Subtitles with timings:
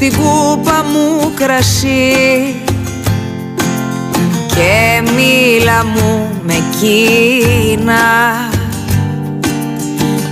[0.00, 2.54] στην κούπα μου κρασί.
[4.46, 7.96] Και μίλα μου με κίνα.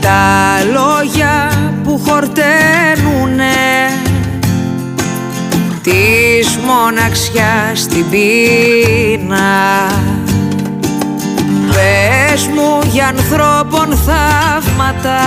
[0.00, 1.50] Τα λόγια
[1.84, 3.55] που χορταίνουνε
[5.83, 9.91] της μοναξιάς στην πείνα.
[11.69, 15.21] Πες μου για ανθρώπων θαύματα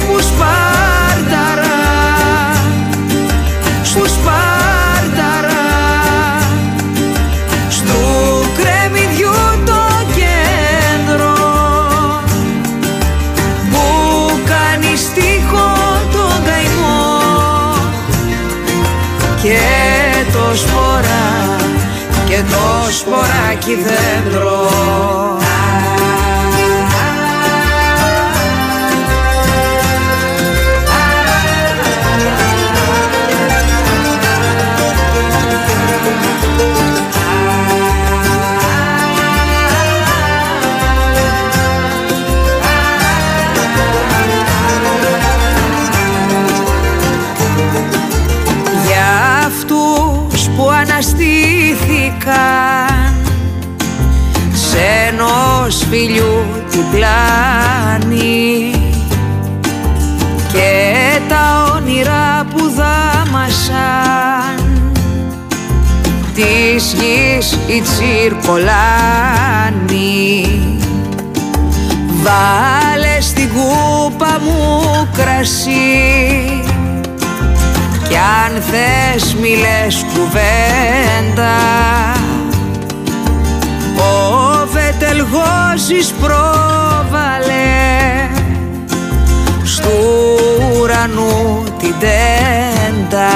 [22.97, 24.69] σποράκι δέντρο.
[48.85, 52.76] Για αυτούς που αναστήθηκαν
[56.91, 58.71] πλάνη
[60.53, 64.57] και τα όνειρα που δάμασαν
[66.33, 68.77] της γης η τσιρκολάνη.
[72.21, 76.61] Βάλε στην κούπα μου κρασί
[78.09, 81.55] κι αν θες μη λες κουβέντα
[85.29, 87.55] Βετελγόζης πρόβαλε.
[89.63, 89.89] Στου
[90.81, 93.27] ουρανού την τέντα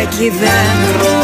[0.00, 1.18] σποράκι δέντρο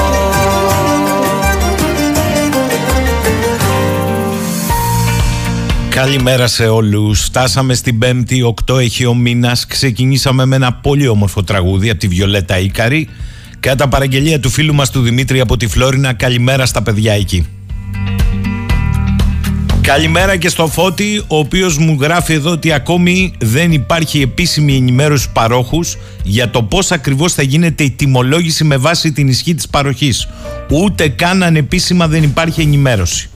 [5.90, 7.22] Καλημέρα σε όλους.
[7.22, 9.66] Φτάσαμε στην Πέμπτη, 8 έχει ο μήνας.
[9.66, 13.08] Ξεκινήσαμε με ένα πολύ όμορφο τραγούδι από τη Βιολέτα Ίκαρη.
[13.60, 17.46] Κατά παραγγελία του φίλου μας του Δημήτρη από τη Φλόρινα, καλημέρα στα παιδιά εκεί.
[19.86, 25.22] Καλημέρα και στο Φώτη, ο οποίος μου γράφει εδώ ότι ακόμη δεν υπάρχει επίσημη ενημέρωση
[25.22, 29.68] στους παρόχους για το πώς ακριβώς θα γίνεται η τιμολόγηση με βάση την ισχύ της
[29.68, 30.28] παροχής.
[30.70, 33.28] Ούτε καν ανεπίσημα δεν υπάρχει ενημέρωση.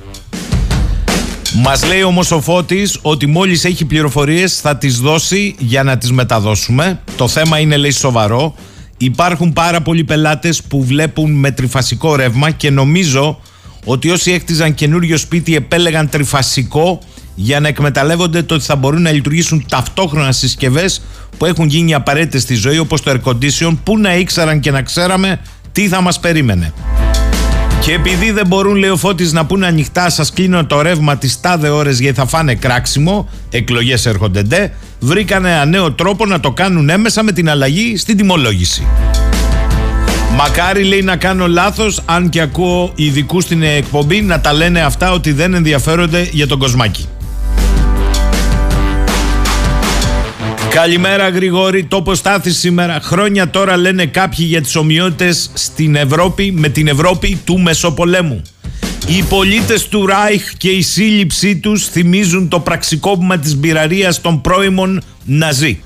[1.54, 6.12] Μας λέει όμως ο Φώτης ότι μόλις έχει πληροφορίες θα τις δώσει για να τις
[6.12, 7.00] μεταδώσουμε.
[7.16, 8.54] Το θέμα είναι λέει σοβαρό.
[8.96, 13.40] Υπάρχουν πάρα πολλοί πελάτες που βλέπουν με τριφασικό ρεύμα και νομίζω
[13.84, 17.00] ότι όσοι έχτιζαν καινούριο σπίτι επέλεγαν τριφασικό
[17.34, 21.02] για να εκμεταλλεύονται το ότι θα μπορούν να λειτουργήσουν ταυτόχρονα συσκευές
[21.38, 24.82] που έχουν γίνει απαραίτητες στη ζωή όπως το air condition που να ήξεραν και να
[24.82, 25.40] ξέραμε
[25.72, 26.72] τι θα μας περίμενε.
[27.80, 31.40] Και επειδή δεν μπορούν, λέει ο Φώτης, να πούνε ανοιχτά, σας κλείνω το ρεύμα τις
[31.40, 36.50] τάδε ώρες γιατί θα φάνε κράξιμο, εκλογές έρχονται ντε, βρήκανε ένα νέο τρόπο να το
[36.50, 38.86] κάνουν έμεσα με την αλλαγή στην τιμολόγηση.
[40.36, 45.12] Μακάρι λέει να κάνω λάθος αν και ακούω ειδικού στην εκπομπή να τα λένε αυτά
[45.12, 47.08] ότι δεν ενδιαφέρονται για τον κοσμάκι.
[50.70, 53.00] Καλημέρα Γρηγόρη, τόπο στάθη σήμερα.
[53.02, 58.42] Χρόνια τώρα λένε κάποιοι για τις ομοιότητες στην Ευρώπη με την Ευρώπη του Μεσοπολέμου.
[59.06, 65.02] Οι πολίτες του Ράιχ και η σύλληψή τους θυμίζουν το πραξικόπημα της μπειραρίας των πρώιμων
[65.24, 65.80] Ναζί.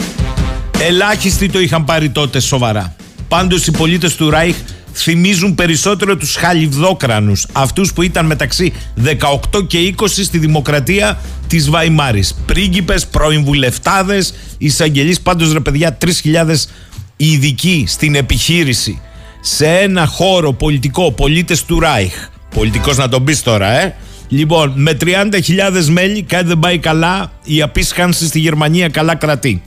[0.81, 2.97] Ελάχιστοι το είχαν πάρει τότε σοβαρά.
[3.35, 4.57] Πάντως οι πολίτες του Ράιχ
[4.93, 12.35] θυμίζουν περισσότερο τους χαλιβδόκρανους, αυτούς που ήταν μεταξύ 18 και 20 στη δημοκρατία της Βαϊμάρης.
[12.47, 16.69] Πρίγκιπες, πρώην βουλευτάδες, εισαγγελείς, πάντως ρε παιδιά 3.000
[17.17, 19.01] ειδικοί στην επιχείρηση
[19.41, 22.15] σε ένα χώρο πολιτικό, πολίτες του Ράιχ.
[22.55, 23.95] Πολιτικός να τον πεις τώρα, ε.
[24.29, 29.63] Λοιπόν, με 30.000 μέλη, κάτι δεν πάει καλά, η απίσχανση στη Γερμανία καλά κρατεί.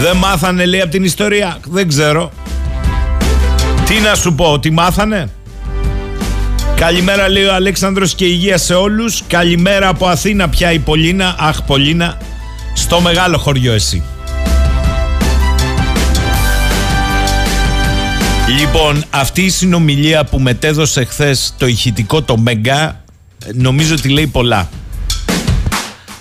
[0.00, 2.32] Δεν μάθανε λέει από την ιστορία, δεν ξέρω.
[3.86, 5.28] Τι να σου πω, τι μάθανε;
[6.76, 9.22] Καλημέρα λέει ο Αλέξανδρος και υγεία σε όλους.
[9.26, 11.36] Καλημέρα από Αθήνα πια η Πολίνα.
[11.38, 12.18] Αχ Πολίνα,
[12.74, 14.02] στο μεγάλο χωριό εσύ.
[18.58, 23.04] Λοιπόν, αυτή η συνομιλία που μετέδωσε χθες το ηχητικό το Μέγκα
[23.54, 24.68] νομίζω ότι λέει πολλά.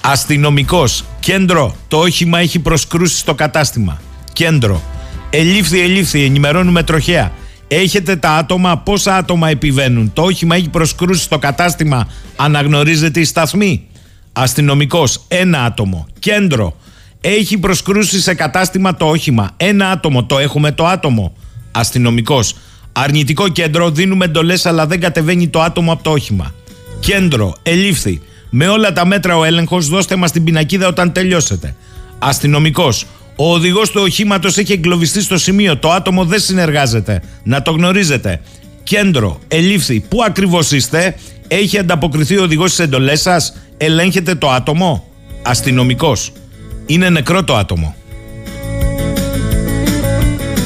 [0.01, 4.01] Αστυνομικός, κέντρο, το όχημα έχει προσκρούσει στο κατάστημα.
[4.33, 4.81] Κέντρο,
[5.29, 7.31] ελήφθη, ελήφθη, ενημερώνουμε τροχέα.
[7.75, 10.13] Έχετε τα άτομα, πόσα άτομα επιβαίνουν.
[10.13, 12.07] Το όχημα έχει προσκρούσει στο κατάστημα.
[12.35, 13.87] Αναγνωρίζετε η σταθμή.
[14.33, 16.07] Αστυνομικός, ένα άτομο.
[16.19, 16.75] Κέντρο.
[17.21, 19.49] Έχει προσκρούσει σε κατάστημα το όχημα.
[19.57, 20.23] Ένα άτομο.
[20.23, 21.35] Το έχουμε το άτομο.
[21.71, 22.55] Αστυνομικός.
[22.91, 23.89] Αρνητικό κέντρο.
[23.91, 26.53] Δίνουμε εντολές, αλλά δεν κατεβαίνει το άτομο από το όχημα.
[26.99, 27.55] Κέντρο.
[27.63, 28.21] Ελήφθη.
[28.49, 31.75] Με όλα τα μέτρα ο έλεγχος, δώστε μας την πινακίδα όταν τελειώσετε.
[32.19, 33.05] Αστυνομικός.
[33.35, 35.77] Ο οδηγός του οχήματος έχει εγκλωβιστεί στο σημείο.
[35.77, 37.21] Το άτομο δεν συνεργάζεται.
[37.43, 38.41] Να το γνωρίζετε.
[38.83, 39.99] Κέντρο, ελήφθη.
[39.99, 41.15] Πού ακριβώς είστε,
[41.47, 45.07] έχει ανταποκριθεί ο οδηγός στις εντολές σας, ελέγχετε το άτομο;
[45.41, 46.31] Αστυνομικός.
[46.85, 47.95] Είναι νεκρό το άτομο.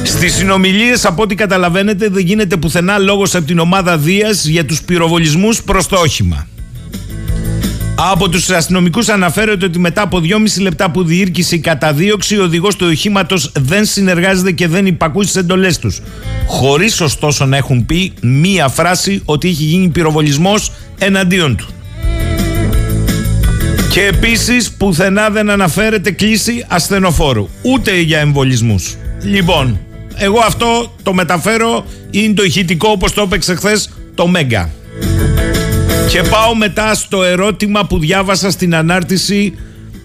[0.04, 4.81] Στις συνομιλίες, από ό,τι καταλαβαίνετε, δεν γίνεται πουθενά λόγος από την ομάδα Δίας για τους
[4.81, 6.48] πυροβολισμούς προς το όχημα.
[8.00, 12.76] Από τους αστυνομικούς αναφέρεται ότι μετά από 2,5 λεπτά που διήρκησε η καταδίωξη, ο οδηγός
[12.76, 16.02] του οχήματος δεν συνεργάζεται και δεν υπακούει στις εντολές τους.
[16.48, 21.68] Χωρίς ωστόσο να έχουν πει μία φράση ότι έχει γίνει πυροβολισμός εναντίον του.
[23.92, 28.96] Και επίσης πουθενά δεν αναφέρεται κλίση ασθενοφόρου, ούτε για εμβολισμούς.
[29.22, 29.80] Λοιπόν,
[30.16, 34.70] εγώ αυτό το μεταφέρω, είναι το ηχητικό όπως το έπαιξε χθες το Μέγκα.
[36.09, 39.54] Και πάω μετά στο ερώτημα που διάβασα στην ανάρτηση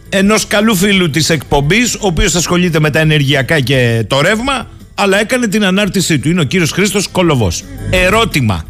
[0.08, 5.20] ενός καλού φίλου της εκπομπής, ο οποίος ασχολείται με τα ενεργειακά και το ρεύμα, αλλά
[5.20, 6.28] έκανε την ανάρτησή του.
[6.28, 7.64] Είναι ο κύριος Χρήστος Κολοβός.
[7.90, 8.64] Ερώτημα.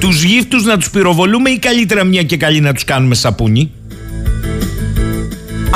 [0.00, 3.70] Τους γύφτους να τους πυροβολούμε ή καλύτερα μια και καλή να τους κάνουμε σαπούνι;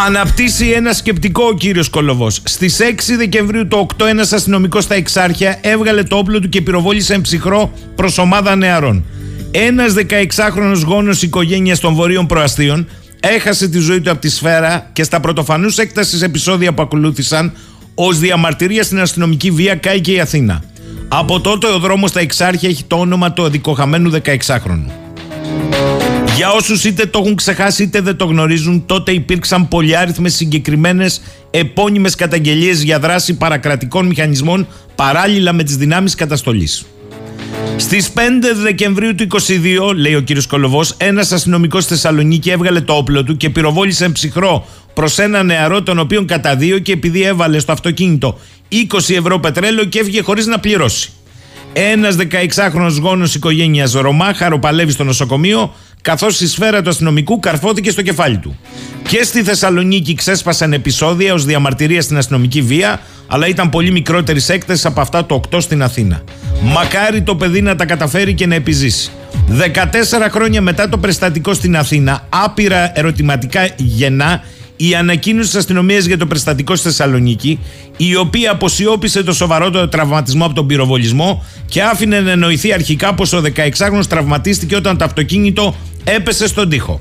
[0.06, 2.40] Αναπτύσσει ένα σκεπτικό ο κύριος Κολοβός.
[2.44, 7.18] Στις 6 Δεκεμβρίου το 8 ένας αστυνομικός στα Εξάρχεια έβγαλε το όπλο του και πυροβόλησε
[7.18, 9.04] ψυχρό προς ομάδα νεαρών.
[9.56, 12.88] Ένας 16χρονο γόνος οικογένειας των Βορείων Προαστίων
[13.20, 17.52] έχασε τη ζωή του από τη σφαίρα και στα πρωτοφανούς έκτασης επεισόδια που ακολούθησαν,
[17.94, 20.62] ως διαμαρτυρία στην αστυνομική βία κάηκε η Αθήνα.
[21.08, 24.90] Από τότε ο δρόμος στα Εξάρχεια έχει το όνομα του αδικοχαμένου 16χρονου.
[26.36, 31.20] Για όσους είτε το έχουν ξεχάσει είτε δεν το γνωρίζουν, τότε υπήρξαν πολυάριθμε συγκεκριμένες
[31.50, 36.84] επώνυμες καταγγελίες για δράση παρακρατικών μηχανισμών παράλληλα με τις δυνάμεις καταστολής.
[37.76, 38.18] Στις 5
[38.62, 39.26] Δεκεμβρίου του
[39.90, 44.08] 22, λέει ο κύριος Κολοβός, ένας αστυνομικός στη Θεσσαλονίκη έβγαλε το όπλο του και πυροβόλησε
[44.08, 48.38] ψυχρό προς ένα νεαρό, τον οποίο καταδίωκε επειδή έβαλε στο αυτοκίνητο
[48.72, 48.76] 20
[49.08, 51.10] ευρώ πετρέλαιο και έφυγε χωρίς να πληρώσει.
[51.72, 58.02] Ένας 16χρονο γόνος οικογένειας Ρωμά χαροπαλεύει στο νοσοκομείο, καθώς η σφαίρα του αστυνομικού καρφώθηκε στο
[58.02, 58.58] κεφάλι του.
[59.08, 64.84] Και στη Θεσσαλονίκη ξέσπασαν επεισόδια ως διαμαρτυρία στην αστυνομική βία, αλλά ήταν πολύ μικρότερης έκτασης
[64.84, 66.22] από αυτά το 8 στην Αθήνα.
[66.62, 69.10] Μακάρι το παιδί να τα καταφέρει και να επιζήσει.
[69.48, 74.42] 14 χρόνια μετά το περιστατικό στην Αθήνα, άπειρα ερωτηματικά γεννά
[74.76, 77.58] η ανακοίνωση της αστυνομίας για το περιστατικό στη Θεσσαλονίκη,
[77.96, 83.32] η οποία αποσιώπησε το σοβαρότερο τραυματισμό από τον πυροβολισμό και άφηνε να εννοηθεί αρχικά πως
[83.32, 87.00] ο 16χρονο τραυματίστηκε όταν το αυτοκίνητο έπεσε στον τοίχο.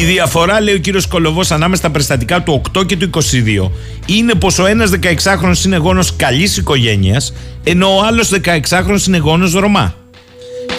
[0.00, 3.70] Η διαφορά, λέει ο κύριος Κολοβός, ανάμεσα στα περιστατικά του 8 και του 22
[4.06, 7.32] είναι πως ο ένας 16χρονο είναι γόνος καλής οικογένειας,
[7.64, 9.94] ενώ ο άλλος 16χρονο είναι γόνος Ρωμά.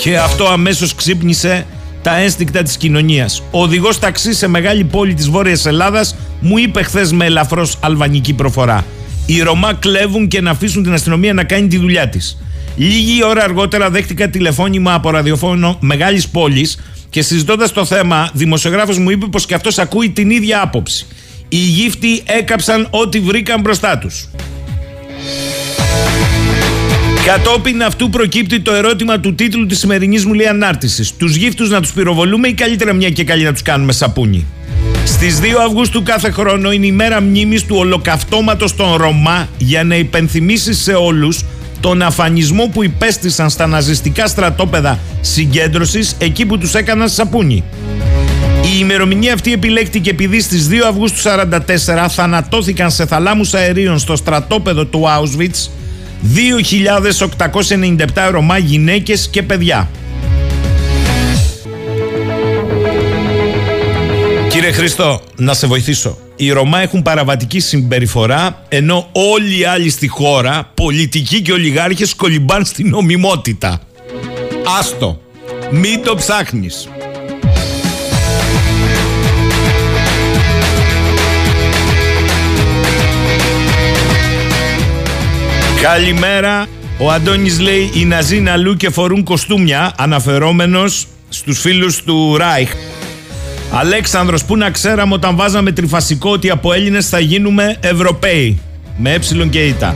[0.02, 1.66] Και αυτό αμέσως ξύπνησε
[2.02, 3.44] τα ένστικτα της κοινωνίας.
[3.52, 8.34] Ο οδηγός ταξί σε μεγάλη πόλη της Βόρειας Ελλάδας μου είπε χθες με ελαφρώς αλβανική
[8.34, 8.86] προφορά.
[9.26, 12.38] Οι Ρωμά κλέβουν και να αφήσουν την αστυνομία να κάνει τη δουλειά της.
[12.82, 19.10] Λίγη ώρα αργότερα δέχτηκα τηλεφώνημα από ραδιοφώνο μεγάλης πόλης και συζητώντας το θέμα, δημοσιογράφος μου
[19.10, 21.08] είπε πως και αυτός ακούει την ίδια άποψη.
[21.50, 24.30] Οι γύφτοι έκαψαν ό,τι βρήκαν μπροστά τους.
[27.26, 31.14] Κατόπιν αυτού προκύπτει το ερώτημα του τίτλου της σημερινής μου λέει ανάρτησης.
[31.18, 34.46] Τους γύφτους να τους πυροβολούμε ή καλύτερα μια και καλή να τους κάνουμε σαπούνι;
[35.06, 39.96] Στις 2 Αυγούστου κάθε χρόνο είναι η μέρα μνήμης του ολοκαυτώματος των Ρωμά για να
[39.96, 41.44] υπενθυμίσεις σε όλους
[41.80, 47.64] τον αφανισμό που υπέστησαν στα ναζιστικά στρατόπεδα συγκέντρωσης εκεί που τους έκαναν σαπούνι.
[48.64, 54.86] Η ημερομηνία αυτή επιλέχτηκε επειδή στις 2 Αυγούστου 1944 θανατώθηκαν σε θαλάμους αερίων στο στρατόπεδο
[54.86, 55.70] του Auschwitz
[58.16, 59.90] 2.897 Ρωμά γυναίκες και παιδιά.
[64.70, 66.18] Κύριε Χριστό, να σε βοηθήσω.
[66.36, 72.66] Οι Ρωμά έχουν παραβατική συμπεριφορά, ενώ όλοι οι άλλοι στη χώρα, πολιτικοί και ολιγάρχες, κολυμπάν
[72.66, 73.82] στην νομιμότητα.
[74.80, 75.22] Άστο.
[75.72, 76.90] Μην το ψάχνεις.
[85.82, 86.68] Καλημέρα.
[87.00, 92.72] Ο Αντώνης λέει οι Ναζί είναι αλλού και φορούν κοστούμια αναφερόμενος στους φίλους του Ράιχ.
[93.72, 98.62] Αλέξανδρος που να ξέραμε όταν βάζαμε τριφασικό ότι από Έλληνες θα γίνουμε Ευρωπαίοι;
[98.98, 99.96] Με ε και ήττα.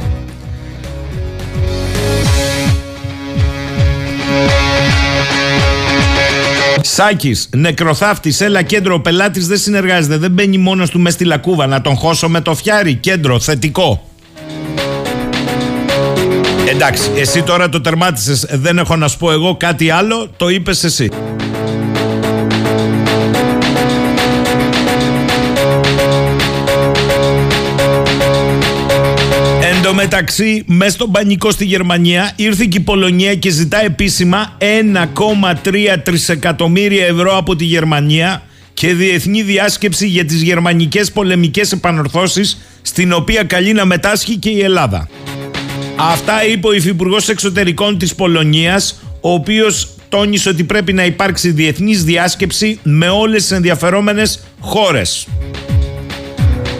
[6.82, 8.94] Σάκης, νεκροθάφτης, έλα κέντρο.
[8.94, 10.18] Ο πελάτης δεν συνεργάζεται.
[10.18, 11.68] Δεν μπαίνει μόνος του μες στη λακκούβα.
[11.68, 12.96] Να τον χώσω με το φιάρι.
[12.96, 14.08] Κέντρο, θετικό.
[16.70, 20.84] Εντάξει, εσύ τώρα το τερμάτισες, δεν έχω να σου πω εγώ κάτι άλλο, το είπες
[20.84, 21.10] εσύ.
[29.94, 34.58] Εν τω μεταξύ, μέσα στον πανικό στη Γερμανία ήρθε και η Πολωνία και ζητά επίσημα
[35.64, 43.14] 1,3 τρισεκατομμύρια ευρώ από τη Γερμανία και διεθνή διάσκεψη για τις γερμανικές πολεμικές επανορθώσεις στην
[43.14, 45.10] οποία καλεί να μετάσχει και η Ελλάδα.
[45.96, 52.04] Αυτά είπε ο Υφυπουργός Εξωτερικών της Πολωνίας, ο οποίος τόνισε ότι πρέπει να υπάρξει διεθνής
[52.04, 55.28] διάσκεψη με όλες τις ενδιαφερόμενες χώρες.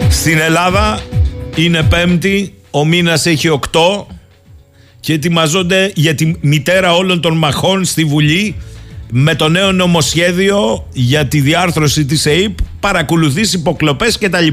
[0.08, 1.02] Στην Ελλάδα
[1.56, 4.06] είναι πέμπτη, ο μήνας έχει οκτώ
[5.00, 8.56] και ετοιμαζόνται για τη μητέρα όλων των μαχών στη Βουλή
[9.10, 14.46] με το νέο νομοσχέδιο για τη διάρθρωση της ΕΕΠ, παρακολουθείς υποκλοπές κτλ.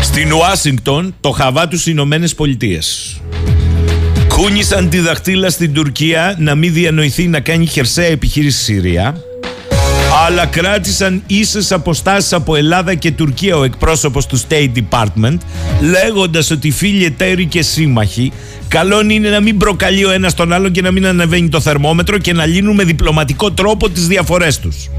[0.00, 3.20] Στην Ουάσιγκτον, το χαβά τους Ηνωμένες Πολιτείες.
[4.28, 9.22] Κούνησαν τη δαχτύλα στην Τουρκία να μην διανοηθεί να κάνει χερσαία επιχείρηση Συρία.
[10.12, 15.38] Αλλά κράτησαν ίσες αποστάσεις από Ελλάδα και Τουρκία ο εκπρόσωπος του State Department
[15.80, 18.32] λέγοντας ότι φίλοι εταίροι και σύμμαχοι
[18.68, 22.18] καλό είναι να μην προκαλεί ο ένας τον άλλον και να μην ανεβαίνει το θερμόμετρο
[22.18, 24.90] και να λύνουν με διπλωματικό τρόπο τις διαφορές τους.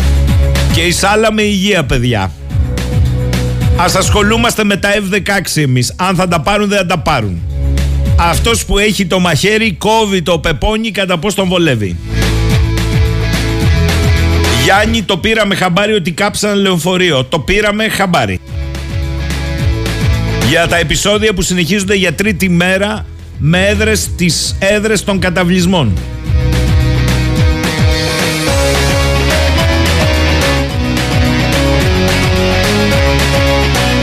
[0.74, 2.32] Και εισάλαμε υγεία παιδιά.
[3.76, 5.94] Α ασχολούμαστε με τα F-16 εμείς.
[5.96, 7.42] Αν θα τα πάρουν, δεν θα τα πάρουν.
[8.16, 11.98] Αυτός που έχει το μαχαίρι κόβει το πεπόνι κατά πώς τον βολεύει.
[14.64, 17.24] Γιάννη, το πήραμε χαμπάρι ότι κάψαν λεωφορείο.
[17.24, 18.40] Το πήραμε χαμπάρι.
[20.50, 23.06] Για τα επεισόδια που συνεχίζονται για τρίτη μέρα
[23.38, 25.98] με έδρες τις έδρες των καταβλισμών.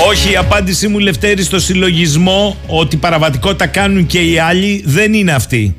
[0.09, 5.33] Όχι, η απάντησή μου Λευτέρη στο συλλογισμό ότι παραβατικότητα κάνουν και οι άλλοι δεν είναι
[5.33, 5.77] αυτή.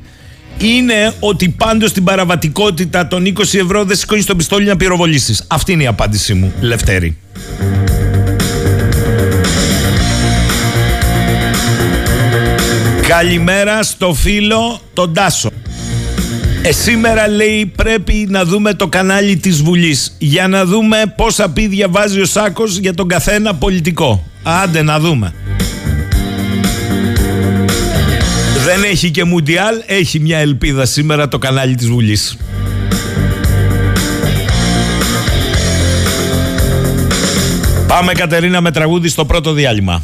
[0.60, 5.44] Είναι ότι πάντως στην παραβατικότητα των 20 ευρώ δεν σηκώνεις το πιστόλι να πυροβολήσεις.
[5.48, 7.16] Αυτή είναι η απάντησή μου, Λευτέρη.
[13.08, 15.50] Καλημέρα στο φίλο τον Τάσο.
[16.62, 21.88] Ε, σήμερα λέει πρέπει να δούμε το κανάλι της Βουλής για να δούμε πόσα πίδια
[21.88, 24.24] βάζει ο Σάκος για τον καθένα πολιτικό.
[24.42, 25.34] Άντε να δούμε.
[28.64, 32.36] Δεν έχει και Μουντιάλ, έχει μια ελπίδα σήμερα το κανάλι της Βουλής.
[37.86, 40.02] Πάμε Κατερίνα με τραγούδι στο πρώτο διάλειμμα.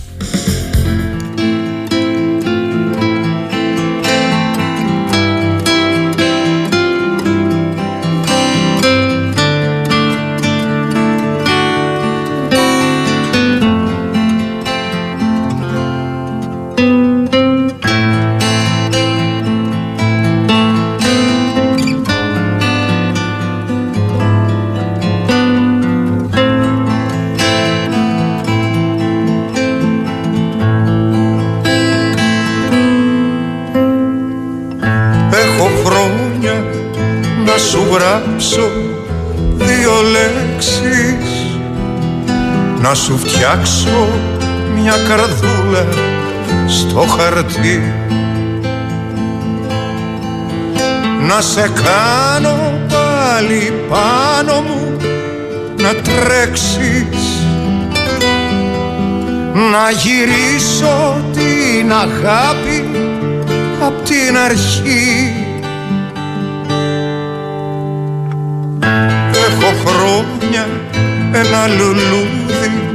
[43.65, 44.09] Σου φτιάξω
[44.75, 45.87] μια καρδούλα
[46.67, 47.95] στο χαρτί.
[51.29, 54.97] Να σε κάνω πάλι πάνω μου
[55.77, 57.45] να τρέξεις.
[59.73, 62.85] Να γυρίσω την αγάπη
[64.05, 65.33] την αρχή.
[69.33, 70.67] Έχω χρόνια
[71.33, 72.86] ένα λουλούδι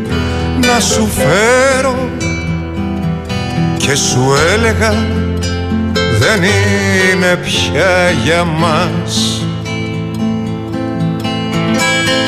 [0.74, 2.10] να σου φέρω
[3.78, 4.94] και σου έλεγα
[6.20, 9.36] δεν είναι πια για μας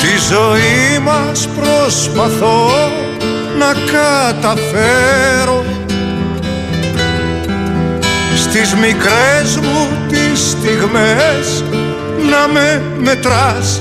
[0.00, 2.70] Τη ζωή μας προσπαθώ
[3.58, 5.64] να καταφέρω.
[8.36, 11.64] Στις μικρές μου τις στιγμές
[12.30, 13.80] να με μετράς.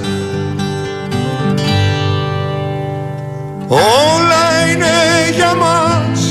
[3.68, 4.43] Όλα
[4.74, 6.22] είναι για μας.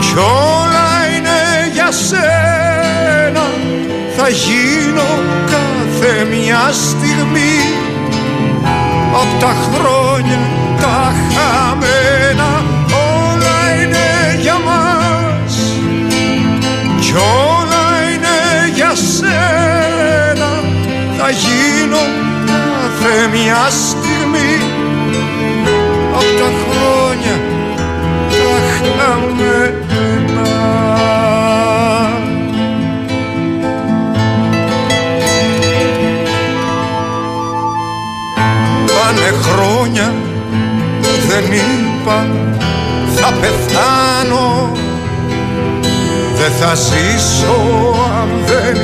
[0.00, 3.44] Κι όλα είναι για σένα.
[4.16, 5.08] Θα γίνω
[5.46, 7.56] κάθε μια στιγμή.
[9.14, 10.38] Απ' τα χρόνια
[10.80, 15.54] τα χαμένα Όλα είναι για μας.
[17.00, 20.50] Κι όλα είναι για σένα.
[21.18, 22.02] Θα γίνω
[23.00, 23.97] κάθε μια στιγμή
[46.60, 47.56] θα ζήσω
[48.20, 48.76] αν δεν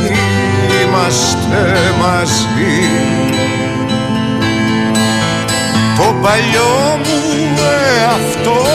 [0.82, 2.88] είμαστε μαζί.
[5.96, 7.58] Το παλιό μου
[7.98, 8.66] εαυτό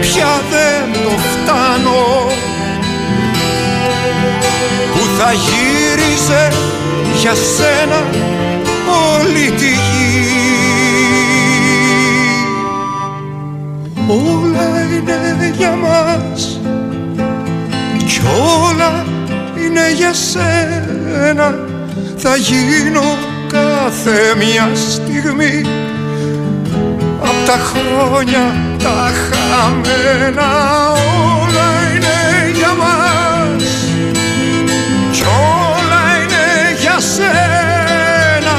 [0.00, 2.26] πια δεν το φτάνω.
[4.92, 6.52] Που θα γύριζε
[7.20, 8.04] για σένα
[9.14, 10.28] όλη τη γη.
[14.08, 16.57] Όλα είναι για μας.
[16.57, 16.57] κι
[18.64, 19.04] όλα
[19.56, 21.54] είναι για σένα.
[22.16, 23.16] Θα γίνω
[23.52, 25.64] κάθε μια στιγμή.
[27.20, 30.50] Απ' τα χρόνια τα χαμένα
[31.40, 33.64] όλα είναι για μας.
[35.12, 38.56] Κι όλα είναι για σένα.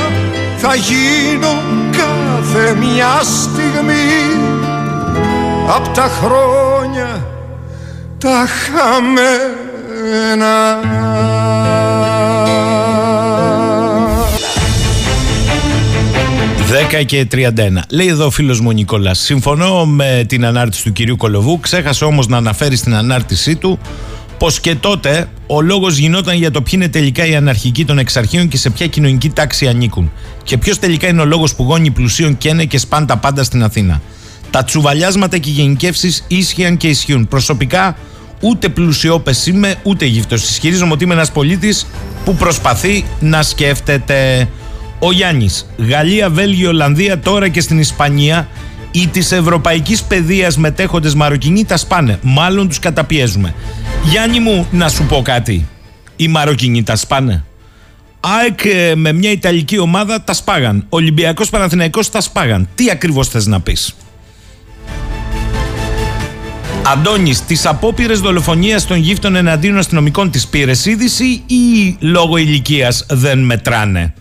[0.57, 4.39] Θα γίνω κάθε μια στιγμή.
[5.75, 7.25] Απ' τα χρόνια
[8.17, 9.58] τα χαμένα
[16.99, 17.47] 10 και 31.
[17.89, 19.19] Λέει εδώ ο φίλος μου Νικόλας.
[19.19, 21.59] Συμφωνώ με την ανάρτηση του κυρίου Κολοβού.
[21.59, 23.79] Ξέχασε όμως να αναφέρει στην ανάρτησή του
[24.37, 28.47] πως και τότε ο λόγος γινόταν για το ποιοι είναι τελικά οι αναρχικοί των εξαρχείων
[28.47, 30.11] και σε ποια κοινωνική τάξη ανήκουν.
[30.43, 33.63] Και ποιος τελικά είναι ο λόγος που γόνοι πλουσίων καίνε και σπάν τα πάντα στην
[33.63, 34.01] Αθήνα.
[34.51, 37.27] Τα τσουβαλιάσματα και οι γενικεύσεις ίσχυαν και ισχύουν.
[37.27, 37.95] Προσωπικά
[38.39, 40.49] ούτε πλουσιόπες είμαι ούτε γύφτος.
[40.49, 41.87] Ισχυρίζομαι ότι είμαι ένας πολίτης
[42.25, 44.47] που προσπαθεί να σκέφτεται.
[44.99, 45.69] Ο Γιάννης.
[45.77, 48.47] Γαλλία, Βέλγιο, Ολλανδία, τώρα και στην Ισπανία
[48.91, 52.19] οι της ευρωπαϊκής παιδείας μετέχοντες Μαροκινοί τα σπάνε.
[52.21, 53.53] Μάλλον τους καταπιέζουμε.
[54.03, 55.67] Γιάννη μου, να σου πω κάτι.
[56.15, 57.43] Οι Μαροκινοί τα σπάνε.
[58.19, 60.85] ΑΕΚ ε, με μια Ιταλική ομάδα τα σπάγαν.
[60.89, 62.67] Ολυμπιακός Παναθηναϊκός τα σπάγαν.
[62.75, 63.95] Τι ακριβώς θες να πεις;
[66.91, 73.39] Αντώνης, τις απόπειρες δολοφονίας των γύφτων εναντίον αστυνομικών της πήρες είδηση ή λόγω ηλικίας δεν
[73.39, 74.13] μετράνε;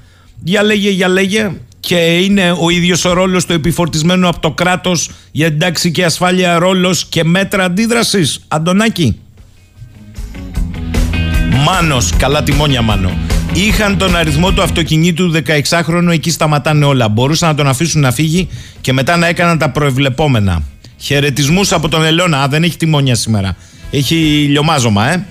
[0.44, 1.50] Για λέγε, για λέγε.
[1.81, 6.04] Και είναι ο ίδιος ο ρόλος του επιφορτισμένου από το κράτος για την τάξη και
[6.04, 9.20] ασφάλεια ρόλος και μέτρα αντίδρασης; Αντωνάκη.
[11.64, 13.18] Μάνος, καλά τιμόνια Μάνο.
[13.52, 17.09] Είχαν τον αριθμό του αυτοκινήτου 16χρονου, εκεί σταματάνε όλα.
[17.09, 18.48] Μπορούσαν να τον αφήσουν να φύγει
[18.81, 20.62] και μετά να έκαναν τα προεβλεπόμενα.
[20.98, 22.42] Χαιρετισμούς από τον Ελώνα.
[22.42, 23.56] Α, δεν έχει τιμόνια σήμερα.
[23.90, 24.14] Έχει
[24.48, 25.26] λιωμάζωμα, ε.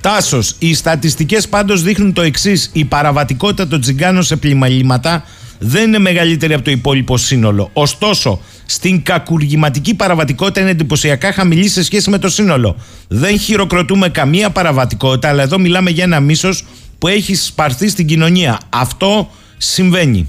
[0.00, 0.54] Τάσος.
[0.58, 2.70] Οι στατιστικές πάντως δείχνουν το εξής.
[2.72, 5.24] Η παραβατικότητα των τσιγκάνων σε πλημαλήματα
[5.58, 7.70] δεν είναι μεγαλύτερη από το υπόλοιπο σύνολο.
[7.72, 12.76] Ωστόσο, στην κακουργηματική παραβατικότητα είναι εντυπωσιακά χαμηλή σε σχέση με το σύνολο.
[13.08, 16.64] Δεν χειροκροτούμε καμία παραβατικότητα, αλλά εδώ μιλάμε για ένα μίσος
[16.98, 18.60] που έχει σπαρθεί στην κοινωνία.
[18.70, 20.28] Αυτό συμβαίνει.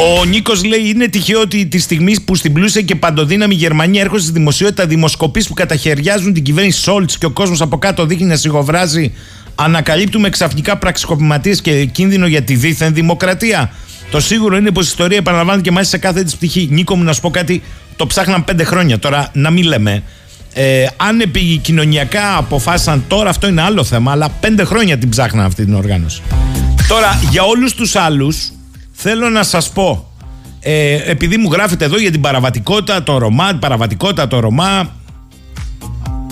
[0.00, 4.22] Ο Νίκος λέει: Είναι τυχαίο ότι τη στιγμή που στην πλούσια και παντοδύναμη Γερμανία έρχονται
[4.22, 8.36] στη δημοσιότητα δημοσκοπήσει που καταχαιριάζουν την κυβέρνηση Σόλτς και ο κόσμος από κάτω δείχνει να
[8.36, 9.12] σιγοβράζει,
[9.54, 13.72] ανακαλύπτουμε ξαφνικά πραξικοπηματίες και κίνδυνο για τη δίθεν δημοκρατία.
[14.10, 16.68] Το σίγουρο είναι πως η ιστορία επαναλαμβάνεται και μάλιστα σε κάθε τη πτυχή.
[16.70, 17.62] Νίκο μου, να σου πω κάτι,
[17.96, 18.98] το ψάχναν πέντε χρόνια.
[18.98, 20.02] Τώρα, να μην λέμε.
[20.52, 25.64] Ε, αν επικοινωνιακά αποφάσισαν τώρα, αυτό είναι άλλο θέμα, αλλά πέντε χρόνια την ψάχναν αυτή
[25.64, 26.22] την οργάνωση.
[26.88, 28.52] Τώρα, για όλους τους άλλους,
[29.00, 30.12] Θέλω να σας πω,
[30.60, 34.96] ε, επειδή μου γράφετε εδώ για την παραβατικότητα, το Ρωμά, την παραβατικότητα, το Ρωμά,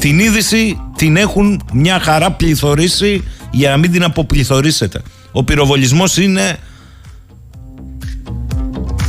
[0.01, 5.03] Την είδηση την έχουν μια χαρά πληθωρήσει για να μην την αποπληθωρήσετε.
[5.33, 6.59] Ο πυροβολισμός είναι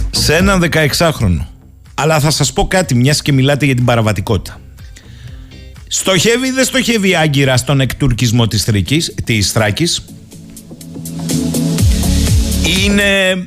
[0.10, 1.46] σε έναν 16χρονο.
[1.94, 4.60] Αλλά θα σας πω κάτι μιας και μιλάτε για την παραβατικότητα.
[5.88, 10.06] Στοχεύει ή δεν στοχεύει άγκυρα στον εκτουρκισμό της, Θράκης, της Θράκης;
[12.68, 13.46] Είναι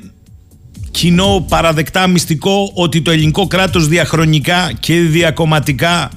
[0.90, 6.10] κοινό παραδεκτά μυστικό ότι το ελληνικό κράτος διαχρονικά και διακομματικά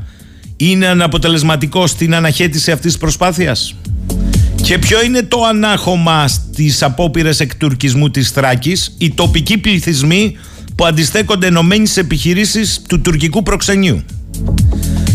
[0.57, 3.75] είναι αναποτελεσματικό στην αναχέτηση αυτής της προσπάθειας;
[4.61, 10.37] Και ποιο είναι το ανάχωμα στις απόπειρες εκτουρκισμού της Θράκης, οι τοπικοί πληθυσμοί
[10.75, 14.01] που αντιστέκονται ενωμένοι σε επιχειρήσεις του τουρκικού προξενείου;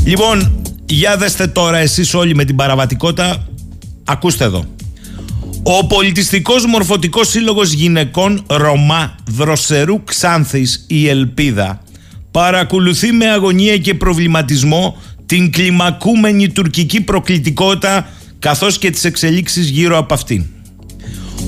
[0.04, 3.48] Λοιπόν, για δέστε τώρα εσείς όλοι με την παραβατικότητα,
[4.04, 4.64] ακούστε εδώ.
[5.70, 11.82] Ο πολιτιστικός μορφωτικός σύλλογος γυναικών Ρωμά Δροσερού Ξάνθης η Ελπίδα
[12.30, 20.14] παρακολουθεί με αγωνία και προβληματισμό την κλιμακούμενη τουρκική προκλητικότητα καθώς και τις εξελίξεις γύρω από
[20.14, 20.44] αυτήν.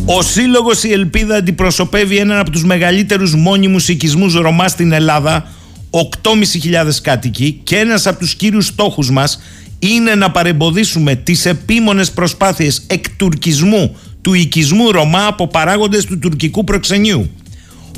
[0.04, 5.48] Ο Σύλλογος η Ελπίδα αντιπροσωπεύει έναν από τους μεγαλύτερους μόνιμους οικισμούς Ρωμά στην Ελλάδα
[5.90, 9.40] 8.500 κάτοικοι και ένας από τους κύριους στόχους μας
[9.78, 17.30] είναι να παρεμποδίσουμε τις επίμονες προσπάθειες εκτουρκισμού του οικισμού Ρωμά από παράγοντες του τουρκικού προξενείου.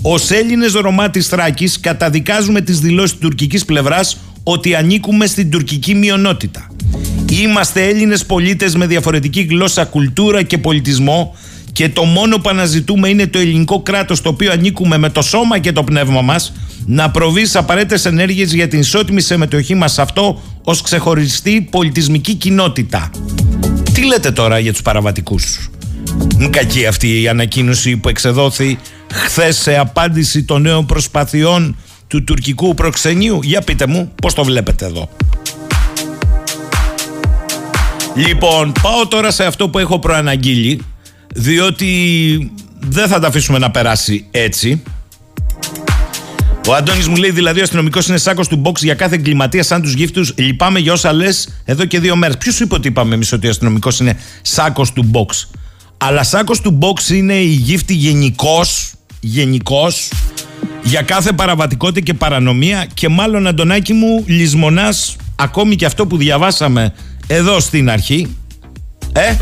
[0.03, 5.95] Ω Έλληνες Ρωμά της Θράκης, καταδικάζουμε τις δηλώσεις της τουρκικής πλευράς ότι ανήκουμε στην τουρκική
[5.95, 6.71] μειονότητα.
[7.43, 11.35] Είμαστε Έλληνες πολίτες με διαφορετική γλώσσα, κουλτούρα και πολιτισμό
[11.73, 15.59] και το μόνο που αναζητούμε είναι το ελληνικό κράτος το οποίο ανήκουμε με το σώμα
[15.59, 16.53] και το πνεύμα μας
[16.87, 22.35] να προβεί σε απαραίτητες ενέργειες για την ισότιμη συμμετοχή μας σε αυτό ως ξεχωριστή πολιτισμική
[22.35, 23.11] κοινότητα.
[23.93, 25.71] Τι λέτε τώρα για τους παραβατικούς;
[26.35, 28.79] Είναι κακή αυτή η ανακοίνωση που εξεδόθη
[29.13, 33.41] χθες σε απάντηση των νέων προσπαθειών του τουρκικού προξενείου.
[33.43, 35.09] Για πείτε μου πώς το βλέπετε εδώ.
[38.15, 40.83] Λοιπόν, πάω τώρα σε αυτό που έχω προαναγγείλει
[41.35, 44.83] διότι δεν θα τα αφήσουμε να περάσει έτσι.
[46.69, 49.83] Ο Αντώνης μου λέει δηλαδή ο αστυνομικός είναι σάκος του box για κάθε εγκληματία σαν
[49.83, 50.35] τους γύφτους.
[50.37, 52.37] Λυπάμαι για όσα λες εδώ και δύο μέρες.
[52.37, 55.49] Ποιος σου είπε ότι είπαμε εμείς ότι ο αστυνομικός είναι σάκος του box;
[56.05, 58.61] Αλλά σάκο του box είναι η γύφτη γενικώ.
[59.21, 59.93] Γενικώ
[60.83, 66.95] για κάθε παραβατικότητα και παρανομία και μάλλον Αντωνάκη μου λησμονάς ακόμη και αυτό που διαβάσαμε
[67.27, 68.37] εδώ στην αρχή
[69.13, 69.37] ε,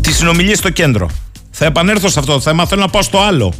[0.00, 1.10] τις συνομιλίες στο κέντρο.
[1.50, 3.52] Θα επανέλθω σε αυτό το θέμα, θέλω να πάω στο άλλο.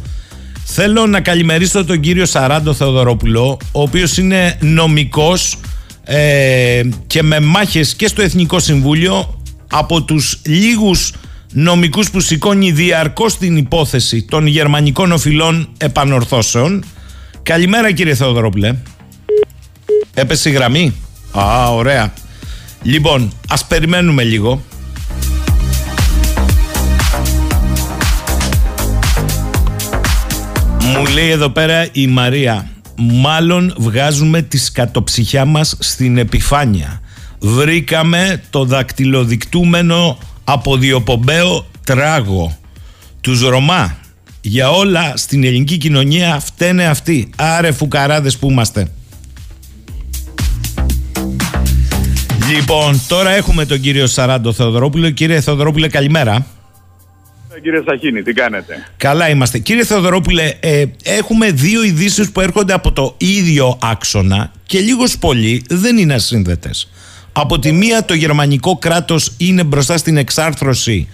[0.63, 5.57] Θέλω να καλημερίσω τον κύριο Σαράντο Θεοδωρόπουλο, ο οποίος είναι νομικός
[6.03, 9.40] ε, και με μάχες και στο Εθνικό Συμβούλιο
[9.71, 11.13] από τους λίγους
[11.51, 16.83] νομικούς που σηκώνει διαρκώς την υπόθεση των γερμανικών οφειλών επανορθώσεων.
[17.43, 18.75] Καλημέρα κύριε Θεοδωρόπουλε.
[20.13, 20.93] Έπεσε η γραμμή;
[21.31, 22.13] Α, ωραία.
[22.81, 24.63] Λοιπόν, ας περιμένουμε λίγο.
[30.81, 32.71] Μου λέει εδώ πέρα η Μαρία
[33.03, 37.01] Μάλλον βγάζουμε τη σκατοψυχιά μας στην επιφάνεια
[37.43, 42.57] Βρήκαμε το δακτυλοδεικτούμενο από διοπομπαίο τράγο
[43.21, 43.97] Τους Ρωμά
[44.41, 48.91] Για όλα στην ελληνική κοινωνία φταίνε αυτοί Άρε φουκαράδες που είμαστε
[52.55, 55.09] Λοιπόν, τώρα έχουμε τον κύριο Σαράντο Θεοδωρόπουλο.
[55.09, 56.45] Κύριε Θεοδωρόπουλε, καλημέρα.
[57.61, 59.59] Κύριε Σαχίνη, τι κάνετε; Καλά είμαστε.
[59.59, 65.63] Κύριε Θεοδωρόπουλε, ε, έχουμε δύο ειδήσεις που έρχονται από το ίδιο άξονα και λίγος πολύ
[65.69, 66.89] δεν είναι ασύνδετες.
[67.33, 71.07] Από τη μία το γερμανικό κράτος είναι μπροστά στην εξάρθρωση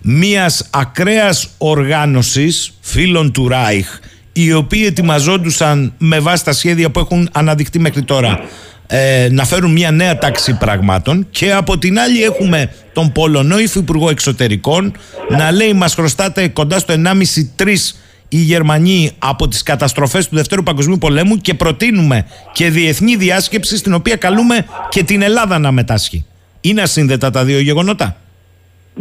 [0.00, 3.98] μιας ακραίας οργάνωσης φίλων του Ράιχ
[4.32, 8.40] οι οποίοι ετοιμαζόντουσαν με βάση τα σχέδια που έχουν αναδειχθεί μέχρι τώρα
[8.86, 11.26] ε, να φέρουν μια νέα τάξη πραγμάτων.
[11.30, 14.96] Και από την άλλη έχουμε τον Πολωνό Υφυπουργό Εξωτερικών
[15.28, 16.94] να λέει μας χρωστάτε κοντά στο
[17.56, 17.74] 1,5-3
[18.32, 23.94] οι Γερμανοί από τις καταστροφές του Δευτέρου Παγκοσμίου Πολέμου και προτείνουμε και διεθνή διάσκεψη στην
[23.94, 26.26] οποία καλούμε και την Ελλάδα να μετάσχει.
[26.60, 28.16] Είναι ασύνδετα τα δύο γεγονότα;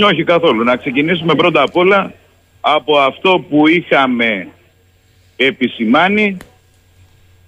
[0.02, 0.64] Όχι καθόλου.
[0.64, 2.14] Να ξεκινήσουμε πρώτα απ' όλα
[2.62, 4.48] από αυτό που είχαμε
[5.36, 6.38] επισημάνει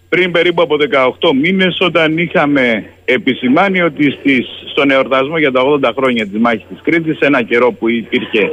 [0.09, 0.75] πριν περίπου από
[1.19, 6.65] 18 μήνες όταν είχαμε επισημάνει ότι στις, στον εορτασμό για τα 80 χρόνια της μάχης
[6.69, 8.49] της Κρήτης ένα καιρό που υπήρχε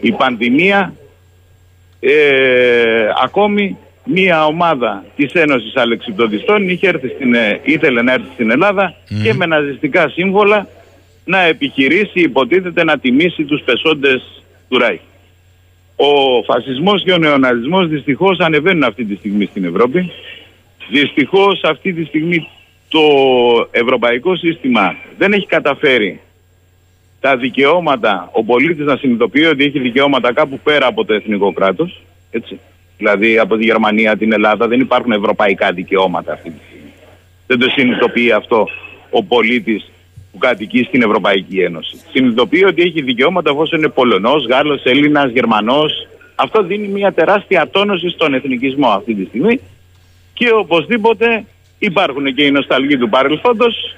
[0.00, 0.94] η πανδημία
[2.00, 8.50] ε, ακόμη μία ομάδα της Ένωσης Αλεξιπτοδιστών είχε έρθει στην, ε, ήθελε να έρθει στην
[8.50, 10.66] Ελλάδα και με ναζιστικά σύμβολα
[11.24, 15.00] να επιχειρήσει υποτίθεται να τιμήσει τους πεσόντες του Ράι.
[15.96, 20.10] Ο φασισμός και ο νεοναζισμός δυστυχώς ανεβαίνουν αυτή τη στιγμή στην Ευρώπη
[20.90, 22.48] Δυστυχώς αυτή τη στιγμή
[22.88, 23.00] το
[23.70, 26.20] ευρωπαϊκό σύστημα δεν έχει καταφέρει
[27.20, 32.02] τα δικαιώματα, ο πολίτης να συνειδητοποιεί ότι έχει δικαιώματα κάπου πέρα από το εθνικό κράτος,
[32.30, 32.60] έτσι.
[32.96, 36.92] Δηλαδή από τη Γερμανία, την Ελλάδα δεν υπάρχουν ευρωπαϊκά δικαιώματα αυτή τη στιγμή.
[37.46, 38.68] Δεν το συνειδητοποιεί αυτό
[39.10, 39.90] ο πολίτης
[40.32, 41.96] που κατοικεί στην Ευρωπαϊκή Ένωση.
[42.10, 46.08] Συνειδητοποιεί ότι έχει δικαιώματα εφόσον είναι Πολωνός, Γάλλος, Έλληνας, Γερμανός.
[46.34, 49.60] Αυτό δίνει μια τεράστια τόνωση στον εθνικισμό αυτή τη στιγμή
[50.34, 51.44] και οπωσδήποτε
[51.78, 53.96] υπάρχουν και οι νοσταλγοί του παρελθόντος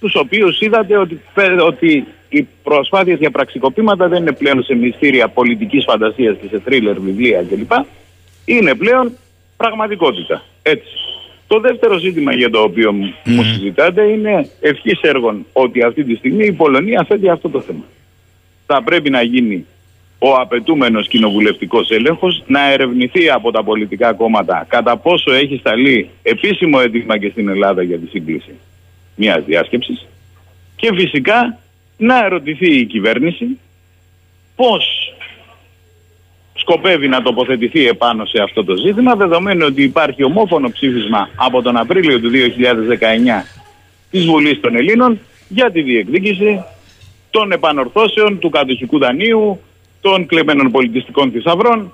[0.00, 1.20] τους οποίους είδατε ότι,
[1.66, 7.00] ότι οι προσπάθειες για πραξικοπήματα δεν είναι πλέον σε μυστήρια πολιτικής φαντασίας και σε θρίλερ,
[7.00, 7.72] βιβλία κλπ.
[8.44, 9.12] Είναι πλέον
[9.56, 10.42] πραγματικότητα.
[10.62, 10.92] Έτσι.
[11.46, 12.92] Το δεύτερο ζήτημα για το οποίο
[13.24, 17.84] μου συζητάτε είναι ευχής έργων ότι αυτή τη στιγμή η Πολωνία θέτει αυτό το θέμα.
[18.66, 19.66] Θα πρέπει να γίνει
[20.18, 26.78] ο απαιτούμενος κοινοβουλευτικός έλεγχος, να ερευνηθεί από τα πολιτικά κόμματα κατά πόσο έχει σταλεί επίσημο
[26.82, 28.54] αίτημα και στην Ελλάδα για τη σύγκληση
[29.16, 30.06] μιας διάσκεψης
[30.76, 31.58] και φυσικά
[31.96, 33.58] να ερωτηθεί η κυβέρνηση
[34.56, 35.14] πώς
[36.54, 41.76] σκοπεύει να τοποθετηθεί επάνω σε αυτό το ζήτημα δεδομένου ότι υπάρχει ομόφωνο ψήφισμα από τον
[41.76, 43.44] Απρίλιο του 2019
[44.10, 46.64] της Βουλής των Ελλήνων για τη διεκδίκηση
[47.30, 49.60] των επανορθώσεων του κατοχικού δανείου,
[50.00, 51.92] των κλεμμένων πολιτιστικών θησαυρών,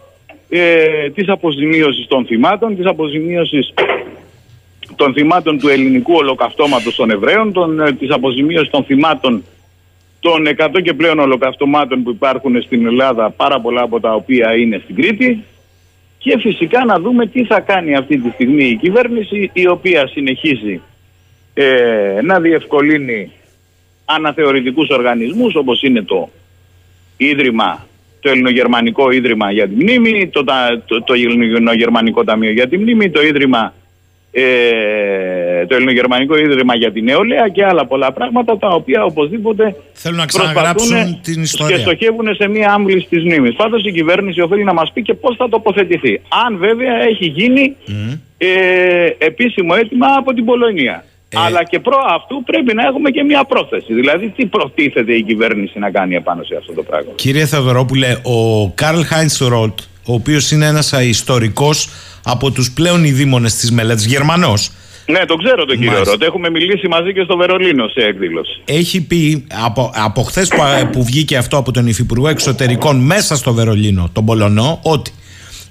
[0.49, 3.75] ε, της αποζημίωσης των θυμάτων, της αποζημίωσης
[4.97, 9.45] των θυμάτων του ελληνικού ολοκαυτώματος των Εβραίων, των, ε, της αποζημίωσης των θυμάτων
[10.21, 14.81] των 100 και πλέον ολοκαυτωμάτων που υπάρχουν στην Ελλάδα, πάρα πολλά από τα οποία είναι
[14.83, 15.45] στην Κρήτη.
[16.19, 20.81] Και φυσικά να δούμε τι θα κάνει αυτή τη στιγμή η κυβέρνηση η οποία συνεχίζει
[21.55, 23.33] ε, να διευκολύνει
[24.05, 26.31] αναθεωρητικούς οργανισμούς όπως είναι το
[27.17, 27.87] Ίδρυμα,
[28.21, 30.45] το Ελληνογερμανικό Ίδρυμα για τη Μνήμη, το,
[30.87, 33.75] το, το Ελληνογερμανικό Ταμείο για τη Μνήμη, το Ίδρυμα
[34.33, 40.19] ε, το Ελληνογερμανικό Ίδρυμα για την Νεολαία και άλλα πολλά πράγματα τα οποία οπωσδήποτε θέλουν
[40.19, 43.55] να ξαναγράψουν την ιστορία και στοχεύουν σε μία άμβληση της μνήμης.
[43.55, 46.21] Πάντως η κυβέρνηση οφείλει να μας πει και πώς θα τοποθετηθεί.
[46.47, 47.77] Αν βέβαια έχει γίνει
[48.39, 48.49] ε,
[49.19, 51.05] επίσημο αίτημα από την Πολωνία.
[51.29, 51.39] Ε.
[51.39, 53.95] Αλλά και προ αυτού πρέπει να έχουμε και μια πρόθεση.
[53.95, 58.69] Δηλαδή, τι προτίθεται η κυβέρνηση να κάνει επάνω σε αυτό το πράγμα; Κύριε Θεοδωρόπουλε, ο
[58.71, 61.71] Καρλ Χάιντς Ρολτ, ο οποίος είναι ένας ιστορικό
[62.23, 64.71] από τους πλέον ειδήμονε της μελέτης, Γερμανός.
[65.07, 66.23] Ναι, το ξέρω τον κύριο Ρότ.
[66.23, 68.61] Έχουμε μιλήσει μαζί και στο Βερολίνο σε εκδήλωση.
[68.65, 73.53] Έχει πει από, από χθες που, που βγήκε αυτό από τον Υφυπουργό Εξωτερικών μέσα στο
[73.53, 75.11] Βερολίνο, τον Πολωνό, ότι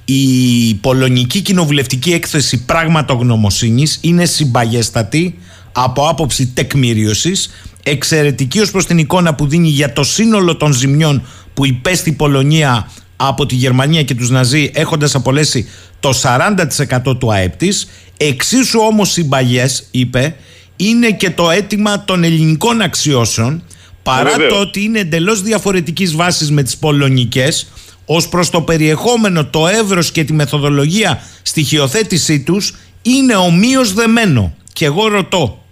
[0.05, 5.39] η πολωνική κοινοβουλευτική έκθεση πραγματογνωμοσύνης είναι συμπαγέστατη
[5.71, 7.49] από άποψη τεκμηρίωσης,
[7.83, 12.13] εξαιρετική ως προς την εικόνα που δίνει για το σύνολο των ζημιών που υπέστη η
[12.13, 17.89] Πολωνία από τη Γερμανία και τους Ναζί έχοντας απολέσει το 40% του ΑΕΠ της.
[18.17, 20.35] Εξίσου όμως συμπαγές, είπε,
[20.75, 23.63] είναι και το αίτημα των ελληνικών αξιώσεων
[24.03, 27.67] παρά το ότι είναι εντελώς διαφορετικής βάσης με τις πολωνικές
[28.05, 34.53] ως προς το περιεχόμενο, το εύρος και τη μεθοδολογία στοιχειοθέτησή τους είναι ομοίως δεμένο.
[34.73, 35.63] Και εγώ ρωτώ,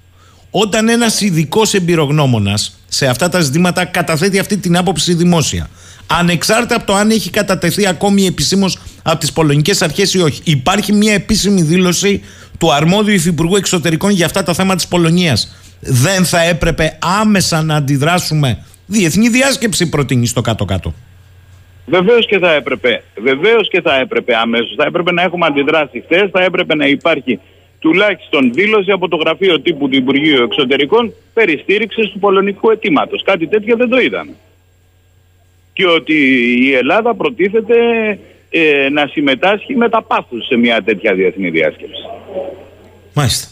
[0.52, 5.70] όταν ένας ειδικός εμπειρογνώμονας σε αυτά τα ζητήματα καταθέτει αυτή την άποψη δημόσια
[6.08, 10.42] ανεξάρτητα από το αν έχει κατατεθεί ακόμη επισήμως από τις πολωνικές αρχές ή όχι.
[10.44, 12.24] Υπάρχει μια επίσημη δήλωση
[12.60, 15.56] του αρμόδιου υφυπουργού εξωτερικών για αυτά τα θέματα της Πολωνίας.
[15.80, 18.66] Δεν θα έπρεπε άμεσα να αντιδράσουμε.
[18.86, 20.94] Διεθνή διάσκεψη προτείνει στο κάτω-κάτω.
[21.86, 23.04] Βεβαίως και θα έπρεπε.
[23.22, 24.68] Βεβαίως και θα έπρεπε αμέσω.
[24.78, 26.30] Θα έπρεπε να έχουμε αντιδράσει χθες.
[26.32, 27.40] Θα έπρεπε να υπάρχει
[27.80, 31.64] τουλάχιστον δήλωση από το γραφείο τύπου του Υπουργείου Εξωτερικών περί
[32.14, 33.24] του πολωνικού αιτήματος.
[33.24, 34.32] Κάτι τέτοιο δεν το είδαμε
[35.78, 36.14] και ότι
[36.66, 37.76] η Ελλάδα προτίθεται
[38.50, 42.04] ε, να συμμετάσχει με τα πάθους σε μια τέτοια διεθνή διάσκεψη.
[43.14, 43.48] Μάλιστα.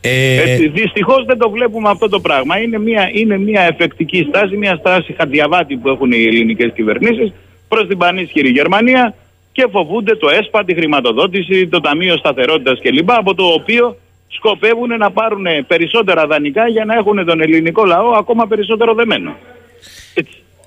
[0.00, 0.56] Ε...
[0.56, 2.58] Δυστυχώς δεν το βλέπουμε αυτό το πράγμα.
[2.60, 7.32] Είναι μια, είναι μια εφεκτική στάση, μια στάση χαντιαβάτη που έχουν οι ελληνικές κυβερνήσεις
[7.68, 9.14] προς την πανίσχυρη Γερμανία
[9.52, 13.10] και φοβούνται το ΕΣΠΑ, τη χρηματοδότηση, το Ταμείο Σταθερότητας κλπ.
[13.12, 13.96] Από το οποίο
[14.28, 19.36] σκοπεύουν να πάρουν περισσότερα δανεικά για να έχουν τον ελληνικό λαό ακόμα περισσότερο δεμένο.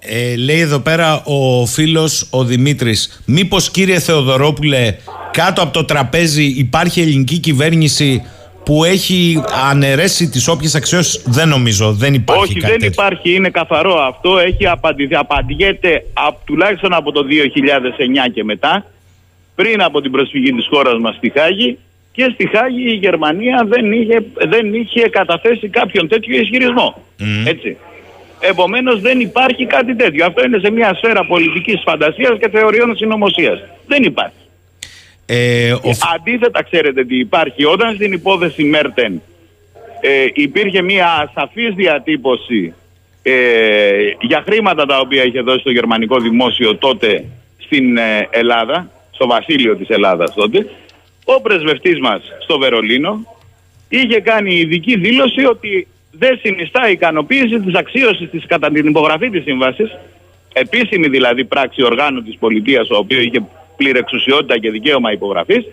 [0.05, 0.31] Έτσι.
[0.31, 4.95] Ε, λέει εδώ πέρα ο φίλος ο Δημήτρης Μήπως κύριε Θεοδωρόπουλε
[5.31, 8.23] κάτω από το τραπέζι υπάρχει ελληνική κυβέρνηση
[8.65, 13.95] που έχει αναιρέσει τις όποιες αξιώσεις; Δεν νομίζω, δεν υπάρχει Όχι δεν υπάρχει, είναι καθαρό
[13.95, 14.37] αυτό.
[14.37, 16.05] Έχει απαντηθεί, απαντιέται
[16.45, 17.25] τουλάχιστον από το
[18.27, 18.85] 2009 και μετά
[19.55, 21.77] πριν από την προσφυγή της χώρας μας στη Χάγη.
[22.11, 27.03] Και στη Χάγη η Γερμανία δεν είχε, δεν είχε καταθέσει κάποιον τέτοιο ισχυρισμό.
[27.45, 27.77] Έτσι
[28.45, 30.25] Επομένως δεν υπάρχει κάτι τέτοιο.
[30.25, 33.59] Αυτό είναι σε μια σφαίρα πολιτικής φαντασίας και θεωριών συνωμοσίας.
[33.87, 34.35] Δεν υπάρχει.
[35.25, 35.89] Ε, ο...
[36.15, 37.65] Αντίθετα, ξέρετε τι υπάρχει.
[37.65, 39.21] Όταν στην υπόθεση Μέρτεν
[40.01, 42.73] ε, υπήρχε μια σαφής διατύπωση
[43.23, 43.33] ε,
[44.21, 47.25] για χρήματα τα οποία είχε δώσει το γερμανικό δημόσιο τότε
[47.57, 50.69] στην ε, Ελλάδα, στο βασίλειο της Ελλάδας τότε,
[51.25, 53.37] ο πρεσβευτής μας στο Βερολίνο
[53.89, 59.43] είχε κάνει ειδική δήλωση ότι δεν συνιστά ικανοποίηση της αξίωσης της κατά την υπογραφή της
[59.43, 59.97] σύμβασης,
[60.53, 63.45] επίσημη δηλαδή πράξη οργάνου της πολιτείας, ο οποίος είχε
[63.77, 65.65] πλήρη εξουσιότητα και δικαίωμα υπογραφής,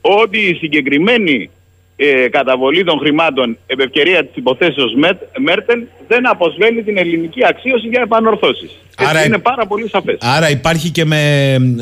[0.00, 1.50] ότι η συγκεκριμένη
[1.96, 4.94] ε, καταβολή των χρημάτων επ' ευκαιρία της υποθέσεως
[5.38, 8.70] Μέρτεν δεν αποσβαίνει την ελληνική αξίωση για επανορθώσεις.
[8.96, 10.16] Άρα, είναι πάρα πολύ σαφές.
[10.20, 11.20] Άρα υπάρχει και με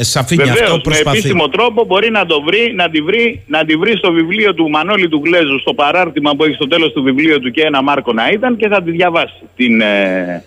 [0.00, 1.08] σαφήνεια Βεβαίως, αυτό προσπαθεί.
[1.08, 4.54] με επίσημο τρόπο μπορεί να το βρει, να τη βρει, να τη βρει στο βιβλίο
[4.54, 7.82] του Μανώλη του Γλέζου, στο παράρτημα που έχει στο τέλος του βιβλίου του και ένα
[7.82, 10.44] Μάρκο να ήταν και θα τη διαβάσει την ε,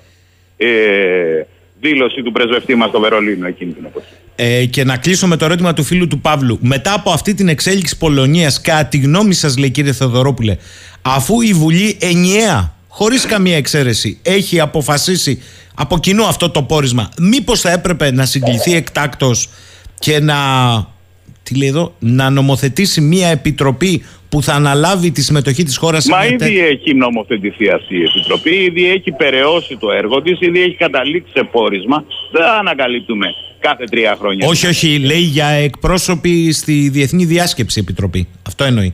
[0.58, 1.46] ε,
[1.80, 4.08] δήλωση του πρεσβευτή μας στο Βερολίνο εκείνη την εποχή.
[4.36, 6.58] Ε, και να κλείσω με το ερώτημα του φίλου του Παύλου.
[6.62, 10.58] Μετά από αυτή την εξέλιξη Πολωνίας, κατά τη γνώμη σας, λέει κύριε Θεοδωρόπουλε,
[11.02, 15.42] αφού η Βουλή ενιαία, χωρίς καμία εξαίρεση, έχει αποφασίσει
[15.76, 19.32] από κοινού αυτό το πόρισμα, μήπως θα έπρεπε να συγκληθεί εκτάκτο
[20.00, 20.36] και να.
[21.44, 26.26] Τι λέει εδώ, να νομοθετήσει μια επιτροπή που θα αναλάβει τη συμμετοχή της χώρας Μα
[26.26, 31.32] ήδη έχει νομοθετηθεί αυτή η Επιτροπή, ήδη έχει περαιώσει το έργο της, ήδη έχει καταλήξει
[31.36, 32.04] σε πόρισμα.
[32.32, 33.28] Δεν ανακαλύπτουμε
[33.60, 34.48] κάθε τρία χρόνια.
[34.48, 38.28] Όχι, όχι, λέει για εκπρόσωποι στη Διεθνή Διάσκεψη Επιτροπή.
[38.48, 38.94] Αυτό εννοεί.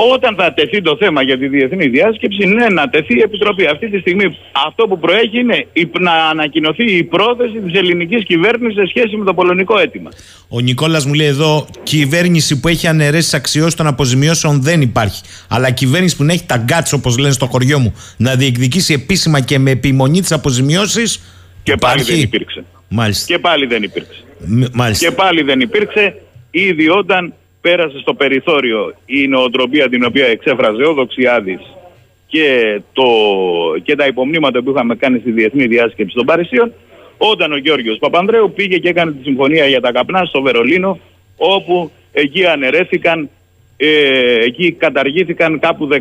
[0.00, 3.66] Όταν θα τεθεί το θέμα για τη διεθνή διάσκεψη, ναι, να τεθεί η Επιτροπή.
[3.66, 5.66] Αυτή τη στιγμή αυτό που προέχει είναι
[6.00, 10.10] να ανακοινωθεί η πρόθεση της ελληνικής κυβέρνησης σε σχέση με το πολωνικό αίτημα.
[10.48, 15.22] Ο Νικόλας μου λέει εδώ: Κυβέρνηση που έχει αναιρέσεις αξιώσεις των αποζημιώσεων δεν υπάρχει.
[15.48, 19.58] Αλλά κυβέρνηση που έχει τα γκάτς, όπως λένε στο χωριό μου, να διεκδικήσει επίσημα και
[19.58, 21.20] με επιμονή τις αποζημιώσεις.
[21.62, 22.64] Και πάλι δεν υπήρξε.
[22.88, 23.34] Μάλιστα.
[23.34, 24.22] Και πάλι δεν υπήρξε.
[24.72, 25.08] Μάλιστα.
[25.08, 26.14] Και πάλι δεν υπήρξε
[26.50, 27.34] ήδη όταν
[27.68, 31.60] πέρασε στο περιθώριο η νοοτροπία την οποία εξέφραζε ο Δοξιάδης
[32.26, 33.04] και, το,
[33.82, 36.72] και τα υπομνήματα που είχαμε κάνει στη Διεθνή Διάσκεψη των Παρισίων
[37.18, 40.98] όταν ο Γιώργος Παπανδρέου πήγε και έκανε τη συμφωνία για τα καπνά στο Βερολίνο
[41.36, 43.30] όπου εκεί αναιρέθηκαν
[43.76, 45.96] ε, εκεί καταργήθηκαν κάπου 16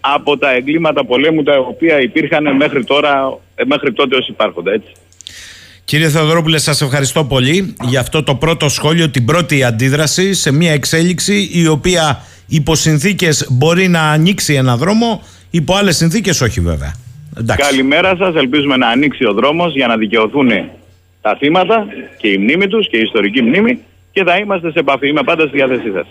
[0.00, 4.92] από τα εγκλήματα πολέμου τα οποία υπήρχαν μέχρι, τώρα, ε, μέχρι τότε ως υπάρχοντα έτσι.
[5.84, 10.72] Κύριε Θεοδωρόπουλε, σας ευχαριστώ πολύ για αυτό το πρώτο σχόλιο, την πρώτη αντίδραση σε μια
[10.72, 16.94] εξέλιξη η οποία υπό συνθήκες μπορεί να ανοίξει ένα δρόμο, υπό άλλες συνθήκες όχι βέβαια.
[17.38, 17.70] Εντάξει.
[17.70, 20.50] Καλημέρα σας, ελπίζουμε να ανοίξει ο δρόμος για να δικαιωθούν
[21.20, 23.78] τα θύματα και η μνήμη τους και η ιστορική μνήμη
[24.12, 26.06] και θα είμαστε σε επαφή, είμαι πάντα στη διάθεσή σας.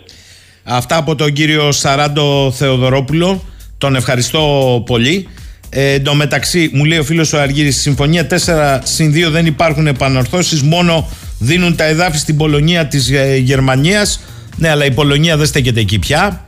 [0.64, 3.42] Αυτά από τον κύριο Σαράντο Θεοδωρόπουλο,
[3.78, 5.28] τον ευχαριστώ πολύ.
[5.74, 9.30] Ε, εν τω μεταξύ, μου λέει ο φίλος ο Αργύρης, στη συμφωνία 4 συν 2
[9.30, 11.08] δεν υπάρχουν επανορθώσεις, μόνο
[11.38, 14.20] δίνουν τα εδάφη στην Πολωνία της ε, Γερμανίας.
[14.56, 16.46] Ναι, αλλά η Πολωνία δεν στέκεται εκεί πια.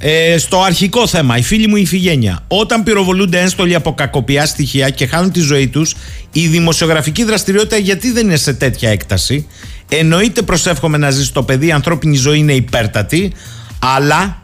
[0.00, 2.44] Ε, στο αρχικό θέμα, η φίλη μου η Φιγένεια.
[2.48, 5.94] Όταν πυροβολούνται ένστολοι από κακοπιά στοιχεία και χάνουν τη ζωή τους,
[6.32, 9.46] η δημοσιογραφική δραστηριότητα γιατί δεν είναι σε τέτοια έκταση;
[9.88, 13.32] Εννοείται, προσεύχομαι να ζήσει το παιδί, η ανθρώπινη ζωή είναι υπέρτατη,
[13.78, 14.42] αλλά.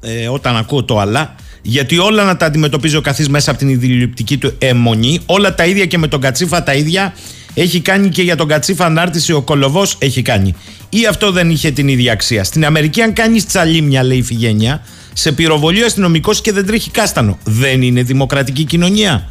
[0.00, 1.34] Ε, όταν ακούω το αλλά,
[1.68, 5.66] γιατί όλα να τα αντιμετωπίζει ο καθής μέσα από την ιδιοληπτική του αιμονή, όλα τα
[5.66, 7.14] ίδια και με τον Κατσίφα τα ίδια
[7.54, 10.54] έχει κάνει και για τον Κατσίφα ανάρτηση ο Κολοβός έχει κάνει.
[10.88, 12.44] Ή αυτό δεν είχε την ίδια αξία.
[12.44, 16.90] Στην Αμερική, αν κάνεις τσαλίμια, λέει η Φιγένια, σε πυροβολεί ο αστυνομικός και δεν τρέχει
[16.90, 17.38] κάστανο.
[17.44, 19.28] Δεν είναι δημοκρατική κοινωνία.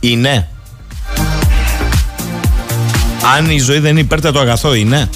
[0.00, 0.48] Είναι.
[3.36, 5.08] Αν η ζωή δεν είναι υπέρτατο αγαθό, είναι.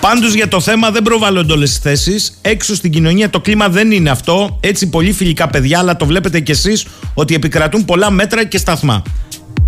[0.00, 2.38] Πάντως για το θέμα δεν προβάλλονται όλες τις θέσεις.
[2.42, 4.58] Έξω στην κοινωνία το κλίμα δεν είναι αυτό.
[4.60, 9.02] Έτσι, πολύ φιλικά παιδιά, αλλά το βλέπετε κι εσείς ότι επικρατούν πολλά μέτρα και σταθμά.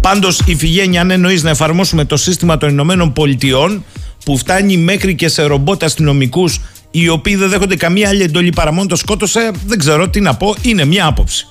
[0.01, 3.85] Πάντως, η Φιγένεια, αν εννοείς να εφαρμόσουμε το σύστημα των Ηνωμένων Πολιτειών,
[4.25, 8.73] που φτάνει μέχρι και σε ρομπότ αστυνομικούς, οι οποίοι δεν δέχονται καμία άλλη εντολή παρά
[8.73, 10.55] μόνος το σκότωσε, δεν ξέρω τι να πω.
[10.63, 11.47] Είναι μια άποψη.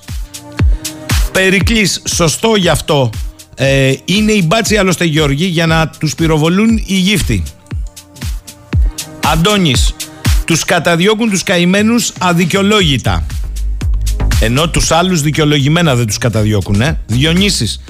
[1.32, 3.10] Περικλής, σωστό γι' αυτό.
[3.54, 7.42] Ε, είναι η μπάτση άλλωστε Γιώργη για να τους πυροβολούν οι γύφτοι.
[9.26, 9.94] Αντώνης,
[10.44, 13.26] τους καταδιώκουν τους καημένους αδικαιολόγητα.
[14.40, 17.00] Ενώ τους άλλους δικαιολογημένα δεν τους καταδιώκουν, ε.
[17.06, 17.80] Διονύσεις,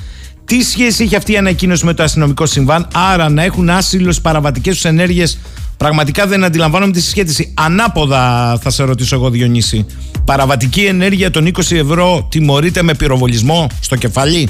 [0.44, 4.22] τι σχέση έχει αυτή η ανακοίνωση με το αστυνομικό συμβάν, άρα να έχουν άσυλος στι
[4.22, 5.38] παραβατικές τους ενέργειες;
[5.76, 7.54] Πραγματικά δεν αντιλαμβάνομαι τη συσχέτιση.
[7.56, 9.86] Ανάποδα θα σε ρωτήσω εγώ, Διονύση.
[10.24, 14.48] Παραβατική ενέργεια των 20 ευρώ τιμωρείται με πυροβολισμό στο κεφάλι;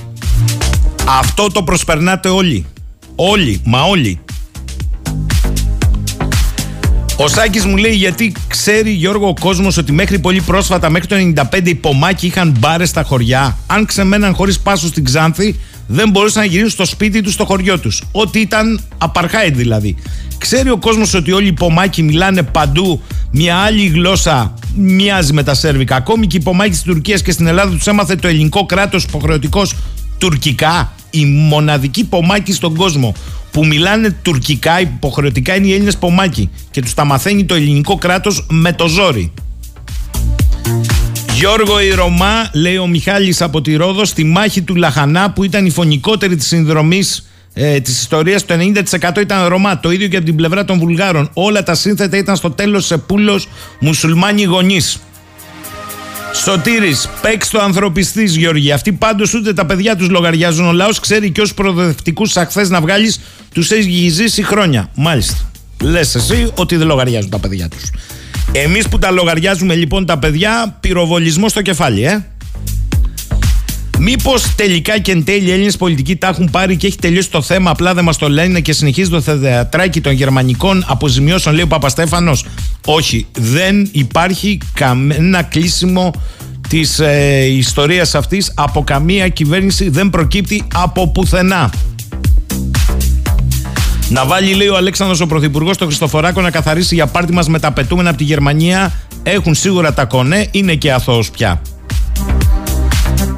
[1.18, 2.66] Αυτό το προσπερνάτε όλοι.
[3.14, 4.20] Όλοι, μα όλοι.
[7.22, 11.16] Ο Σάκης μου λέει γιατί ξέρει Γιώργο ο κόσμος ότι μέχρι πολύ πρόσφατα, μέχρι το
[11.50, 13.58] 95 οι Πομάκοι είχαν μπάρες στα χωριά.
[13.66, 17.78] Αν ξεμέναν χωρίς πάσο στην Ξάνθη, δεν μπορούσαν να γυρίσουν στο σπίτι τους, στο χωριό
[17.78, 18.02] τους.
[18.12, 19.96] Ό,τι ήταν απαρχάιτ δηλαδή.
[20.38, 25.54] Ξέρει ο κόσμος ότι όλοι οι Πομάκοι μιλάνε παντού μια άλλη γλώσσα μοιάζει με τα
[25.54, 25.96] Σέρβικα.
[25.96, 29.74] Ακόμη και οι Πομάκοι της Τουρκίας και στην Ελλάδα τους έμαθε το ελληνικό κράτος υποχρεωτικός
[30.18, 30.92] τουρκικά.
[31.11, 33.14] Οι μοναδικοί Πομάκοι στον κόσμο
[33.50, 38.46] που μιλάνε τουρκικά υποχρεωτικά είναι οι Έλληνες Πομάκοι και τους τα μαθαίνει το ελληνικό κράτος
[38.50, 39.32] με το ζόρι.
[41.34, 45.66] Γιώργο η Ρωμά, λέει ο Μιχάλης από τη Ρόδο, στη μάχη του Λαχανά που ήταν
[45.66, 49.80] η φωνικότερη της συνδρομής ε, της ιστορίας, το 90% ήταν Ρωμά.
[49.80, 51.30] Το ίδιο και από την πλευρά των Βουλγάρων.
[51.32, 53.48] Όλα τα σύνθετα ήταν στο τέλος σε πούλος
[53.80, 55.00] μουσουλμάνοι γονείς.
[56.35, 58.72] Σωτήρης, παίξ το ανθρωπιστής, Γιώργη.
[58.72, 60.66] Αυτοί πάντως ούτε τα παιδιά τους λογαριάζουν.
[60.66, 63.20] Ο λαός ξέρει και ως προοδευτικούς αχθέ να βγάλεις
[63.53, 64.91] τους έχει ζήσει χρόνια.
[64.95, 65.51] Μάλιστα.
[65.83, 67.91] Λες εσύ ότι δεν λογαριάζουν τα παιδιά τους.
[68.53, 72.24] Εμείς που τα λογαριάζουμε λοιπόν τα παιδιά, πυροβολισμό στο κεφάλι, ε.
[74.03, 77.42] Μήπως τελικά και εν τέλει οι Έλληνες πολιτικοί τα έχουν πάρει και έχει τελειώσει το
[77.42, 81.66] θέμα, απλά δεν μας το λένε και συνεχίζει το θεατράκι των γερμανικών αποζημιώσεων, λέει ο
[81.66, 82.44] Παπαστέφανος.
[82.84, 86.12] Όχι, δεν υπάρχει κανένα κλείσιμο
[86.68, 91.72] της ε, ιστορίας αυτής από καμία κυβέρνηση, δεν προκύπτει από πουθενά.
[94.09, 97.59] Να βάλει, λέει ο Αλέξανδρος ο Πρωθυπουργός, το Χριστοφοράκο να καθαρίσει για πάρτι μας με
[97.59, 98.92] τα πετούμενα από τη Γερμανία.
[99.22, 101.61] Έχουν σίγουρα τα κονέ, είναι και αθώος πια.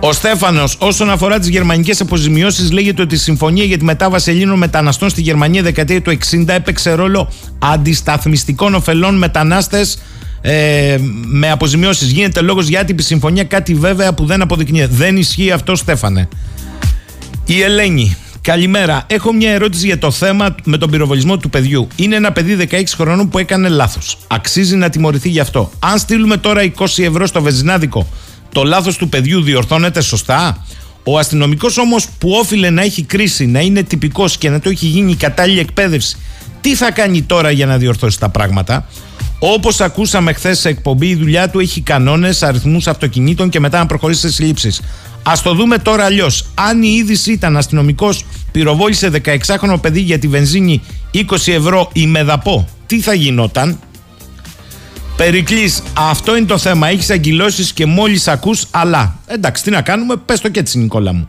[0.05, 4.59] Ο Στέφανος, όσον αφορά τις γερμανικές αποζημιώσεις, λέγεται ότι η συμφωνία για τη μετάβαση Ελλήνων
[4.59, 9.99] μεταναστών στη Γερμανία δεκαετία του 60 έπαιξε ρόλο αντισταθμιστικών ωφελών μετανάστες
[10.41, 12.11] ε, με αποζημιώσεις.
[12.11, 14.95] Γίνεται λόγος για άτυπη συμφωνία, κάτι βέβαια που δεν αποδεικνύεται.
[14.95, 16.29] Δεν ισχύει αυτό, Στέφανε.
[17.45, 18.17] Η Ελένη.
[18.41, 19.05] Καλημέρα.
[19.07, 21.89] Έχω μια ερώτηση για το θέμα με τον πυροβολισμό του παιδιού.
[21.97, 24.19] Είναι ένα παιδί 16 χρονών που έκανε λάθος.
[24.27, 25.71] Αξίζει να τιμωρηθεί γι' αυτό.
[25.79, 28.07] Αν στείλουμε τώρα 20 ευρώ στο βεζινάδικο,
[28.53, 30.65] το λάθος του παιδιού διορθώνεται σωστά;
[31.05, 34.87] Ο αστυνομικός όμως που όφιλε να έχει κρίση, να είναι τυπικός και να το έχει
[34.87, 36.17] γίνει η κατάλληλη εκπαίδευση,
[36.61, 38.87] τι θα κάνει τώρα για να διορθώσει τα πράγματα;
[39.39, 43.87] Όπως ακούσαμε χθες σε εκπομπή, η δουλειά του έχει κανόνες, αριθμούς αυτοκινήτων και μετά να
[43.87, 44.81] προχωρήσει σε συλλήψεις.
[45.23, 46.47] Α το δούμε τώρα αλλιώς.
[46.55, 50.83] Αν η είδηση ήταν αστυνομικός πυροβόλησε 16χρονο παιδί για τη βενζίνη
[51.15, 53.79] 20 ευρώ η μεδαπό, τι θα γινόταν;
[55.17, 56.89] Περικλής, αυτό είναι το θέμα.
[56.89, 59.19] Έχεις αγκυλώσει και μόλις ακούς, αλλά.
[59.27, 61.29] Εντάξει, τι να κάνουμε, πες το και έτσι, Νικόλα μου.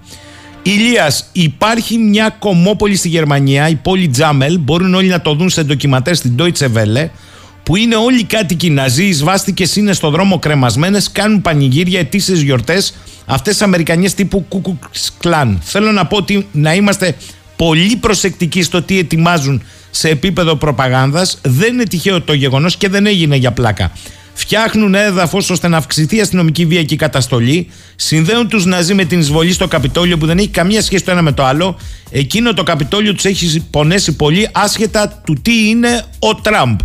[0.61, 4.59] Ηλίας, υπάρχει μια κομμόπολη στη Γερμανία, η πόλη Τζάμελ.
[4.59, 7.09] Μπορούν όλοι να το δουν σε ντοκιματέρ στην Deutsche Welle.
[7.63, 12.93] Που είναι όλοι κάτοικοι ναζί, οι σβάστηκε είναι στο δρόμο κρεμασμένες, κάνουν πανηγύρια, ετήσιες γιορτές.
[13.25, 15.59] Αυτές τις Αμερικανιέ τύπου Κουκουξ Κλάν.
[15.63, 17.15] Θέλω να πω ότι να είμαστε
[17.55, 19.63] πολύ προσεκτικοί στο τι ετοιμάζουν
[19.95, 23.91] σε επίπεδο προπαγάνδας δεν είναι τυχαίο το γεγονός και δεν έγινε για πλάκα.
[24.33, 27.69] Φτιάχνουν έδαφος ώστε να αυξηθεί η αστυνομική βία και η καταστολή.
[27.95, 31.21] Συνδέουν τους Ναζί με την εισβολή στο Καπιτόλιο που δεν έχει καμία σχέση το ένα
[31.21, 31.77] με το άλλο.
[32.11, 36.79] Εκείνο το Καπιτόλιο τους έχει πονέσει πολύ άσχετα του τι είναι ο Τραμπ.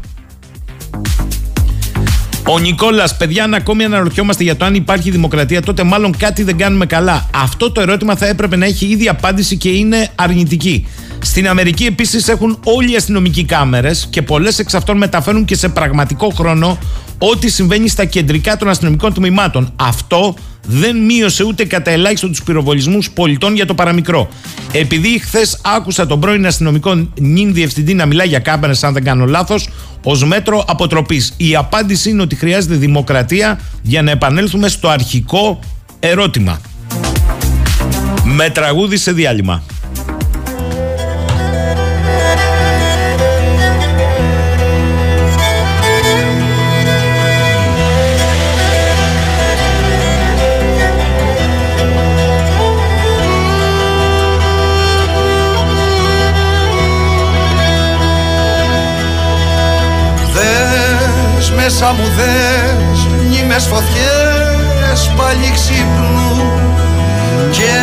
[2.50, 6.56] Ο Νικόλας, παιδιά, αν ακόμη αναρωτιόμαστε για το αν υπάρχει δημοκρατία, τότε μάλλον κάτι δεν
[6.56, 7.30] κάνουμε καλά.
[7.34, 10.86] Αυτό το ερώτημα θα έπρεπε να έχει ήδη απάντηση και είναι αρνητική.
[11.22, 15.68] Στην Αμερική επίσης έχουν όλοι οι αστυνομικοί κάμερες και πολλές εξ αυτών μεταφέρουν και σε
[15.68, 16.78] πραγματικό χρόνο
[17.18, 19.72] ό,τι συμβαίνει στα κεντρικά των αστυνομικών τμήματων.
[19.76, 20.34] Αυτό
[20.70, 24.28] δεν μείωσε ούτε κατά ελάχιστο τους πυροβολισμούς πολιτών για το παραμικρό.
[24.72, 29.26] Επειδή χθες άκουσα τον πρώην αστυνομικό νυν διευθυντή να μιλάει για κάμερε, αν δεν κάνω
[29.26, 29.68] λάθος,
[30.02, 31.34] ως μέτρο αποτροπής.
[31.36, 35.58] Η απάντηση είναι ότι χρειάζεται δημοκρατία για να επανέλθουμε στο αρχικό
[36.00, 36.60] ερώτημα.
[38.24, 39.62] Με τραγούδι σε διάλειμμα.
[61.70, 66.50] Μέσα μου δες μνήμες φωτιές πάλι ξύπνου
[67.50, 67.74] και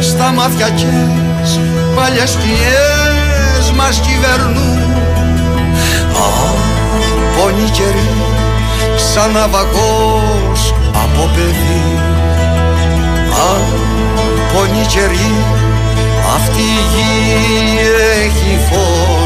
[0.00, 1.60] στα μάτια κες
[1.94, 4.78] παλιές σκιές μας κυβερνούν.
[7.36, 8.14] Πόνοι καιροί
[8.96, 11.98] σαν ναυαγός από παιδί.
[14.52, 15.34] Πόνοι καιροί
[16.34, 17.78] αυτή η γη
[18.24, 19.25] έχει φως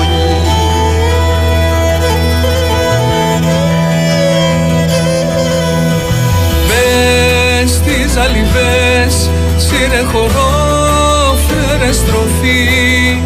[7.70, 13.18] στις αλυβές Σύρε χορό, φέρε στροφή.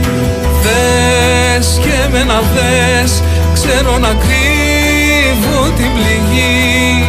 [0.62, 3.22] Δες και με να δες
[3.52, 7.08] Ξέρω να κρύβω την πληγή.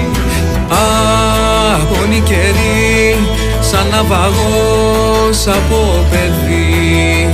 [1.74, 3.18] Αγώνη καιρή
[3.60, 7.30] Σαν ναυαγός από παιδί.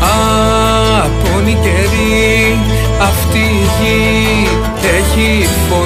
[0.00, 2.58] Αγώνη καιρή
[3.00, 4.48] Αυτή η γη
[4.98, 5.85] έχει φωνή.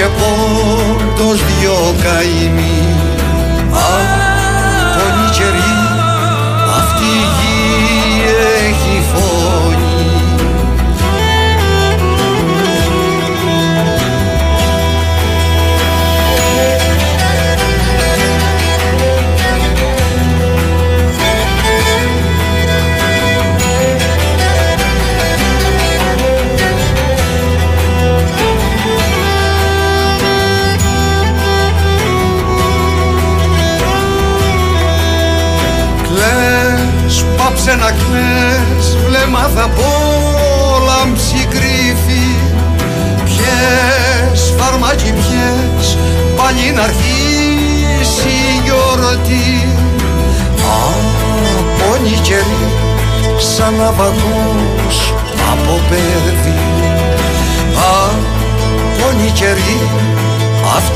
[0.00, 2.79] Και πόντος δυο καημοί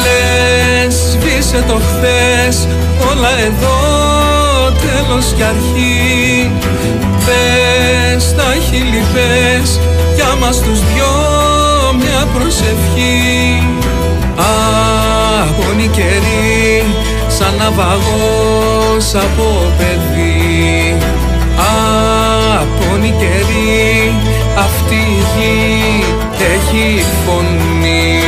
[0.04, 2.68] Λες σβήσε το χθες
[3.12, 3.80] όλα εδώ
[4.82, 6.52] τέλος κι αρχή.
[7.26, 9.80] Πες τα χείλη πες
[10.16, 11.14] για μας τους δυο
[11.98, 13.68] μια προσευχή.
[15.40, 16.86] Αγώνη καιρή
[17.28, 20.43] σαν ναυαγός από παιδί
[21.58, 24.14] Απόνη καιρή
[24.58, 26.04] αυτή η γη
[26.54, 28.22] έχει φωνή.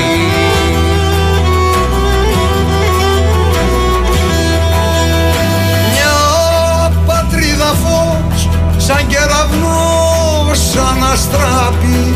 [5.92, 12.14] Μια πατρίδα φως σαν κεραυνός αναστράπει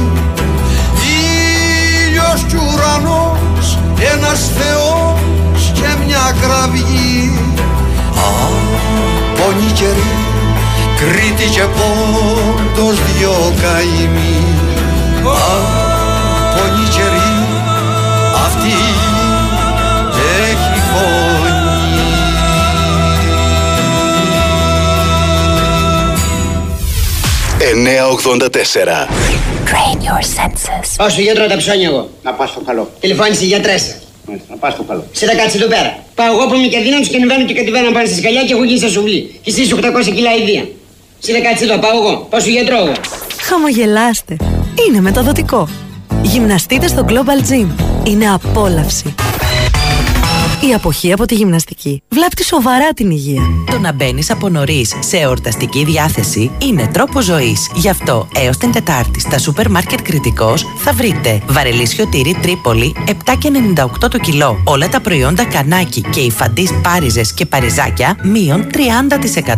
[2.10, 3.78] Ήλιος κι ουρανός
[4.14, 7.32] ένας θεός και μια κραυγή.
[8.16, 10.29] Απόνοι καιροί
[11.12, 14.44] Κρήτη και πόντος δυο καημοί
[15.18, 17.32] Απόνοι καιροί
[18.46, 19.30] αυτή η γη
[20.50, 21.50] έχει φωνή
[27.70, 29.08] 984.
[29.66, 30.88] Train your senses.
[30.98, 32.10] Πάω στο γιατρό τα ψώνια εγώ.
[32.24, 32.92] Να πας στο καλό.
[33.00, 33.94] Τηλεφώνησε η γιατρέσα.
[34.28, 35.04] Μάλιστα, Να πας στο καλό.
[35.12, 36.04] Σε τα κάτσε εδώ πέρα.
[36.16, 38.64] Πάω εγώ που είμαι και αδύναμος και ανεβαίνω και κατεβαίνω πάνω στη σκαλιά και έχω
[38.64, 39.40] γίνει στα σουβλή.
[39.44, 39.80] Και εσείς 800
[40.16, 40.64] κιλά ιδία.
[41.20, 42.28] Σε τα κάτσε εδώ, πάω εγώ.
[42.30, 42.92] Πάω στο γιατρό εγώ.
[43.42, 44.38] Χαμογελάστε.
[44.88, 45.68] Είναι μεταδοτικό.
[46.22, 47.68] Γυμναστείτε στο Global Gym.
[48.04, 49.16] Είναι απόλαυση.
[50.68, 53.42] Η αποχή από τη γυμναστική βλάπτει σοβαρά την υγεία.
[53.72, 57.70] Το να μπαίνεις από νωρίς σε εορταστική διάθεση είναι τρόπο ζωής.
[57.76, 64.10] Γι' αυτό έως την Τετάρτη στα σούπερ μάρκετ Κριτικό θα βρείτε βαρελίσιο τυρί Τρίπολη 7,98
[64.10, 64.62] το κιλό.
[64.64, 68.68] Όλα τα προϊόντα κανάκι και υφαντής πάριζες και παριζάκια μείον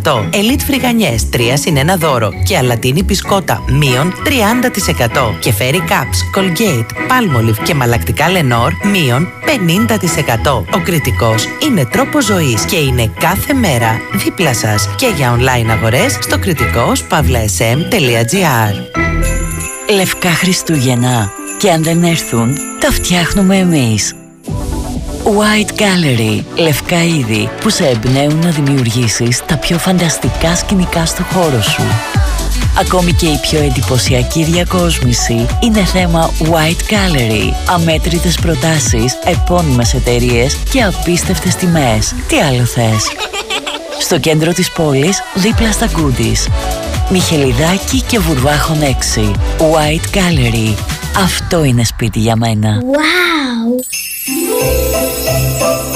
[0.04, 0.30] 30%.
[0.34, 5.39] Ελίτ φρυγανιές 3 συν 1 δώρο και αλατίνη πισκότα μείον 30%.
[5.39, 10.64] Και φέρι Caps, Colgate, Palmolive και μαλακτικά Lenor μείον 50%.
[10.74, 16.18] Ο κριτικός είναι τρόπο ζωής και είναι κάθε μέρα δίπλα σας και για online αγορές
[16.22, 18.74] στο κριτικός pavlasm.gr.
[19.96, 21.32] Λευκά Χριστούγεννα.
[21.58, 24.16] Και αν δεν έρθουν, τα φτιάχνουμε εμείς.
[25.24, 26.44] White Gallery.
[26.56, 31.84] Λευκά είδη που σε εμπνέουν να δημιουργήσεις τα πιο φανταστικά σκηνικά στο χώρο σου.
[32.80, 37.53] Ακόμη και η πιο εντυπωσιακή διακόσμηση είναι θέμα White Gallery.
[37.74, 42.15] Αμέτρητες προτάσεις, επώνυμες εταιρείες και απίστευτες τιμές.
[42.28, 43.11] Τι άλλο θες;
[43.99, 46.51] Στο κέντρο της πόλης, δίπλα στα Goodies.
[47.09, 49.32] Μιχελιδάκη και Βουρβάχων 6.
[49.57, 50.74] White Gallery.
[51.24, 52.80] Αυτό είναι σπίτι για μένα.
[52.80, 53.84] Wow!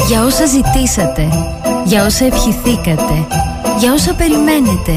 [0.07, 1.27] Για όσα ζητήσατε,
[1.85, 3.27] για όσα ευχηθήκατε,
[3.79, 4.95] για όσα περιμένετε,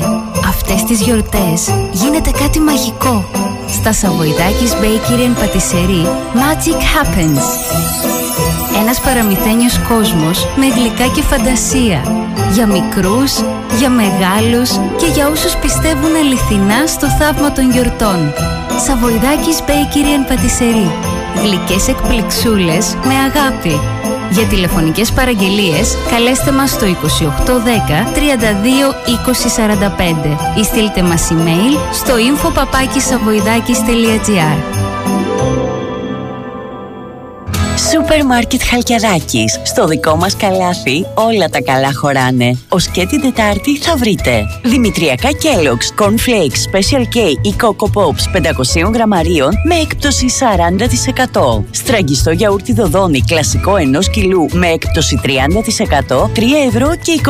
[0.72, 3.24] αυτές τις γιορτές γίνεται κάτι μαγικό.
[3.68, 6.06] Στα Σαβοϊδάκης Bakery and Patisserie
[6.40, 7.42] Magic Happens.
[8.80, 12.00] Ένας παραμυθένιος κόσμος με γλυκά και φαντασία.
[12.52, 13.32] Για μικρούς,
[13.78, 18.32] για μεγάλους και για όσους πιστεύουν αληθινά στο θαύμα των γιορτών.
[18.86, 20.92] Σαβοϊδάκης Bakery and Patisserie.
[21.42, 23.80] Γλυκές εκπληξούλες με αγάπη.
[24.30, 26.90] Για τηλεφωνικές παραγγελίες καλέστε μας στο 2810
[28.14, 28.18] 32
[30.56, 34.87] 2045 ή στείλτε μας email στο info.papakisavoidakis.gr
[37.92, 39.60] Σούπερ μάρκετ Χαλκιαδάκης.
[39.64, 42.58] Στο δικό μας καλάθι όλα τα καλά χωράνε.
[42.68, 48.36] Ως και την Τετάρτη θα βρείτε Δημητριακά Kellogg's, Cornflakes, Special K ή Coco Pops
[48.86, 50.26] 500 γραμμαρίων με έκπτωση
[51.38, 51.64] 40%.
[51.70, 55.28] Στραγγιστό γιαούρτι δοδόνι κλασικό 1 κιλού με έκπτωση 30%
[56.34, 57.20] 3 ευρώ και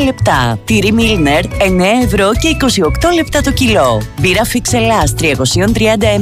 [0.00, 0.58] 29 λεπτά.
[0.64, 2.56] Τυρί Milner 9 ευρώ και
[3.10, 4.02] 28 λεπτά το κιλό.
[4.20, 5.26] Μπύρα Fix Ελλάς 330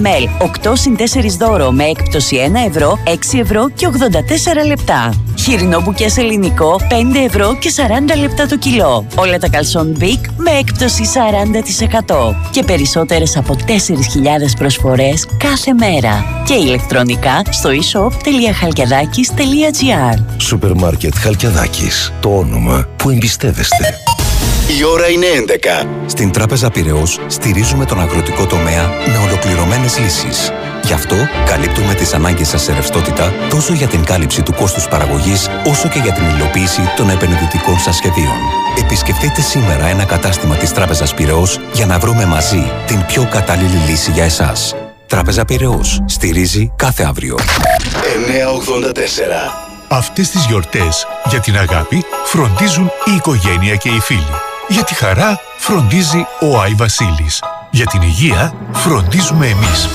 [0.03, 1.03] ml 8 συν 4
[1.39, 3.89] δώρο με έκπτωση 1 ευρώ 6 ευρώ και
[4.63, 5.13] 84 λεπτά.
[5.39, 6.95] Χοιρινό μπουκέ ελληνικό 5
[7.27, 7.81] ευρώ και 40
[8.21, 9.07] λεπτά το κιλό.
[9.15, 11.03] Όλα τα καλσόν Big με έκπτωση
[12.09, 12.15] 40%
[12.51, 13.73] και περισσότερες από 4.000
[14.59, 16.43] προσφορές κάθε μέρα.
[16.47, 22.13] Και ηλεκτρονικά στο e-shop.halkiadakis.gr Σούπερ μάρκετ Χαλκιαδάκης.
[22.21, 23.99] Το όνομα που εμπιστεύεστε.
[24.79, 25.27] Η ώρα είναι
[25.83, 25.87] 11.
[26.07, 30.53] Στην Τράπεζα Πυραιός στηρίζουμε τον αγροτικό τομέα με ολοκληρωμένες λύσεις.
[30.93, 31.17] Γι' αυτό
[31.47, 35.99] καλύπτουμε τις ανάγκες σας σε ρευστότητα τόσο για την κάλυψη του κόστους παραγωγής όσο και
[35.99, 38.37] για την υλοποίηση των επενδυτικών σας σχεδίων.
[38.79, 44.11] Επισκεφτείτε σήμερα ένα κατάστημα της Τράπεζας Πυραιός για να βρούμε μαζί την πιο κατάλληλη λύση
[44.11, 44.75] για εσάς.
[45.07, 47.37] Τράπεζα Πυραιός στηρίζει κάθε αύριο.
[48.15, 49.67] 984.
[49.89, 54.37] Αυτές τις γιορτές για την αγάπη φροντίζουν η οικογένεια και οι φίλοι.
[54.69, 57.43] Για τη χαρά φροντίζει ο Άι Βασίλης.
[57.71, 59.89] Για την υγεία φροντίζουμε εμείς.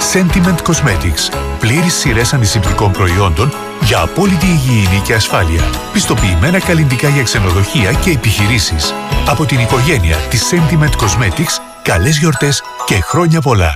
[0.00, 1.38] Sentiment Cosmetics.
[1.58, 5.62] Πλήρης σειρές αντισηπτικών προϊόντων για απόλυτη υγιεινή και ασφάλεια.
[5.92, 8.94] Πιστοποιημένα καλλιντικά για ξενοδοχεία και επιχειρήσεις.
[9.28, 13.74] Από την οικογένεια της Sentiment Cosmetics, καλές γιορτές και χρόνια πολλά.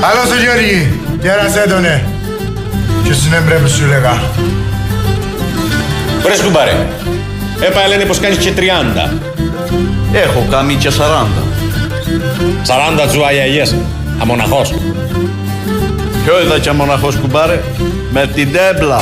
[0.00, 2.06] Άλλο σου Γιώργη, γέρασέ τον, ναι.
[3.02, 4.22] Ποιος είναι πρέπει σου λέγα;
[6.22, 6.86] Βρες κουμπάρε.
[7.60, 9.12] Έπα λένε πως κάνεις και 30.
[10.12, 11.42] Έχω κάνει και 40.
[13.04, 13.74] 40 τζουαγιαγιές.
[14.18, 14.74] Αμοναχός.
[16.24, 17.60] Ποιο είδα και μοναχός κουμπάρε.
[18.10, 19.00] Με την τέμπλα.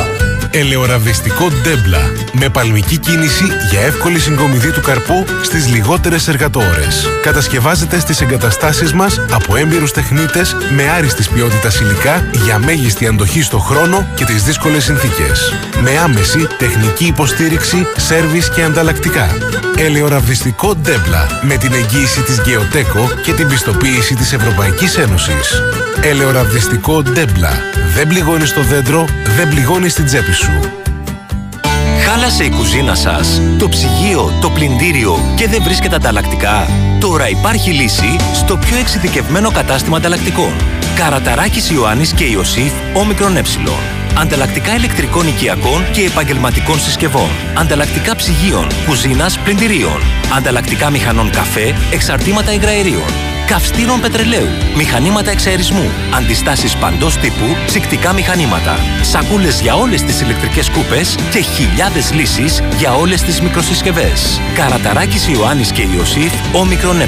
[0.50, 1.98] Ελαιοραβδιστικό ντέμπλα
[2.32, 7.08] με παλμική κίνηση για εύκολη συγκομιδή του καρπού στις λιγότερες εργατόρες.
[7.22, 13.58] Κατασκευάζεται στις εγκαταστάσεις μας από έμπειρους τεχνίτες με άριστης ποιότητας υλικά για μέγιστη αντοχή στο
[13.58, 15.52] χρόνο και τις δύσκολες συνθήκες.
[15.82, 19.36] Με άμεση τεχνική υποστήριξη, σέρβις και ανταλλακτικά.
[19.76, 25.62] Ελαιοραβδιστικό ντέμπλα με την εγγύηση της Γεωτέκο και την πιστοποίηση της Ευρωπαϊκής Ένωσης.
[26.02, 27.52] Ελαιοραβδιστικό ντέμπλα.
[27.94, 29.04] Δεν πληγώνεις στο δέντρο,
[29.36, 30.60] δεν πληγώνεις στην τσέπη σου.
[32.14, 36.68] Χάλασε η κουζίνα σας, το ψυγείο, το πλυντήριο και δεν βρίσκεται ανταλλακτικά.
[37.00, 40.52] Τώρα υπάρχει λύση στο πιο εξειδικευμένο κατάστημα ανταλλακτικών.
[40.96, 43.42] Καραταράκης Ιωάννης και Ιωσήφ Όμικρον Ε.
[44.18, 47.30] Ανταλλακτικά ηλεκτρικών οικιακών και επαγγελματικών συσκευών.
[47.58, 50.00] Ανταλλακτικά ψυγείων, κουζίνας, πλυντηρίων.
[50.36, 53.31] Ανταλλακτικά μηχανών καφέ, εξαρτήματα υγραερίων.
[53.52, 61.14] Καυστήρων πετρελαίου, μηχανήματα εξαερισμού, αντιστάσεις παντός τύπου, ψυκτικά μηχανήματα, σακούλες για όλες τις ηλεκτρικές κούπες
[61.30, 64.40] και χιλιάδες λύσεις για όλες τις μικροσυσκευές.
[64.54, 67.06] Καραταράκης Ιωάννης και Ιωσήφ, όμικρον ε.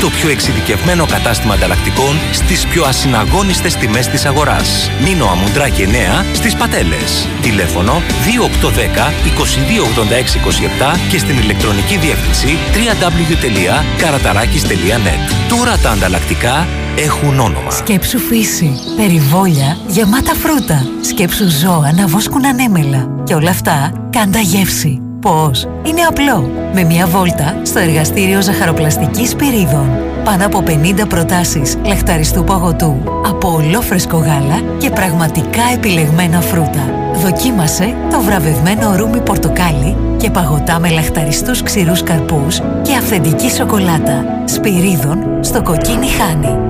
[0.00, 4.90] Το πιο εξειδικευμένο κατάστημα ανταλλακτικών στις πιο ασυναγώνιστες τιμές της αγοράς.
[5.02, 7.28] Νίνο Αμουντράκη 9 στις Πατέλες.
[7.42, 15.48] Τηλέφωνο 2810 228627 και στην ηλεκτρονική διεύθυνση www.karatarakis.net.
[15.48, 16.66] Τώρα τα ανταλλακτικά
[16.96, 17.70] έχουν όνομα.
[17.70, 20.86] Σκέψου φύση, περιβόλια, γεμάτα φρούτα.
[21.00, 23.08] Σκέψου ζώα να βόσκουν ανέμελα.
[23.24, 25.05] Και όλα αυτά κάντα γεύση.
[25.20, 26.50] Πώς; Είναι απλό.
[26.72, 29.88] Με μια βόλτα στο εργαστήριο ζαχαροπλαστικής πυρίδων.
[30.24, 32.96] Πάνω από 50 προτάσεις λαχταριστού παγωτού.
[33.26, 37.12] Από ολόφρεσκο γάλα και πραγματικά επιλεγμένα φρούτα.
[37.22, 44.24] Δοκίμασε το βραβευμένο ρούμι πορτοκάλι και παγωτά με λαχταριστούς ξηρούς καρπούς και αυθεντική σοκολάτα.
[44.44, 46.65] Σπυρίδων στο κοκκίνι χάνι.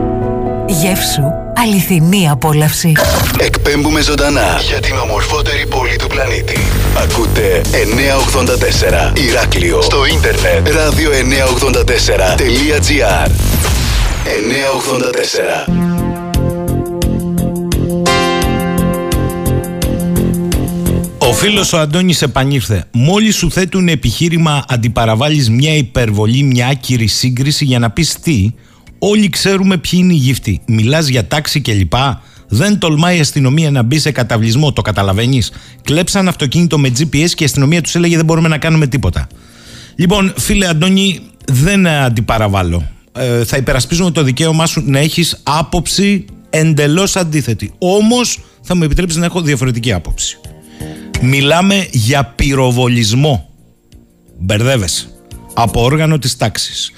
[0.69, 1.23] Γεύσου
[1.55, 2.93] αληθινή απόλαυση.
[3.39, 6.59] Εκπέμπουμε ζωντανά για την ομορφότερη πόλη του πλανήτη.
[7.03, 7.61] Ακούτε
[9.14, 13.31] 984 Ηράκλειο στο ίντερνετ radio984.gr
[15.69, 15.73] 984
[21.19, 22.85] Ο φίλος ο Αντώνης επανήρθε.
[22.93, 28.53] Μόλις σου θέτουν επιχείρημα αντιπαραβάλλει μια υπερβολή, μια άκυρη σύγκριση για να πεις τι,
[28.99, 30.61] όλοι ξέρουμε ποιοι είναι οι γύφτοι.
[30.66, 31.92] Μιλάς για τάξη κλπ.
[32.49, 35.53] Δεν τολμάει η αστυνομία να μπει σε καταβλισμό, το καταλαβαίνεις.
[35.82, 39.26] Κλέψαν αυτοκίνητο με GPS και η αστυνομία τους έλεγε δεν μπορούμε να κάνουμε τίποτα.
[39.94, 42.90] Λοιπόν, φίλε Αντώνη, δεν αντιπαραβάλλω.
[43.12, 47.72] Ε, θα υπερασπίζουμε το δικαίωμά σου να έχεις άποψη εντελώς αντίθετη.
[47.78, 50.38] Όμως θα μου επιτρέψεις να έχω διαφορετική άποψη.
[51.20, 53.49] Μιλάμε για πυροβολισμό.
[54.38, 55.09] Μπερδεύεσαι.
[55.55, 56.92] Από όργανο της τάξης.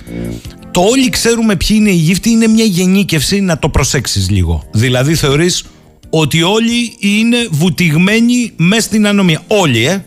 [0.71, 4.64] Το όλοι ξέρουμε ποιοι είναι οι γύφτοι είναι μια γενίκευση να το προσέξεις λίγο.
[4.73, 5.64] Δηλαδή θεωρείς
[6.11, 9.43] ότι όλοι είναι βουτυγμένοι μέσα στην ανομία.
[9.47, 10.05] Όλοι, ε.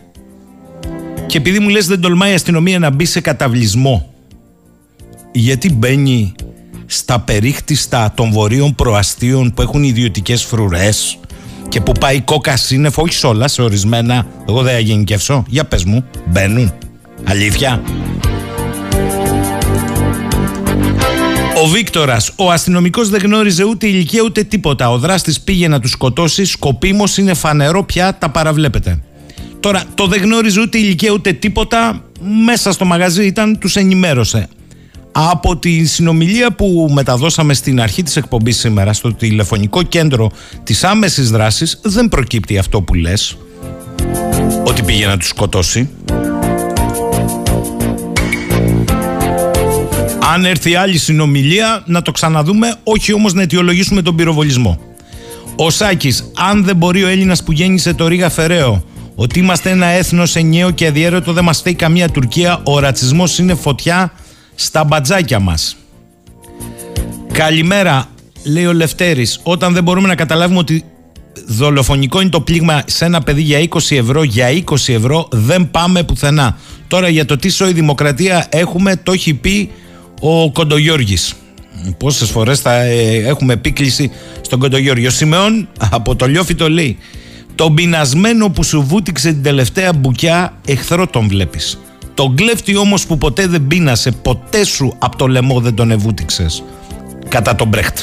[1.26, 4.12] Και επειδή μου λες δεν τολμάει η αστυνομία να μπει σε καταβλισμό,
[5.32, 6.34] γιατί μπαίνει
[6.86, 11.18] στα περίχτιστα των βορείων προαστίων που έχουν ιδιωτικές φρουρές
[11.68, 14.26] και που πάει κόκα σύννεφο, όχι σε όλα, σε ορισμένα.
[14.48, 15.44] Εγώ δεν θα γενικεύσω.
[15.48, 16.72] Για πες μου, μπαίνουν.
[17.24, 17.82] Αλήθεια.
[21.62, 24.90] Ο Βίκτορας, ο αστυνομικός δεν γνώριζε ούτε ηλικία ούτε τίποτα.
[24.90, 26.44] Ο δράστης πήγε να τους σκοτώσει.
[26.44, 29.02] Σκοπίμως είναι φανερό πια, τα παραβλέπετε.
[29.60, 32.04] Τώρα, το δεν γνώριζε ούτε ηλικία ούτε τίποτα.
[32.44, 34.48] Μέσα στο μαγαζί ήταν, τους ενημέρωσε.
[35.12, 40.30] Από τη συνομιλία που μεταδώσαμε στην αρχή της εκπομπής σήμερα στο τηλεφωνικό κέντρο
[40.62, 43.36] της άμεσης δράσης δεν προκύπτει αυτό που λες
[44.64, 45.88] ότι πήγε να τους σκοτώσει
[50.30, 54.80] Αν έρθει άλλη συνομιλία να το ξαναδούμε όχι όμως να αιτιολογήσουμε τον πυροβολισμό
[55.56, 59.86] Ο Σάκης αν δεν μπορεί ο Έλληνας που γέννησε το Ρίγα Φεραίο ότι είμαστε ένα
[59.86, 64.12] έθνος ενιαίο και αδιέρετο δεν μας φταίει καμία Τουρκία ο ρατσισμός είναι φωτιά
[64.54, 65.76] στα μπατζάκια μας.
[67.32, 68.08] Καλημέρα,
[68.44, 69.40] λέει ο Λευτέρης.
[69.42, 70.84] Όταν δεν μπορούμε να καταλάβουμε ότι
[71.46, 76.02] δολοφονικό είναι το πλήγμα σε ένα παιδί για 20 ευρώ, για 20 ευρώ δεν πάμε
[76.02, 76.58] πουθενά.
[76.88, 79.70] Τώρα για το τι σοή δημοκρατία έχουμε, το έχει πει
[80.24, 81.34] ο Κοντογιώργης.
[81.98, 84.10] Πόσες φορές θα ε, έχουμε επίκληση
[84.40, 85.06] στον Κοντογιώργη.
[85.06, 86.98] Ο Σιμεών από το λιόφι το λέει.
[87.54, 91.78] Το πεινασμένο που σου βούτυξε την τελευταία μπουκιά, εχθρό τον βλέπεις.
[92.14, 96.62] Το κλέφτη όμως που ποτέ δεν πείνασε, ποτέ σου από το λαιμό δεν τον εβούτυξες.
[97.28, 97.98] Κατά τον Μπρέχτ.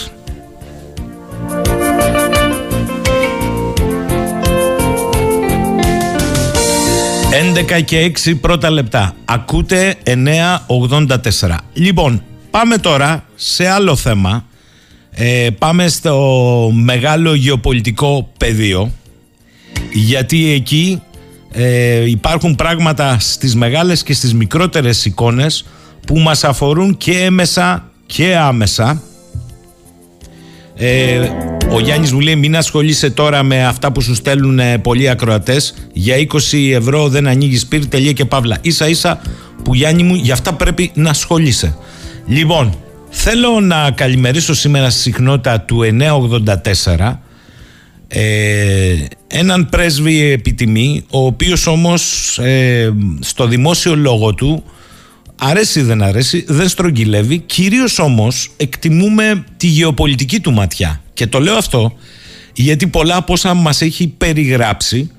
[7.31, 9.15] «11 και 6 πρώτα λεπτά.
[9.25, 11.57] Ακούτε 9.84.
[11.73, 14.45] Λοιπόν, πάμε τώρα σε άλλο θέμα.
[15.11, 18.91] Ε, πάμε στο μεγάλο γεωπολιτικό πεδίο.
[19.93, 21.01] Γιατί εκεί
[21.51, 25.65] ε, υπάρχουν πράγματα στις μεγάλες και στις μικρότερες εικόνες
[26.07, 29.01] που μας αφορούν και έμεσα και άμεσα.
[30.75, 31.29] Ε,
[31.71, 35.73] ο Γιάννης μου λέει μην ασχολείσαι τώρα με αυτά που σου στέλνουν ε, πολλοί ακροατές.
[35.93, 38.57] Για 20 ευρώ δεν ανοίγεις πύρ τελεία και παύλα.
[38.61, 39.21] Ίσα ίσα
[39.63, 41.77] που Γιάννη μου για αυτά πρέπει να ασχολείσαι.
[42.27, 42.75] Λοιπόν
[43.09, 45.79] θέλω να καλημερίσω σήμερα στη συχνότητα του
[46.95, 47.15] 984
[48.07, 48.95] ε,
[49.27, 54.63] έναν πρέσβη επιτιμή ο οποίος όμως ε, στο δημόσιο λόγο του
[55.39, 57.37] αρέσει ή δεν αρέσει δεν στρογγυλεύει.
[57.37, 61.01] Κυρίως όμως εκτιμούμε τη γεωπολιτική του ματιά.
[61.13, 61.97] Και το λέω αυτό
[62.53, 65.11] γιατί πολλά από όσα μας έχει περιγράψει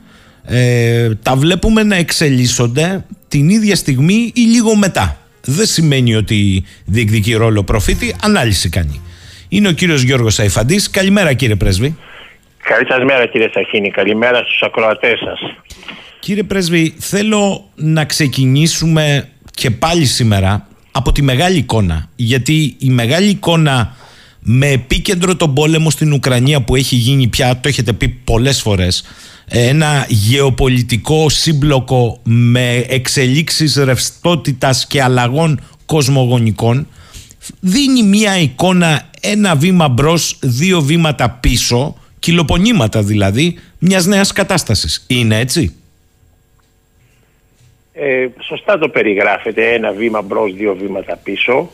[0.45, 5.19] ε, τα βλέπουμε να εξελίσσονται την ίδια στιγμή ή λίγο μετά.
[5.45, 9.01] Δεν σημαίνει ότι διεκδικεί ρόλο προφήτη ανάλυση κάνει.
[9.49, 10.91] Είναι ο κύριος Γιώργος Αϊφαντής.
[10.91, 11.97] Καλημέρα κύριε πρέσβη.
[12.63, 15.41] Καλή σας μέρα κύριε Σαχίνη, καλημέρα στους ακροατές σας.
[16.21, 22.09] Κύριε Πρέσβη, θέλω να ξεκινήσουμε και πάλι σήμερα από τη μεγάλη εικόνα.
[22.17, 23.97] Γιατί η μεγάλη εικόνα
[24.41, 29.05] με επίκεντρο τον πόλεμο στην Ουκρανία που έχει γίνει πια, το έχετε πει πολλές φορές,
[29.47, 36.87] ένα γεωπολιτικό σύμπλοκο με εξελίξεις ρευστότητας και αλλαγών κοσμογονικών,
[37.61, 45.05] δίνει μια εικόνα ένα βήμα μπρος, δύο βήματα πίσω κυλοπονήματα δηλαδή μιας νέας κατάστασης.
[45.07, 45.75] Είναι έτσι;
[48.01, 51.71] Ε, σωστά το περιγράφεται ένα βήμα μπρος, δύο βήματα πίσω.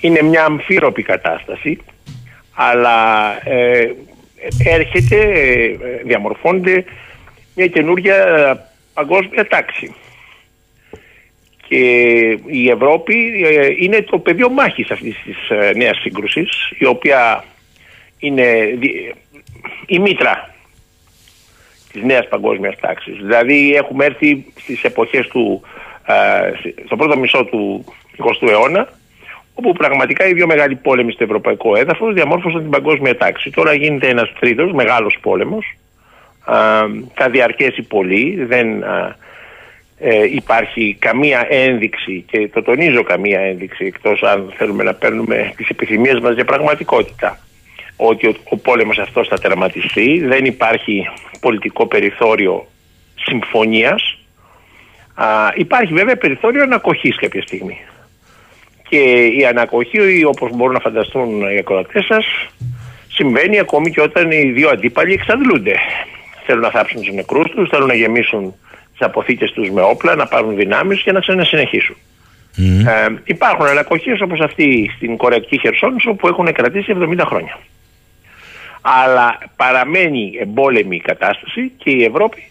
[0.00, 1.78] Είναι μια αμφίροπη κατάσταση
[2.54, 3.94] αλλά ε,
[4.64, 6.84] έρχεται, ε, διαμορφώνεται
[7.54, 8.16] μια καινούργια
[8.94, 9.94] παγκόσμια τάξη.
[11.66, 11.78] Και
[12.46, 15.36] η Ευρώπη ε, είναι το πεδίο μάχης αυτής της
[15.76, 17.44] νέας σύγκρουσης η οποία
[18.18, 18.78] είναι
[19.86, 20.53] η μήτρα
[21.94, 23.16] της νέας παγκόσμιας τάξης.
[23.16, 25.62] Δηλαδή έχουμε έρθει στις εποχές του,
[26.86, 27.84] στο πρώτο μισό του
[28.18, 28.88] 20ου αιώνα
[29.54, 33.50] όπου πραγματικά οι δύο μεγάλοι πόλεμοι στο ευρωπαϊκό έδαφος διαμόρφωσαν την παγκόσμια τάξη.
[33.50, 35.76] Τώρα γίνεται ένας τρίτος μεγάλος πόλεμος.
[37.14, 38.84] θα διαρκέσει πολύ, δεν
[39.98, 45.68] ε, υπάρχει καμία ένδειξη και το τονίζω καμία ένδειξη εκτός αν θέλουμε να παίρνουμε τις
[45.68, 47.38] επιθυμίες μας για πραγματικότητα
[47.96, 50.20] ότι ο, ο πόλεμος αυτός θα τερματιστεί.
[50.26, 51.08] Δεν υπάρχει
[51.40, 52.66] πολιτικό περιθώριο
[53.14, 54.18] συμφωνίας.
[55.14, 57.78] Α, υπάρχει βέβαια περιθώριο ανακοχής κάποια στιγμή.
[58.88, 62.24] Και η ανακοχή, όπως μπορούν να φανταστούν οι ακροατές σας,
[63.14, 65.74] Συμβαίνει ακόμη και όταν οι δύο αντίπαλοι εξαντλούνται.
[66.46, 68.54] Θέλουν να θάψουν τους νεκρούς τους, θέλουν να γεμίσουν
[68.90, 71.96] τις αποθήκες τους με όπλα, να πάρουν δυνάμεις και να ξανασυνεχίσουν.
[72.86, 77.58] Ε, υπάρχουν ανακοχές όπως αυτή στην κορεκτική Χερσόνησο που έχουν κρατήσει 70 χρόνια.
[78.86, 82.42] Αλλά παραμένει εμπόλεμη η κατάσταση και η Ευρώπη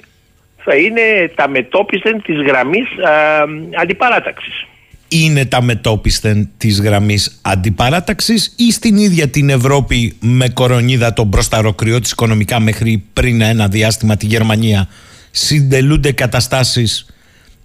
[0.64, 3.44] θα είναι τα μετόπισθεν της γραμμής α,
[3.82, 4.66] αντιπαράταξης.
[5.08, 12.00] Είναι τα μετόπισθεν της γραμμής αντιπαράταξης ή στην ίδια την Ευρώπη με κορονίδα τον μπροσταροκριό
[12.00, 14.88] της οικονομικά μέχρι πριν ένα διάστημα τη Γερμανία
[15.32, 17.06] συντελούνται καταστάσεις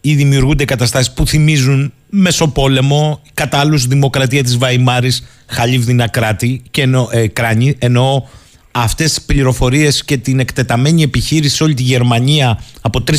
[0.01, 7.09] ή δημιουργούνται καταστάσεις που θυμίζουν Μεσοπόλεμο, κατά άλλους δημοκρατία της Βαϊμάρης, χαλίβδινα κράτη και εννοώ,
[7.11, 8.23] ε, κράνη, εννοώ
[8.71, 13.15] αυτές τις πληροφορίες και την εκτεταμένη επιχείρηση σε όλη τη Γερμανία από 3.000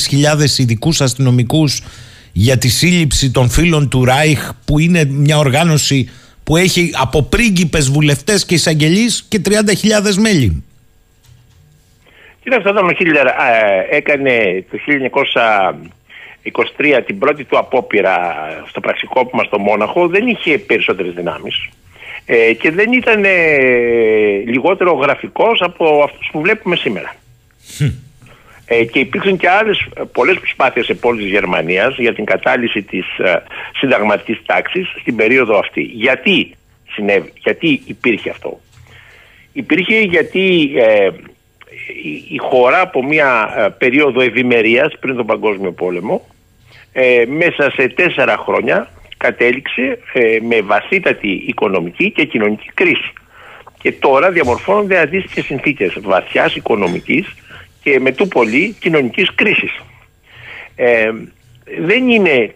[0.57, 1.81] ειδικούς αστυνομικούς
[2.31, 6.09] για τη σύλληψη των φίλων του Ράιχ που είναι μια οργάνωση
[6.43, 10.63] που έχει από πρίγκιπες βουλευτές και εισαγγελείς και 30.000 μέλη.
[12.43, 13.31] Κοιτάξτε, όταν ο Χίλερ ε,
[13.89, 14.77] έκανε το
[16.43, 18.35] 1923 την πρώτη του απόπειρα
[18.67, 21.69] στο πραξικόπημα στο Μόναχο, δεν είχε περισσότερες δυνάμεις
[22.31, 23.29] ε, και δεν ήταν ε,
[24.45, 27.15] λιγότερο γραφικός από αυτούς που βλέπουμε σήμερα.
[28.65, 33.05] Ε, και υπήρξαν και άλλες πολλές προσπάθειες σε πόλεις της Γερμανίας για την κατάλυση της
[33.17, 33.43] ε,
[33.79, 35.81] συνταγματικής τάξης στην περίοδο αυτή.
[35.81, 36.55] Γιατί
[36.89, 38.59] συνέβη, γιατί υπήρχε αυτό.
[39.53, 41.09] Υπήρχε γιατί ε,
[42.29, 46.27] η, χώρα από μια ε, περίοδο ευημερίας πριν τον Παγκόσμιο Πόλεμο
[46.93, 48.89] ε, μέσα σε τέσσερα χρόνια
[49.19, 53.13] κατέληξε ε, με βασίτατη οικονομική και κοινωνική κρίση.
[53.81, 57.35] Και τώρα διαμορφώνονται αντίστοιχες συνθήκες βαθιάς οικονομικής
[57.83, 59.79] και με του πολύ κοινωνικής κρίσης.
[60.75, 61.11] Ε,
[61.79, 62.53] δεν είναι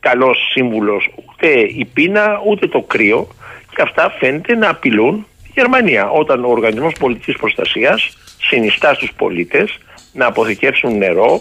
[0.00, 3.28] καλός σύμβουλος ούτε η πείνα ούτε το κρύο
[3.74, 9.78] και αυτά φαίνεται να απειλούν τη Γερμανία όταν ο Οργανισμός Πολιτικής Προστασίας συνιστά στους πολίτες
[10.12, 11.40] να αποθηκεύσουν νερό,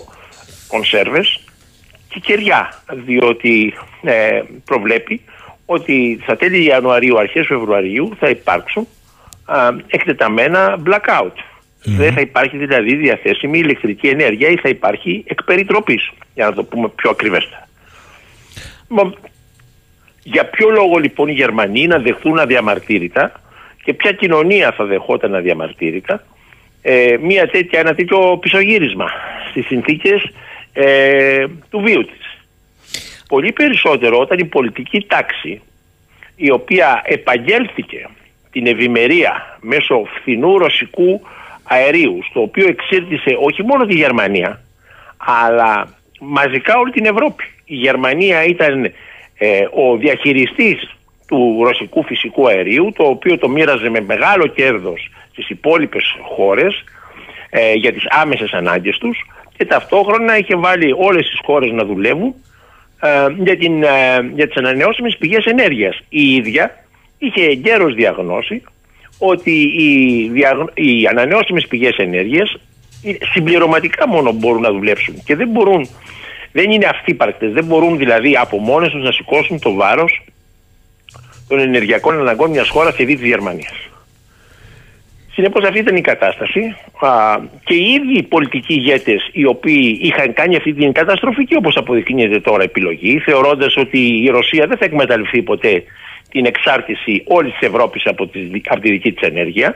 [0.67, 1.44] κονσέρβες και
[2.19, 5.21] κεριά διότι ε, προβλέπει
[5.65, 8.87] ότι στα τέλη Ιανουαρίου, αρχές Φεβρουαρίου θα υπάρξουν
[9.45, 11.33] α, εκτεταμένα blackout.
[11.87, 16.63] Δεν θα υπάρχει δηλαδή διαθέσιμη ηλεκτρική ενέργεια ή θα υπάρχει εκ περιτροπής, για να το
[16.63, 17.67] πούμε πιο ακριβέστα.
[20.23, 23.31] Για ποιο λόγο λοιπόν οι Γερμανοί να δεχθούν αδιαμαρτύρητα
[23.83, 26.23] και ποια κοινωνία θα δεχόταν αδιαμαρτύρητα
[26.81, 29.05] ε, μια τέτοια, ένα τέτοιο πισωγύρισμα
[29.49, 30.31] στις συνθήκες
[30.77, 32.37] ε, του βίου της.
[33.27, 35.61] Πολύ περισσότερο όταν η πολιτική τάξη
[36.35, 38.07] η οποία επαγγέλθηκε
[38.51, 41.21] την ευημερία μέσω φθηνού ρωσικού
[41.63, 44.61] αερίου στο οποίο εξήρτησε όχι μόνο τη Γερμανία
[45.17, 45.87] αλλά
[46.19, 47.43] μαζικά όλη την Ευρώπη.
[47.65, 48.83] Η Γερμανία ήταν
[49.37, 50.95] ε, ο διαχειριστής
[51.27, 56.83] του ρωσικού φυσικού αερίου το οποίο το μοίραζε με μεγάλο κέρδος στις υπόλοιπες χώρες
[57.49, 59.25] ε, για τις άμεσες ανάγκες τους
[59.57, 62.35] και ταυτόχρονα είχε βάλει όλες τις χώρες να δουλεύουν
[63.01, 63.09] ε,
[63.43, 65.99] για, την, ε, για τις ανανεώσιμες πηγές ενέργειας.
[66.09, 66.85] Η ίδια
[67.17, 68.63] είχε εγκαίρως διαγνώσει
[69.17, 70.57] ότι οι, διαγ...
[70.73, 72.57] οι ανανεώσιμες πηγές ενέργειας
[73.33, 75.89] συμπληρωματικά μόνο μπορούν να δουλέψουν και δεν μπορούν,
[76.51, 80.21] δεν είναι αυτοί δεν μπορούν δηλαδή από μόνες τους να σηκώσουν το βάρος
[81.47, 83.89] των ενεργειακών αναγκών μιας χώρας και δι της Γερμανίας.
[85.35, 86.75] Συνεπώς αυτή ήταν η κατάσταση.
[86.99, 87.09] Α,
[87.63, 92.39] και οι ίδιοι οι πολιτικοί ηγέτες οι οποίοι είχαν κάνει αυτή την καταστροφική όπως αποδεικνύεται
[92.39, 95.83] τώρα επιλογή θεωρώντας ότι η Ρωσία δεν θα εκμεταλλευτεί ποτέ
[96.29, 98.29] την εξάρτηση όλης της Ευρώπης από,
[98.65, 99.75] από τη δική της ενέργεια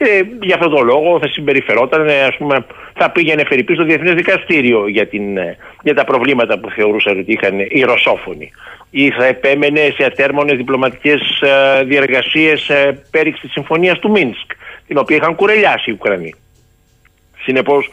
[0.00, 4.88] και για αυτόν τον λόγο θα συμπεριφερόταν, ας πούμε, θα πήγαινε φερειπής στο Διεθνές Δικαστήριο
[4.88, 5.38] για, την,
[5.82, 8.50] για τα προβλήματα που θεωρούσαν ότι είχαν οι Ρωσόφωνοι.
[8.90, 14.50] Ή θα επέμενε σε ατέρμονες διπλωματικές ε, διεργασίες ε, πέριξης της Συμφωνίας του Μίνσκ
[14.90, 16.34] την οποία είχαν κουρελιάσει οι Ουκρανοί.
[17.42, 17.90] Συνεπώς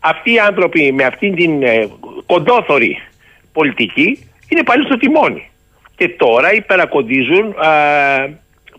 [0.00, 1.88] αυτοί οι άνθρωποι με αυτήν την ε,
[2.26, 3.02] κοντόθωρη
[3.52, 5.50] πολιτική είναι πάλι στο τιμόνι.
[5.96, 7.68] Και τώρα υπερακοντίζουν α,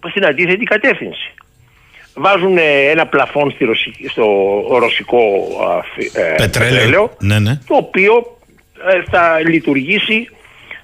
[0.09, 1.33] στην αντίθετη κατεύθυνση.
[2.13, 2.57] Βάζουν
[2.89, 3.65] ένα πλαφόν στη
[4.09, 4.25] στο
[4.69, 5.19] ρωσικό
[6.13, 7.59] ε, πετρέλαιο, ναι, ναι.
[7.67, 8.37] το οποίο
[8.87, 10.29] ε, θα λειτουργήσει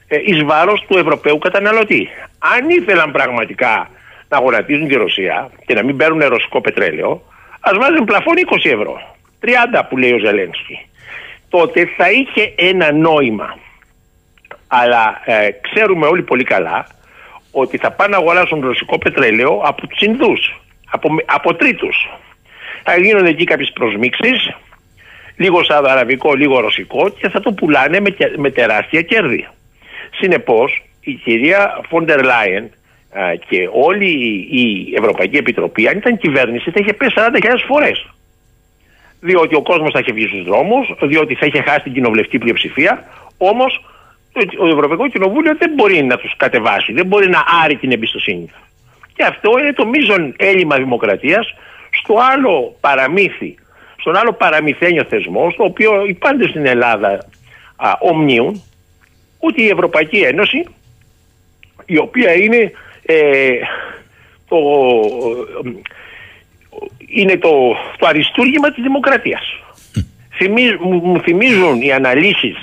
[0.08, 2.10] ε, εις βάρος του Ευρωπαίου καταναλωτή.
[2.40, 3.90] Αν ήθελαν πραγματικά
[4.34, 7.22] να γονατίζουν τη Ρωσία και να μην παίρνουν ρωσικό πετρέλαιο,
[7.60, 9.16] ας βάζουν πλαφόν 20 ευρώ.
[9.46, 10.78] 30 που λέει ο Ζελένσκι.
[11.50, 13.58] Τότε θα είχε ένα νόημα.
[14.68, 16.88] Αλλά ε, ξέρουμε όλοι πολύ καλά
[17.52, 22.10] ότι θα πάνε να αγοράσουν ρωσικό πετρέλαιο από τους Ινδούς, από, από τρίτους.
[22.84, 24.56] Θα γίνονται εκεί κάποιες προσμίξεις,
[25.38, 29.48] λίγο σαουδαραβικό, λίγο ρωσικό και θα το πουλάνε με, με τεράστια κέρδη.
[30.20, 32.72] Συνεπώς, η κυρία Φόντερ Λάιεν Α,
[33.48, 34.12] και όλη
[34.52, 38.06] η Ευρωπαϊκή Επιτροπή, αν ήταν κυβέρνηση, θα είχε πέσει 40.000 φορές.
[39.20, 43.04] Διότι ο κόσμος θα είχε βγει στους δρόμους, διότι θα είχε χάσει την κοινοβουλευτική πλειοψηφία.
[43.38, 43.86] Όμως
[44.34, 48.60] το Ευρωπαϊκό Κοινοβούλιο δεν μπορεί να τους κατεβάσει, δεν μπορεί να άρει την εμπιστοσύνη του.
[49.16, 51.56] Και αυτό είναι το μείζον έλλειμμα δημοκρατίας
[52.02, 53.56] στο άλλο παραμύθι,
[53.98, 57.26] στον άλλο παραμυθένιο θεσμό, στο οποίο οι πάντες στην Ελλάδα
[57.76, 58.64] α, ομνίουν
[59.40, 60.66] ότι η Ευρωπαϊκή Ένωση,
[61.86, 62.72] η οποία είναι
[63.06, 63.52] ε,
[64.48, 64.58] το,
[67.08, 69.42] είναι το, το αριστούργημα της δημοκρατίας.
[70.36, 72.56] Θυμίζ, μου, μου θυμίζουν οι αναλύσεις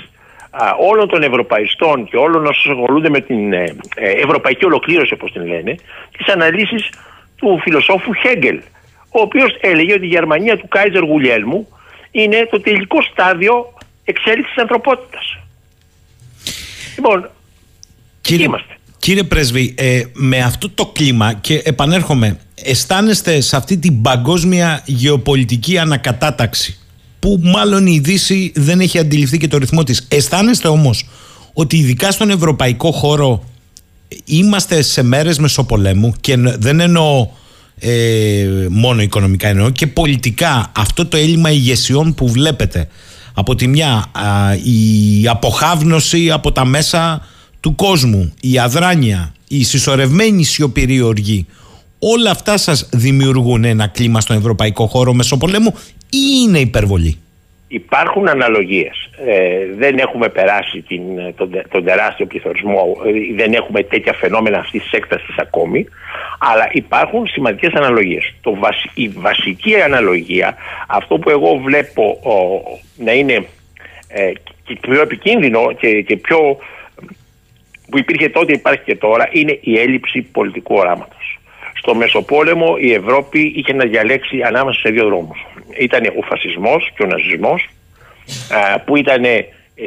[0.51, 5.31] α, όλων των ευρωπαϊστών και όλων όσων ασχολούνται με την ε, ε, ευρωπαϊκή ολοκλήρωση όπως
[5.31, 5.75] την λένε
[6.17, 6.89] τις αναλύσεις
[7.35, 8.61] του φιλοσόφου Χέγκελ
[9.11, 11.67] ο οποίος έλεγε ότι η Γερμανία του Κάιζερ Γουλιέλμου
[12.11, 13.73] είναι το τελικό στάδιο
[14.03, 15.37] εξέλιξης της ανθρωπότητας.
[16.95, 17.29] Λοιπόν,
[18.21, 18.77] Κύριε, είμαστε.
[19.01, 25.77] Κύριε Πρέσβη, ε, με αυτό το κλίμα και επανέρχομαι, αισθάνεστε σε αυτή την παγκόσμια γεωπολιτική
[25.77, 26.77] ανακατάταξη
[27.19, 30.05] που μάλλον η Δύση δεν έχει αντιληφθεί και το ρυθμό της.
[30.07, 31.07] Αισθάνεστε όμως
[31.53, 33.43] ότι ειδικά στον ευρωπαϊκό χώρο
[34.25, 37.27] είμαστε σε μέρες μεσοπολέμου και εν- δεν εννοώ
[37.79, 42.87] ε, μόνο οικονομικά εννοώ και πολιτικά αυτό το έλλειμμα ηγεσιών που βλέπετε
[43.33, 47.25] από τη μια α, η αποχάβνωση από τα μέσα
[47.61, 51.45] του κόσμου η αδράνεια, η συσσωρευμένη σιωπηρή οργή
[51.99, 55.73] όλα αυτά σας δημιουργούν ένα κλίμα στον ευρωπαϊκό χώρο μεσοπολέμου
[56.09, 57.17] ή είναι υπερβολή;
[57.67, 59.09] Υπάρχουν αναλογίες.
[59.25, 61.01] Ε, δεν έχουμε περάσει την,
[61.35, 65.87] τον, τε- τον τεράστιο πληθωρισμό, ε, δεν έχουμε τέτοια φαινόμενα αυτής της έκτασης ακόμη,
[66.39, 68.33] αλλά υπάρχουν σημαντικές αναλογίες.
[68.41, 70.55] Το βασ- η βασική αναλογία,
[70.87, 72.33] αυτό που εγώ βλέπω ο,
[73.03, 73.45] να είναι
[74.07, 74.31] ε,
[74.63, 76.57] και πιο επικίνδυνο και, και πιο
[77.91, 81.39] που υπήρχε τότε υπάρχει και τώρα είναι η έλλειψη πολιτικού οράματος.
[81.77, 85.45] Στο Μεσοπόλεμο η Ευρώπη είχε να διαλέξει ανάμεσα σε δύο δρόμους.
[85.79, 87.69] Ήταν ο φασισμός και ο ναζισμός
[88.49, 89.23] α, που ήταν,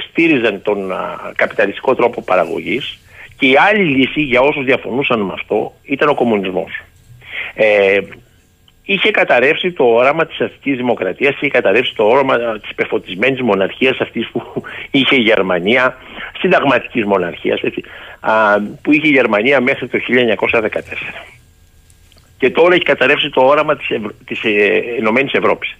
[0.08, 2.98] στήριζαν τον α, καπιταλιστικό τρόπο παραγωγής
[3.38, 6.82] και η άλλη λύση για όσους διαφωνούσαν με αυτό ήταν ο κομμουνισμός.
[7.54, 7.98] Ε,
[8.84, 14.28] είχε καταρρεύσει το όραμα της αστικής δημοκρατίας, είχε καταρρεύσει το όραμα της πεφωτισμένης μοναρχίας αυτής
[14.32, 15.96] που είχε η Γερμανία,
[16.44, 17.82] συνταγματικής μοναρχίας, έτσι,
[18.20, 21.24] α, που είχε η Γερμανία μέχρι το 1914.
[22.38, 24.10] Και τώρα έχει καταρρεύσει το όραμα της, Ευρω...
[24.26, 25.76] της ε, Ενωμένης Ευρώπης.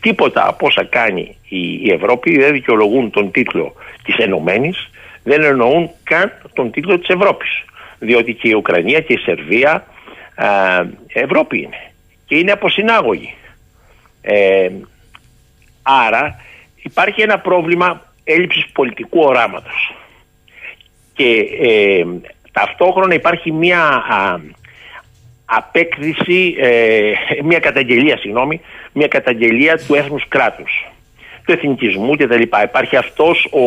[0.00, 4.90] Τίποτα από όσα κάνει η, η Ευρώπη δεν δικαιολογούν τον τίτλο της Ενωμένης,
[5.22, 7.64] δεν εννοούν καν τον τίτλο της Ευρώπης.
[7.98, 9.86] Διότι και η Ουκρανία και η Σερβία
[10.34, 10.46] α,
[11.06, 11.90] Ευρώπη είναι
[12.26, 13.34] και είναι αποσυνάγωγοι.
[14.20, 14.68] Ε,
[15.82, 16.40] άρα
[16.82, 19.94] υπάρχει ένα πρόβλημα έλλειψης πολιτικού οράματος.
[21.18, 22.04] Και ε,
[22.52, 24.38] ταυτόχρονα υπάρχει μια α,
[25.44, 27.12] απέκτηση, ε,
[27.44, 28.60] μια καταγγελία, συγγνώμη,
[28.92, 30.86] μια καταγγελία του έθνους κράτους
[31.44, 32.62] του εθνικισμού και τα λοιπά.
[32.62, 33.60] Υπάρχει αυτός, ο,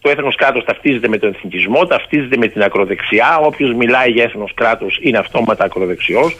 [0.00, 3.38] το έθνος κράτος ταυτίζεται με τον εθνικισμό, ταυτίζεται με την ακροδεξιά.
[3.38, 6.36] Όποιος μιλάει για έθνος κράτος είναι αυτόματα ακροδεξιός.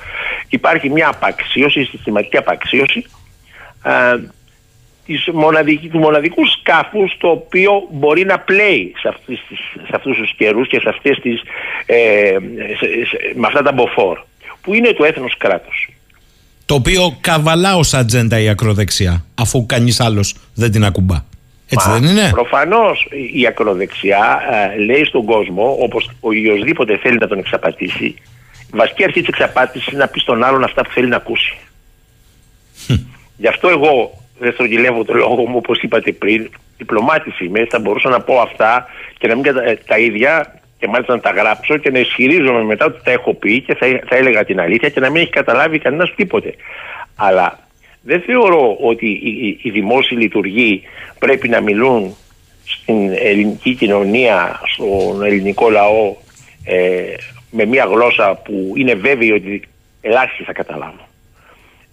[0.48, 3.04] Υπάρχει μια απαξίωση, συστηματική απαξίωση
[3.82, 3.92] α,
[5.06, 10.16] της μοναδική, του μοναδικού σκάφους το οποίο μπορεί να πλέει σε, αυτές, τις, σε αυτούς
[10.16, 11.40] τους καιρούς και σε αυτές τις,
[11.86, 12.36] ε,
[12.78, 14.18] σε, σε, με αυτά τα μποφόρ
[14.60, 15.88] που είναι το έθνος κράτος.
[16.66, 21.24] το οποίο καβαλά ως ατζέντα η ακροδεξιά αφού κανείς άλλος δεν την ακουμπά
[21.68, 24.40] έτσι Μα, δεν είναι; Προφανώς η ακροδεξιά
[24.74, 28.14] ε, λέει στον κόσμο όπως οποιοδήποτε θέλει να τον εξαπατήσει
[28.72, 31.56] η βασική αρχή της εξαπάτησης είναι να πει στον άλλον αυτά που θέλει να ακούσει.
[33.36, 38.08] Γι' αυτό εγώ δεν στρογγυλεύω το λόγο μου όπως είπατε πριν διπλωμάτης είμαι, θα μπορούσα
[38.08, 38.86] να πω αυτά
[39.18, 39.62] και να μην κατα...
[39.64, 43.34] ε, τα ίδια και μάλιστα να τα γράψω και να ισχυρίζομαι μετά ότι τα έχω
[43.34, 46.54] πει και θα, θα έλεγα την αλήθεια και να μην έχει καταλάβει κανένας τίποτε.
[47.16, 47.58] Αλλά
[48.02, 50.82] δεν θεωρώ ότι οι, οι, οι δημόσιοι λειτουργοί
[51.18, 52.16] πρέπει να μιλούν
[52.64, 56.14] στην ελληνική κοινωνία, στον ελληνικό λαό
[56.64, 57.14] ε,
[57.50, 59.62] με μια γλώσσα που είναι βέβαιη ότι
[60.00, 61.05] ελάχιστοι θα καταλάβουν.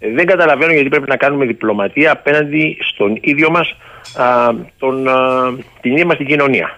[0.03, 3.75] Ε, δεν καταλαβαίνω γιατί πρέπει να κάνουμε διπλωματία απέναντι στον ίδιο μας
[4.15, 6.77] α, τον, α, την ίδια μας την κοινωνία.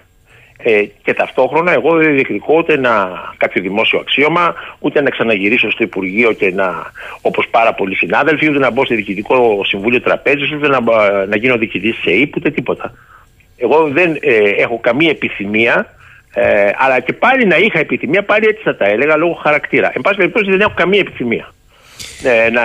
[0.57, 5.83] Ε, και ταυτόχρονα εγώ δεν διεκδικώ ούτε ένα κάποιο δημόσιο αξίωμα, ούτε να ξαναγυρίσω στο
[5.83, 10.67] Υπουργείο και να, όπως πάρα πολλοί συνάδελφοι, ούτε να μπω στο Διοικητικό Συμβούλιο Τραπέζης, ούτε
[10.67, 10.79] να,
[11.25, 12.93] να γίνω διοικητής σε ΕΥΠ, ούτε τίποτα.
[13.57, 15.93] Εγώ δεν ε, έχω καμία επιθυμία,
[16.33, 19.91] ε, αλλά και πάλι να είχα επιθυμία, πάλι έτσι θα τα έλεγα λόγω χαρακτήρα.
[19.95, 21.53] Εν πάση περιπτώσει δεν έχω καμία επιθυμία
[22.23, 22.63] ε, να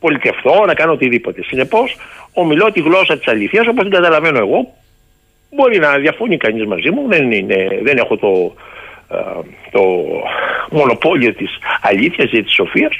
[0.00, 1.42] πολιτευτώ, να κάνω οτιδήποτε.
[1.42, 1.96] Συνεπώς,
[2.32, 4.74] ομιλώ τη γλώσσα της αλήθεια όπως την καταλαβαίνω εγώ.
[5.50, 8.54] Μπορεί να διαφωνεί κανείς μαζί μου, δεν, είναι, δεν έχω το,
[9.10, 9.16] ε,
[9.70, 9.82] το
[10.70, 11.50] μονοπόλιο της
[11.80, 12.92] αλήθειας ή της σοφίας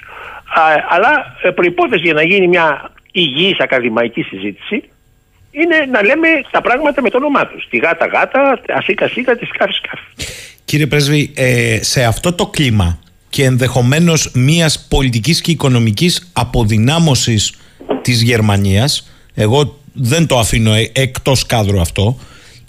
[0.54, 4.82] α, αλλά ε, προϋπόθεση για να γίνει μια υγιής ακαδημαϊκή συζήτηση
[5.50, 7.66] είναι να λέμε τα πράγματα με το όνομά τους.
[7.70, 10.02] Τη γάτα γάτα, ασίκα σίκα, τη σκάφη σκάφη.
[10.64, 12.98] Κύριε Πρέσβη, ε, σε αυτό το κλίμα
[13.36, 17.52] και ενδεχομένως μιας πολιτικής και οικονομικής αποδυνάμωσης
[18.02, 22.18] της Γερμανίας, εγώ δεν το αφήνω ε- εκτός κάδρου αυτό,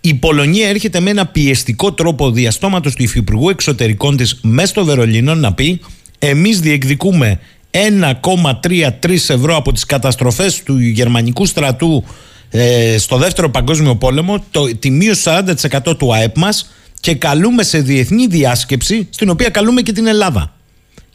[0.01, 5.36] η Πολωνία έρχεται με ένα πιεστικό τρόπο διαστόματος του Υφυπουργού Εξωτερικών της μέσα στο Βερολίνο
[5.36, 5.80] να πει
[6.20, 7.39] εμείς διεκδικούμε
[7.72, 12.03] 1,33 ευρώ από τις καταστροφές του γερμανικού στρατού
[12.49, 17.80] ε, στο δεύτερο παγκόσμιο πόλεμο το, τη μείωση 40% του ΑΕΠ μας και καλούμε σε
[17.80, 20.57] διεθνή διάσκεψη στην οποία καλούμε και την Ελλάδα.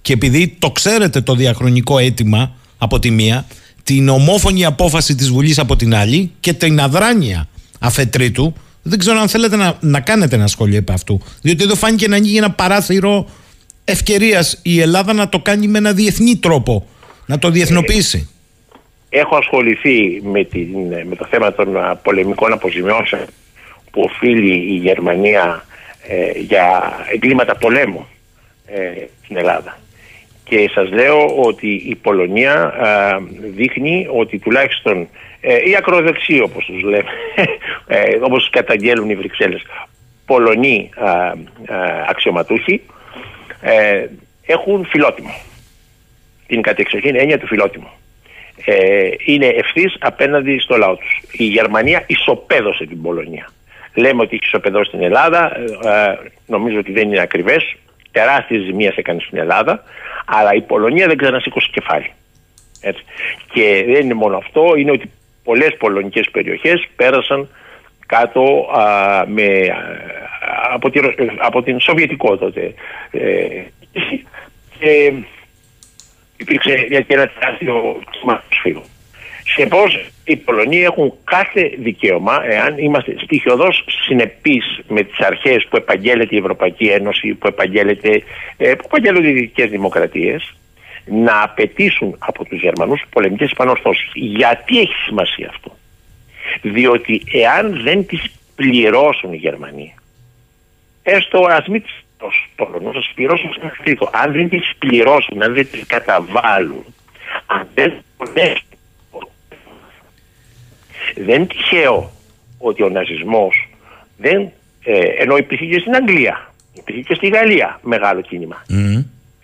[0.02, 3.46] Και επειδή το ξέρετε το διαχρονικό αίτημα από τη μία,
[3.82, 7.48] την ομόφωνη απόφαση της Βουλής από την άλλη και την αδράνεια
[7.80, 11.20] αφετρίτου, δεν ξέρω αν θέλετε να, να κάνετε ένα σχόλιο επ' αυτού.
[11.42, 13.28] Διότι εδώ φάνηκε να ανοίγει ένα παράθυρο
[13.84, 16.86] ευκαιρίας η Ελλάδα να το κάνει με ένα διεθνή τρόπο,
[17.26, 18.28] να το διεθνοποιήσει.
[19.08, 20.68] Έχω ασχοληθεί με, την,
[21.08, 23.24] με το θέμα των α, πολεμικών αποζημιώσεων
[23.90, 25.64] που οφείλει η Γερμανία
[26.08, 28.06] ε, για εγκλήματα πολέμου
[28.66, 29.78] ε, στην Ελλάδα.
[30.44, 33.18] Και σας λέω ότι η Πολωνία α,
[33.54, 35.08] δείχνει ότι τουλάχιστον
[35.40, 37.10] ε, οι ακροδεξιοί όπως τους λέμε,
[37.86, 39.62] ε, όπως καταγγέλουν οι Βρυξέλλες,
[40.26, 41.34] Πολωνοί α, α,
[42.08, 42.82] αξιωματούχοι
[43.60, 44.06] ε,
[44.46, 45.34] έχουν φιλότιμο.
[46.46, 47.90] Την κατεξοχήν έννοια του φιλότιμου.
[48.64, 51.22] Ε, είναι ευθύς απέναντι στο λαό τους.
[51.32, 53.50] Η Γερμανία ισοπαίδωσε την Πολωνία.
[53.94, 55.52] Λέμε ότι έχει ισοπεδώσει την Ελλάδα.
[55.84, 57.76] Ε, νομίζω ότι δεν είναι ακριβές.
[58.10, 59.84] Τεράστιες ζημίες έκανε στην Ελλάδα.
[60.24, 62.12] Αλλά η Πολωνία δεν ξανασήκωσε κεφάλι.
[62.80, 63.04] Έτσι.
[63.52, 65.10] Και δεν είναι μόνο αυτό, είναι ότι
[65.44, 67.48] πολλές πολωνικές περιοχές πέρασαν
[68.06, 71.00] κάτω α, με, α, από, τη,
[71.38, 72.74] από την Σοβιετικό τότε.
[73.10, 73.62] Ε,
[74.78, 75.12] και
[76.36, 78.82] υπήρξε μια και ένα τεράστιο κύμα προσφύγων.
[79.54, 79.82] Συνεπώ,
[80.24, 86.38] οι Πολωνοί έχουν κάθε δικαίωμα, εάν είμαστε στοιχειοδός συνεπείς με τις αρχές που επαγγέλλεται η
[86.38, 88.22] Ευρωπαϊκή Ένωση, που, επαγγέλλεται,
[88.56, 90.54] ε, που επαγγέλλονται οι δυτικές δημοκρατίες,
[91.04, 94.10] να απαιτήσουν από τους Γερμανούς πολεμικές επανορθώσει.
[94.12, 95.76] Γιατί έχει σημασία αυτό,
[96.62, 98.22] Διότι εάν δεν τις
[98.54, 99.94] πληρώσουν οι Γερμανοί,
[101.02, 102.02] έστω ας μην τις
[102.56, 104.10] Πολωνού, θα τι πληρώσουν σε ένα τρίτο.
[104.12, 106.84] Αν δεν τις πληρώσουν, αν δεν τις καταβάλουν,
[107.46, 108.71] αν δεν πονέσουν.
[111.14, 112.10] Δεν είναι τυχαίο
[112.58, 113.68] ότι ο ναζισμός
[114.16, 114.50] δεν,
[114.84, 118.64] ε, ενώ υπήρχε και στην Αγγλία, υπήρχε και στη Γαλλία μεγάλο κίνημα.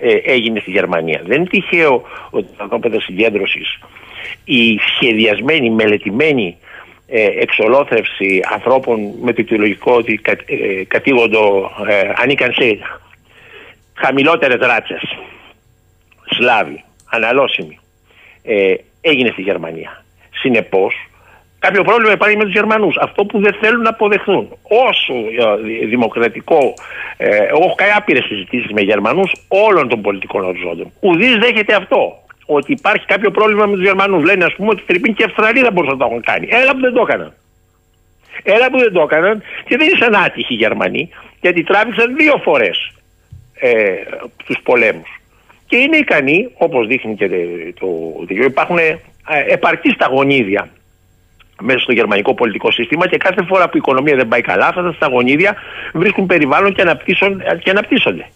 [0.01, 1.23] Ε, έγινε στη Γερμανία.
[1.27, 3.79] Δεν είναι τυχαίο ότι τα δόπεδα συγκέντρωσης,
[4.45, 6.57] η σχεδιασμένη, μελετημένη
[7.07, 12.79] ε, εξολόθρευση ανθρώπων με το ιδεολογικό ότι κα, ε, κατήγοντο ε, ανήκαν σε
[13.95, 15.03] χαμηλότερες ράτσες,
[16.31, 17.79] Σλάβοι, αναλώσιμοι,
[18.43, 20.05] ε, έγινε στη Γερμανία.
[20.31, 20.95] Συνεπώς,
[21.59, 22.97] κάποιο πρόβλημα υπάρχει με τους Γερμανούς.
[23.01, 24.57] Αυτό που δεν θέλουν να αποδεχθούν.
[24.63, 26.75] Όσο ε, δημοκρατικό,
[27.17, 30.93] ε, εγώ έχω κάνει άπειρες συζητήσεις με Γερμανούς όλων των πολιτικών οριζόντων.
[31.01, 34.25] Ουδής δέχεται αυτό ότι υπάρχει κάποιο πρόβλημα με τους Γερμανούς.
[34.25, 36.49] Λένε, ας πούμε, ότι Φιρπίν και Αυστραλία δεν μπορούσαν να το έχουν κάνει.
[36.51, 37.33] Έλα που δεν το έκαναν.
[38.43, 41.09] Έλα που δεν το έκαναν και δεν ήσαν άτυχοι οι Γερμανοί,
[41.41, 42.93] γιατί τράβηξαν δύο φορές
[43.55, 43.95] ε,
[44.45, 45.21] τους πολέμους.
[45.67, 47.29] Και είναι ικανοί, όπως δείχνει και
[47.79, 47.87] το,
[48.29, 48.99] το, υπάρχουν ε,
[49.47, 50.69] επαρκή στα γονίδια
[51.63, 54.97] μέσα στο γερμανικό πολιτικό σύστημα και κάθε φορά που η οικονομία δεν πάει καλά, αυτά
[54.99, 55.57] τα γονίδια
[55.93, 56.97] βρίσκουν περιβάλλον και,
[57.63, 58.29] και αναπτύσσονται.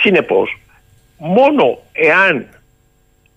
[0.00, 0.58] Συνεπώς,
[1.18, 2.46] μόνο εάν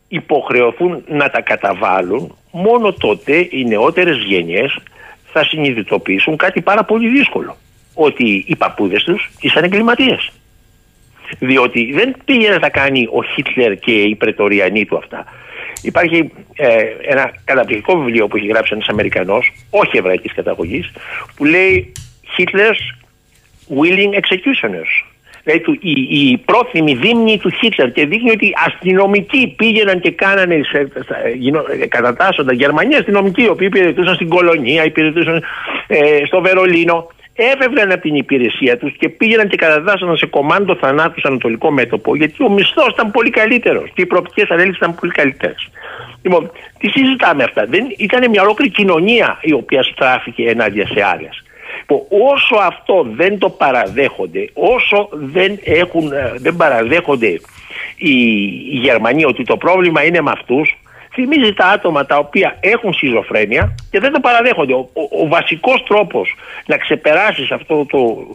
[0.07, 4.77] υποχρεωθούν να τα καταβάλουν, μόνο τότε οι νεότερες γενιές
[5.31, 7.57] θα συνειδητοποιήσουν κάτι πάρα πολύ δύσκολο.
[7.93, 10.31] Ότι οι παππούδες τους ήσαν εγκληματίες.
[11.39, 15.25] Διότι δεν πήγε να τα κάνει ο Χίτλερ και οι πρετοριανοί του αυτά.
[15.81, 20.91] Υπάρχει ε, ένα καταπληκτικό βιβλίο που έχει γράψει ένας Αμερικανός, όχι εβραϊκής καταγωγής,
[21.35, 21.91] που λέει
[22.37, 22.81] Hitler's
[23.79, 25.11] Willing Executioners
[25.43, 30.87] δηλαδή η, η πρόθυμη δίμνη του Χίτλερ και δείχνει ότι αστυνομικοί πήγαιναν και κάνανε, σε,
[31.05, 35.43] σε, κατατάσσονταν Γερμανοί αστυνομικοί, οι οποίοι υπηρετούσαν στην Κολονία, υπηρετούσαν
[35.87, 37.11] ε, στο Βερολίνο,
[37.53, 42.15] έφευγαν από την υπηρεσία τους και πήγαιναν και κατατάσσονταν σε κομμάντο θανάτου στο Ανατολικό Μέτωπο,
[42.15, 45.69] γιατί ο μισθός ήταν πολύ καλύτερος και οι προοπτικές ανέλυξε ήταν πολύ καλύτερες.
[46.21, 47.65] Λοιπόν, τι συζητάμε αυτά.
[47.65, 51.43] Δεν, ήταν μια ολόκληρη κοινωνία η οποία στράφηκε ενάντια σε άλλες
[52.09, 57.27] όσο αυτό δεν το παραδέχονται, όσο δεν, έχουν, ε, δεν παραδέχονται
[57.95, 60.77] οι, οι Γερμανοί ότι το πρόβλημα είναι με αυτούς,
[61.13, 64.73] Θυμίζει τα άτομα τα οποία έχουν σχιζοφρένεια και δεν το παραδέχονται.
[64.73, 66.35] Ο, ο, ο βασικός τρόπος
[66.65, 68.27] να ξεπεράσεις αυτό το,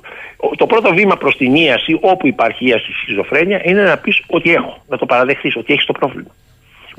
[0.56, 4.82] το πρώτο βήμα προς την ίαση όπου υπάρχει ίαση σχιζοφρένεια είναι να πεις ότι έχω,
[4.88, 6.30] να το παραδεχθείς, ότι έχεις το πρόβλημα.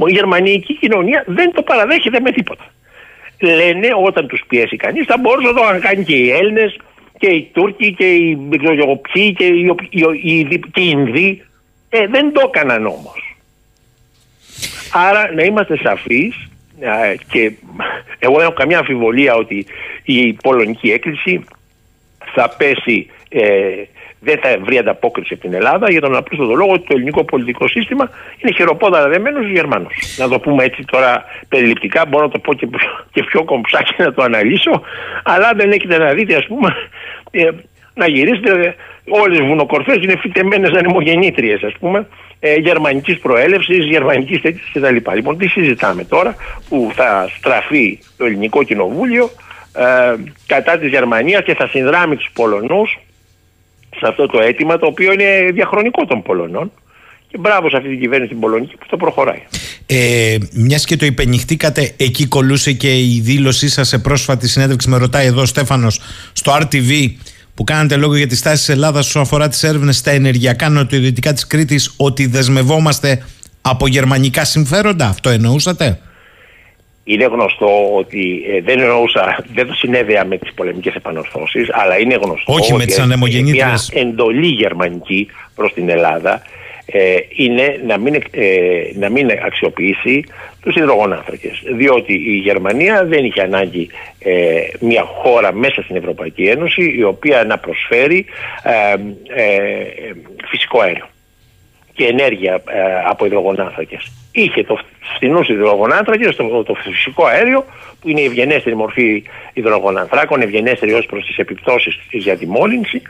[0.07, 2.65] Η γερμανική κοινωνία δεν το παραδέχεται με τίποτα.
[3.39, 6.77] Λένε όταν τους πιέσει κανείς θα μπορούσε να το κάνει και οι Έλληνες
[7.17, 10.81] και οι Τούρκοι και οι, δεν ξέρω εγώ ποιοι και οι, οι, οι, οι, και
[10.81, 11.41] οι Ινδοί.
[11.89, 13.36] Ε, δεν το έκαναν όμως.
[14.91, 16.47] Άρα να είμαστε σαφείς
[16.79, 17.51] ε, και
[18.19, 19.65] εγώ δεν έχω καμιά αμφιβολία ότι
[20.03, 21.43] η πολωνική έκκληση
[22.33, 23.83] θα πέσει, ε,
[24.19, 27.67] δεν θα βρει ανταπόκριση από την Ελλάδα για τον απλούστο λόγο ότι το ελληνικό πολιτικό
[27.67, 30.17] σύστημα είναι χειροπόδαρα δεμένο στους Γερμανούς.
[30.17, 32.67] Να το πούμε έτσι τώρα περιληπτικά, μπορώ να το πω και,
[33.11, 34.81] και πιο κομψάκι να το αναλύσω,
[35.23, 36.75] αλλά δεν έχετε να δείτε ας πούμε
[37.31, 37.49] ε,
[37.93, 38.75] να γυρίσετε
[39.09, 42.07] όλες οι βουνοκορφές είναι φυτεμένες ανεμογεννήτριες ας πούμε
[42.39, 45.11] ε, γερμανικής προέλευσης, γερμανικής τέτοιας κτλ.
[45.15, 46.35] Λοιπόν τι συζητάμε τώρα
[46.69, 49.29] που θα στραφεί το ελληνικό κοινοβούλιο
[49.73, 50.15] ε,
[50.45, 52.97] κατά της Γερμανίας και θα συνδράμει τους Πολωνούς
[53.99, 56.71] σε αυτό το αίτημα το οποίο είναι διαχρονικό των Πολωνών
[57.27, 59.41] και μπράβο σε αυτή την κυβέρνηση την Πολωνική που το προχωράει.
[59.85, 64.89] Ε, Μιας και το υπενηχτήκατε, εκεί κολούσε και η δήλωσή σας σε πρόσφατη συνέντευξη.
[64.89, 65.99] Με ρωτάει εδώ ο Στέφανος
[66.33, 67.11] στο RTV
[67.57, 71.33] που κάνατε λόγο για τη στάση της Ελλάδας όσον αφορά τις έρευνες στα ενεργειακά νοτιοδυτικά
[71.33, 73.25] της Κρήτης, ότι δεσμευόμαστε
[73.61, 75.07] από γερμανικά συμφέροντα.
[75.07, 75.99] Αυτό εννοούσατε;
[77.03, 82.15] Είναι γνωστό ότι ε, δεν εννοούσα, δεν το συνέδεα με τις πολεμικές επανορθώσεις, αλλά είναι
[82.15, 83.89] γνωστό Όχι με ότι τις ανεμογεννήτριες.
[83.93, 86.41] μια εντολή γερμανική προς την Ελλάδα
[86.91, 88.49] ε, είναι να μην, ε,
[88.93, 90.23] να μην αξιοποιήσει
[90.61, 91.61] τους υδρογονάνθρακες.
[91.73, 93.89] Διότι η Γερμανία δεν είχε ανάγκη
[94.19, 98.25] ε, μια χώρα μέσα στην Ευρωπαϊκή Ένωση η οποία να προσφέρει
[98.63, 98.93] ε,
[99.43, 99.85] ε,
[100.49, 101.07] φυσικό αέριο
[101.97, 104.11] και ενέργεια ε, από υδρογονάνθρακες.
[104.31, 104.79] Είχε το
[105.15, 107.65] φθηνού υδρογονάνθρακες, το, το φυσικό αέριο,
[108.01, 113.01] που είναι η ευγενέστερη μορφή υδρογονανθράκων, ευγενέστερη ως προς τις επιπτώσεις της για τη μόλυνση,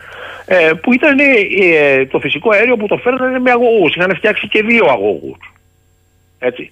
[0.46, 3.96] ε, που ήταν ε, το φυσικό αέριο που το φέρνανε με αγωγούς.
[3.96, 5.38] Είχαν φτιάξει και δύο αγωγούς.
[6.40, 6.70] Έτσι.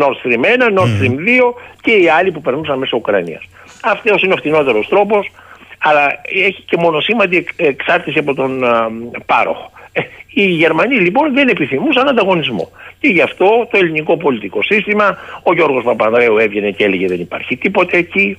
[0.00, 3.42] Nord Stream 1, Nord Stream 2 και οι άλλοι που περνούσαν μέσω Ουκρανίας.
[3.82, 5.30] Αυτός είναι ο φθηνότερο τρόπος,
[5.78, 8.88] αλλά έχει και μονοσήμαντη εκ- εξάρτηση από τον α,
[9.26, 9.70] πάροχο.
[9.98, 10.02] Ε,
[10.32, 12.70] οι Γερμανοί λοιπόν δεν επιθυμούσαν ανταγωνισμό.
[13.00, 17.56] Και γι' αυτό το ελληνικό πολιτικό σύστημα, ο Γιώργος Παπανδρέου έβγαινε και έλεγε δεν υπάρχει
[17.56, 18.38] τίποτε εκεί.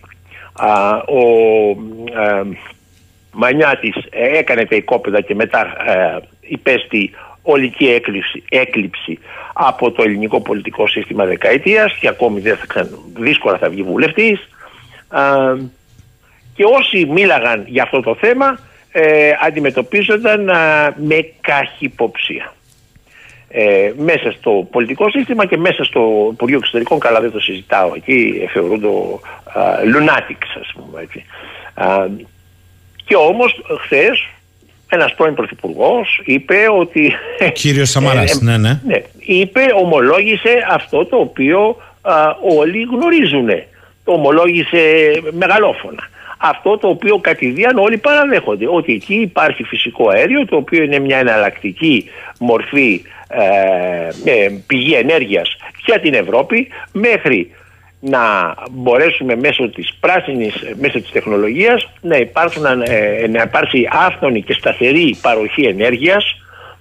[0.54, 1.22] Α, ο
[2.22, 2.46] α,
[3.32, 7.12] Μανιάτης ε, έκανε τα οικόπεδα και μετά ε, υπέστη
[7.42, 9.20] ολική έκλειψη, έκλειψη
[9.54, 14.50] από το ελληνικό πολιτικό σύστημα δεκαετίας και ακόμη δεν θα ξα- δύσκολα θα βγει βουλευτής.
[15.08, 15.22] Α,
[16.56, 18.60] και όσοι μίλαγαν για αυτό το θέμα
[18.92, 22.54] ε, αντιμετωπίζονταν α, με καχυποψία.
[23.52, 28.48] Ε, μέσα στο πολιτικό σύστημα και μέσα στο Υπουργείο Εξωτερικών, καλά δεν το συζητάω εκεί,
[28.54, 28.88] θεωρούνται
[29.94, 31.26] lunatics ας πούμε έτσι.
[31.74, 32.08] Α,
[33.06, 34.28] και όμως χθες
[34.90, 37.14] ένας πρώην πρωθυπουργός είπε ότι...
[37.54, 38.82] Κύριος Σαμαράς, Ε, ναι, ναι.
[38.86, 42.14] ναι, είπε, ομολόγησε αυτό το οποίο α,
[42.60, 43.48] όλοι γνωρίζουν.
[44.04, 46.10] Το ομολόγησε μεγαλόφωνα.
[46.42, 48.66] Αυτό το οποίο κατηδίαν όλοι παραδέχονται.
[48.70, 52.10] Ότι εκεί υπάρχει φυσικό αέριο το οποίο είναι μια εναλλακτική
[52.40, 57.52] μορφή ε, ε, πηγή ενέργειας για την Ευρώπη μέχρι
[58.00, 64.54] να μπορέσουμε μέσω της πράσινης, μέσω της τεχνολογίας να, υπάρξουν, ε, να υπάρξει άφθονη και
[64.54, 66.36] σταθερή παροχή ενέργειας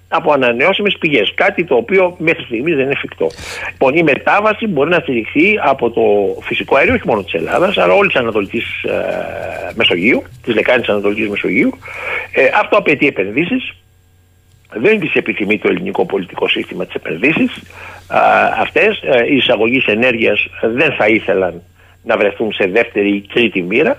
[0.09, 1.32] από ανανεώσιμες πηγές.
[1.35, 3.26] Κάτι το οποίο μέχρι στιγμής δεν είναι εφικτό.
[3.70, 6.02] Λοιπόν, η μετάβαση μπορεί να στηριχθεί από το
[6.43, 11.28] φυσικό αέριο, όχι μόνο της Ελλάδας, αλλά όλης της Ανατολικής ε, Μεσογείου, της λεκάνης Ανατολικής
[11.28, 11.78] Μεσογείου.
[12.32, 13.74] Ε, αυτό απαιτεί επενδύσεις.
[14.72, 17.62] Δεν τις επιθυμεί το ελληνικό πολιτικό σύστημα τις επενδύσεις.
[18.06, 18.20] Α,
[18.60, 21.62] αυτές ε, οι εισαγωγείς ενέργειας δεν θα ήθελαν
[22.02, 23.98] να βρεθούν σε δεύτερη ή τρίτη μοίρα.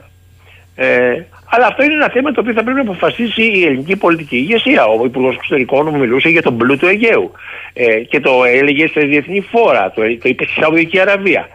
[0.75, 4.37] Ε, αλλά αυτό είναι ένα θέμα το οποίο θα πρέπει να αποφασίσει η ελληνική πολιτική
[4.37, 4.85] ηγεσία.
[4.85, 7.31] Ο Υπουργός Εξωτερικών μου μιλούσε για τον πλούτο Αιγαίου
[7.73, 11.47] ε, και το έλεγε σε διεθνή φόρα, το, το είπε στη Σαουδική Αραβία.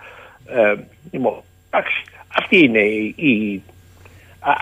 [0.48, 0.74] Ε,
[1.10, 1.34] λοιπόν,
[1.70, 2.02] εντάξει,
[2.38, 3.73] αυτή είναι η, η- α-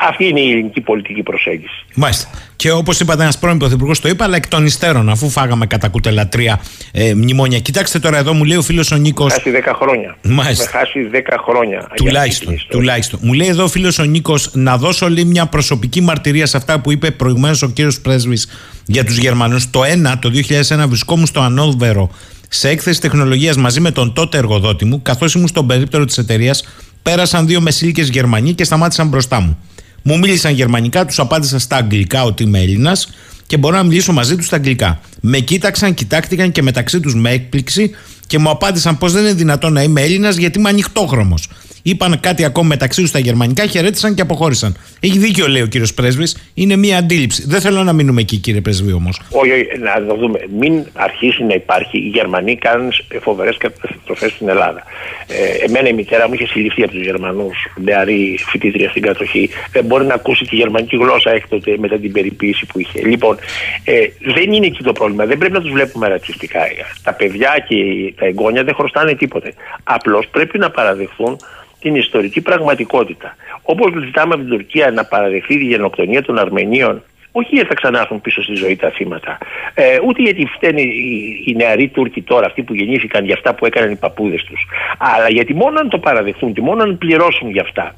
[0.09, 1.85] αυτή είναι η ελληνική πολιτική προσέγγιση.
[1.95, 2.29] Μάλιστα.
[2.57, 5.89] Και όπως είπατε, ένας πρώην πρωθυπουργός το είπα, αλλά εκ των υστέρων, αφού φάγαμε κατά
[5.89, 6.61] κουτελατρία
[6.93, 7.59] ε, μνημόνια.
[7.59, 9.29] Κοιτάξτε τώρα, εδώ μου λέει ο φίλος ο Νίκο.
[9.29, 10.17] Χάσει 10 χρόνια.
[10.23, 10.65] Μάλιστα.
[10.65, 11.69] Με χάσει 10 χρόνια.
[11.69, 12.79] για αυτή Τουλάχιστον, την ιστορία.
[12.79, 13.21] τουλάχιστον.
[13.23, 16.81] Μου λέει εδώ ο φίλος ο Νίκος να δώσω λέει μια προσωπική μαρτυρία σε αυτά
[16.81, 18.49] που είπε προηγουμένως ο κύριος Πρέσβης
[18.87, 19.71] για τους Γερμανούς.
[19.71, 22.11] Το 1, το 2001, βρισκόμουν στο Ανόβερο
[22.49, 26.65] σε έκθεση τεχνολογίας μαζί με τον τότε εργοδότη μου, καθώς ήμουν στον περίπτερο της εταιρείας.
[27.03, 29.59] Πέρασαν δύο μεσήλικες Γερμανοί και σταμάτησαν μπροστά μου.
[30.03, 33.09] Μου μίλησαν γερμανικά, τους απάντησα στα αγγλικά ότι είμαι Έλληνας
[33.47, 35.01] και μπορώ να μιλήσω μαζί τους στα αγγλικά.
[35.21, 37.91] Με κοίταξαν, κοιτάχτηκαν και μεταξύ τους με έκπληξη
[38.27, 41.49] Και μου απάντησαν πως δεν είναι δυνατόν να είμαι Έλληνας γιατί είμαι ανοιχτόχρωμος.
[41.83, 44.77] Είπαν κάτι ακόμα μεταξύ τους στα γερμανικά, χαιρέτησαν και αποχώρησαν.
[45.01, 46.51] Έχει δίκιο, λέει ο κύριος Πρέσβης.
[46.55, 47.45] Είναι μία αντίληψη.
[47.47, 49.21] Δεν θέλω να μείνουμε εκεί, κύριε Πρέσβη, όμως.
[49.31, 50.41] Όχι, όχι, να το δούμε.
[50.59, 51.99] Μην αρχίσει να υπάρχει.
[51.99, 54.83] Οι Γερμανοί κάνουν φοβερές καταστροφές στην Ελλάδα.
[55.27, 59.51] Ε, εμένα η μητέρα μου είχε συλληφθεί από τους Γερμανούς, νεαρή φοιτήτρια στην κατοχή.
[59.73, 63.07] Δεν μπορεί να ακούσει τη γερμανική γλώσσα έκτοτε μετά την περιποίηση που είχε.
[63.07, 63.37] Λοιπόν,
[63.85, 63.95] ε,
[64.35, 65.27] δεν είναι εκεί το πρόβλημα.
[65.27, 66.61] Δεν πρέπει να τους βλέπουμε ρατσιστικά.
[67.03, 67.75] Τα παιδιά και
[68.23, 69.55] τα εγγόνια δεν χρωστάνε τίποτε.
[69.85, 71.37] Απλώς πρέπει να παραδεχθούν
[71.81, 73.37] την ιστορική πραγματικότητα.
[73.63, 78.21] Όπως ζητάμε από την Τουρκία να παραδεχθεί τη γενοκτονία των Αρμενίων, όχι γιατί θα ξανάρθουν
[78.21, 79.39] πίσω στη ζωή τα θύματα,
[79.75, 83.67] ε, ούτε γιατί φταίνουν οι, οι νεαροί Τούρκοι τώρα, αυτοί που γεννήθηκαν για αυτά που
[83.67, 84.67] έκαναν οι παππούδες τους,
[84.99, 87.95] αλλά γιατί μόνο αν το παραδεχθούν και μόνο αν πληρώσουν για αυτά,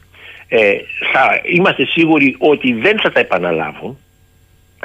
[0.49, 0.77] ε,
[1.13, 3.99] θα είμαστε σίγουροι ότι δεν θα τα επαναλάβουν.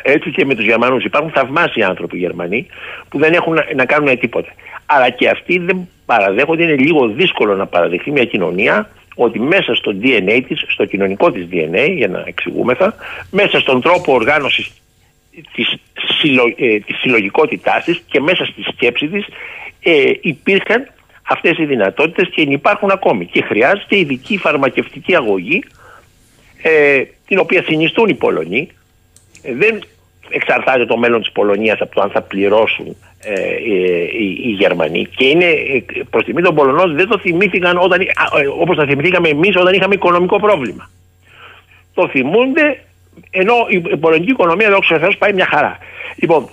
[0.01, 1.03] Έτσι και με τους Γερμανούς.
[1.03, 2.67] Υπάρχουν θαυμάσιοι άνθρωποι Γερμανοί
[3.09, 4.49] που δεν έχουν να, να κάνουν τίποτα.
[4.85, 9.95] Αλλά και αυτοί δεν παραδέχονται, είναι λίγο δύσκολο να παραδεχθεί μια κοινωνία ότι μέσα στο
[10.01, 12.95] DNA της, στο κοινωνικό της DNA, για να εξηγούμεθα,
[13.31, 14.71] μέσα στον τρόπο οργάνωσης
[15.53, 15.75] της,
[16.19, 19.25] συλλο, ε, της συλλογικότητάς της και μέσα στη σκέψη της
[19.83, 20.91] ε, υπήρχαν
[21.27, 23.25] αυτές οι δυνατότητες και υπάρχουν ακόμη.
[23.25, 25.63] Και χρειάζεται ειδική φαρμακευτική αγωγή
[26.61, 28.69] ε, την οποία συνιστούν οι Πολωνοί.
[29.41, 29.81] Ε, δεν
[30.29, 35.05] εξαρτάται το μέλλον της Πολωνίας από το αν θα πληρώσουν ε, ε, οι, οι, Γερμανοί
[35.05, 38.07] και είναι ε, προς τιμή των Πολωνών δεν το θυμήθηκαν όταν, ε,
[38.59, 40.89] όπως θα θυμηθήκαμε εμείς όταν είχαμε οικονομικό πρόβλημα.
[41.93, 42.83] Το θυμούνται
[43.31, 45.77] ενώ η πολωνική οικονομία δόξα Θεός πάει μια χαρά.
[46.15, 46.49] Λοιπόν,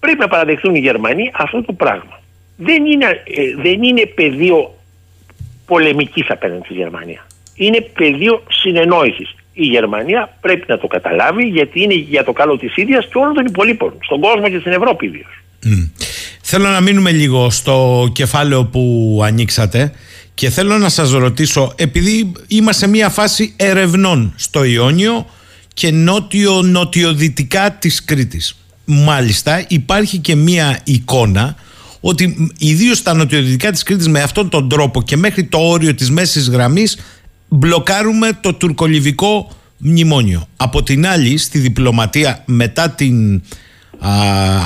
[0.00, 2.20] πρέπει να παραδεχθούν οι Γερμανοί αυτό το πράγμα.
[2.56, 3.22] Δεν είναι,
[3.62, 4.74] δεν είναι πεδίο
[5.66, 7.26] πολεμικής απέναντι στη Γερμανία.
[7.56, 12.76] Είναι πεδίο συνεννόησης η Γερμανία πρέπει να το καταλάβει γιατί είναι για το καλό της
[12.76, 15.42] ίδιας και όλων των υπολείπων, στον κόσμο και στην Ευρώπη ιδίως.
[16.42, 19.92] Θέλω να μείνουμε λίγο στο κεφάλαιο που ανοίξατε
[20.34, 25.26] και θέλω να σας ρωτήσω, επειδή είμαστε σε μια φάση ερευνών στο Ιόνιο
[25.74, 28.58] και νότιο-νοτιοδυτικά της Κρήτης.
[28.84, 31.56] Μάλιστα υπάρχει και μια εικόνα
[32.00, 36.10] ότι ιδίως στα νοτιοδυτικά της Κρήτης με αυτόν τον τρόπο και μέχρι το όριο της
[36.10, 36.98] μέσης γραμμής
[37.50, 40.48] μπλοκάρουμε το τουρκολιβικό μνημόνιο.
[40.56, 43.42] Από την άλλη, στη διπλωματία μετά την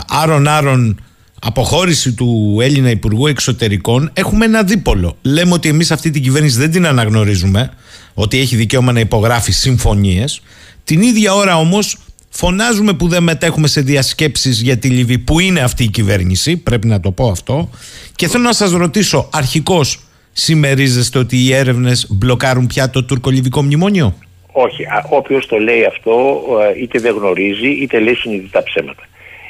[0.08, 1.00] άρον-άρον
[1.40, 5.16] αποχώρηση του Έλληνα Υπουργού Εξωτερικών έχουμε ένα δίπολο.
[5.22, 7.70] Λέμε ότι εμείς αυτή την κυβέρνηση δεν την αναγνωρίζουμε,
[8.14, 10.40] ότι έχει δικαίωμα να υπογράφει συμφωνίες.
[10.84, 11.98] Την ίδια ώρα όμως
[12.28, 16.86] φωνάζουμε που δεν μετέχουμε σε διασκέψεις για τη Λιβύη που είναι αυτή η κυβέρνηση, πρέπει
[16.86, 17.70] να το πω αυτό.
[18.14, 20.03] Και θέλω να σας ρωτήσω αρχικώς
[20.34, 24.14] συμμερίζεστε ότι οι έρευνες μπλοκάρουν πια το τουρκολιβικό μνημόνιο;
[24.52, 24.84] Όχι.
[25.08, 26.42] Όποιος το λέει αυτό
[26.76, 29.02] ε, είτε δεν γνωρίζει είτε λέει συνειδητά ψέματα.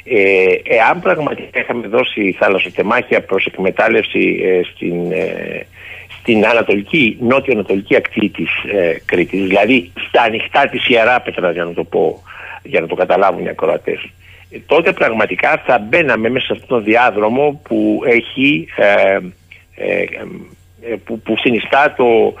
[0.03, 5.65] Ε, εάν πραγματικά είχαμε δώσει θαλασσοτεμάχια προς εκμετάλλευση ε, στην, ε,
[6.19, 11.83] στην ανατολική, νότιο-ανατολική ακτή της ε, Κρήτης, δηλαδή στα ανοιχτά της Ιεράπετρα για να το
[11.83, 12.23] πω,
[12.63, 14.09] για να το καταλάβουν οι ακροατές,
[14.49, 18.67] ε, τότε πραγματικά θα μπαίναμε μέσα σε αυτόν τον διάδρομο που έχει
[21.05, 22.33] που, που συνιστά το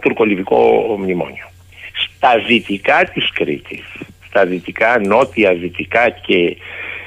[0.00, 1.44] τουρκολιβικό μνημόνιο.
[1.92, 3.84] Στα δυτικά της Κρήτης,
[4.28, 6.56] στα δυτικά, νότια, δυτικά και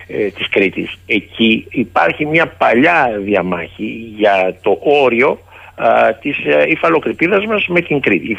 [0.08, 5.40] ε, της Κρήτης, εκεί υπάρχει μια παλιά διαμάχη για το όριο
[5.76, 8.28] α, της ε, υφαλοκρηπίδας μας με την Κρήτη.
[8.32, 8.38] Η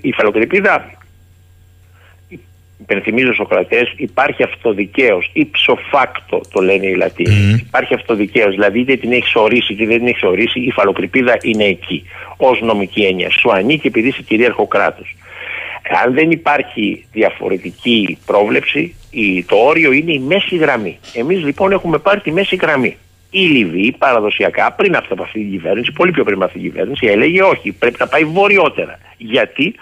[0.00, 0.90] υφαλοκρηπίδα
[2.80, 7.64] υπενθυμίζω στους Σοκρατέ, υπάρχει αυτοδικαίως, ύψο φάκτο το λένε οι Λατίνοι.
[7.66, 11.64] Υπάρχει αυτοδικαίως, δηλαδή είτε την έχεις ορίσει είτε δεν την έχεις ορίσει, η φαλοκρηπίδα είναι
[11.64, 12.04] εκεί,
[12.36, 13.30] ως νομική έννοια.
[13.30, 15.16] Σου ανήκει επειδή είσαι κυρίαρχο κράτος.
[16.04, 18.94] Αν δεν υπάρχει διαφορετική πρόβλεψη,
[19.46, 20.98] το όριο είναι η μέση γραμμή.
[21.14, 22.96] Εμείς λοιπόν έχουμε πάρει τη μέση γραμμή.
[23.30, 27.06] Η Λιβύη παραδοσιακά πριν από αυτή την κυβέρνηση, πολύ πιο πριν από αυτή την κυβέρνηση,
[27.06, 28.98] έλεγε όχι, πρέπει να πάει βορειότερα.
[29.16, 29.74] Γιατί;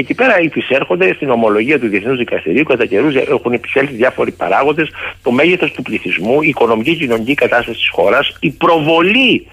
[0.00, 4.88] Εκεί πέρα υπησέρχονται στην ομολογία του Διεθνούς Δικαστηρίου, κατά καιρούς έχουν επισέλθει διάφοροι παράγοντες,
[5.22, 9.46] το μέγεθος του πληθυσμού, η οικονομική και κοινωνική κατάσταση της χώρας, η προβολή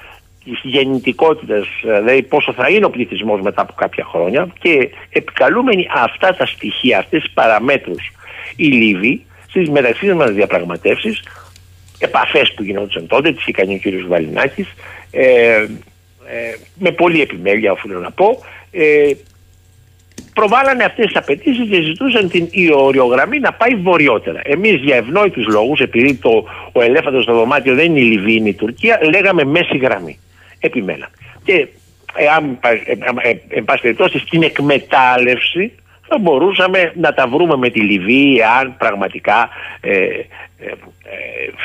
[0.44, 6.36] της γεννητικότητας, δηλαδή πόσο θα είναι ο πληθυσμός μετά από κάποια χρόνια και επικαλούμενοι αυτά
[6.36, 8.12] τα στοιχεία, αυτές τις παραμέτρους,
[8.56, 11.24] οι Λίβοι στις μεταξύ μας διαπραγματεύσεις,
[12.00, 14.08] επαφές που γινόντουσαν τότε, τις είχε κάνει ο κ.
[14.08, 14.68] Βαλινάκης,
[15.12, 15.26] ε,
[16.28, 19.12] ε, με πολλή επιμέλεια οφείλω να πω, ε,
[20.36, 24.42] προβάλλανε αυτές τις απαιτήσεις και ζητούσαν την οριογραμμή να πάει βορειότερα.
[24.44, 28.50] Εμείς για ευνόητους λόγους, επειδή το, ο ελέφαντος στο δωμάτιο δεν είναι η Λιβύη, είναι
[28.50, 30.20] η Τουρκία, λέγαμε μέση γραμμή.
[30.60, 31.14] Επιμέναμε.
[31.44, 31.68] Και
[32.16, 32.60] εάν,
[33.48, 35.72] εν πάση περιπτώσει, στην εκμετάλλευση
[36.08, 39.50] θα μπορούσαμε να τα βρούμε με τη Λιβύη αν πραγματικά
[39.80, 40.26] ε, ε,
[40.60, 40.72] ε,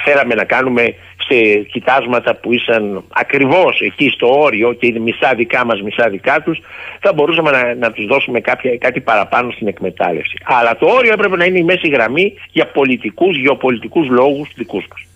[0.05, 0.95] θέλαμε να κάνουμε
[1.31, 6.43] σε κοιτάσματα που ήσαν ακριβώς εκεί στο όριο και είναι μισά δικά μας μισά δικά
[6.43, 6.59] τους
[7.01, 10.37] θα μπορούσαμε να, να τους δώσουμε κάποια, κάτι παραπάνω στην εκμετάλλευση.
[10.45, 15.07] Αλλά το όριο έπρεπε να είναι η μέση γραμμή για πολιτικούς, γεωπολιτικούς λόγους δικούς μας.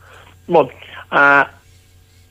[0.47, 0.71] Λοιπόν,
[1.09, 1.21] α,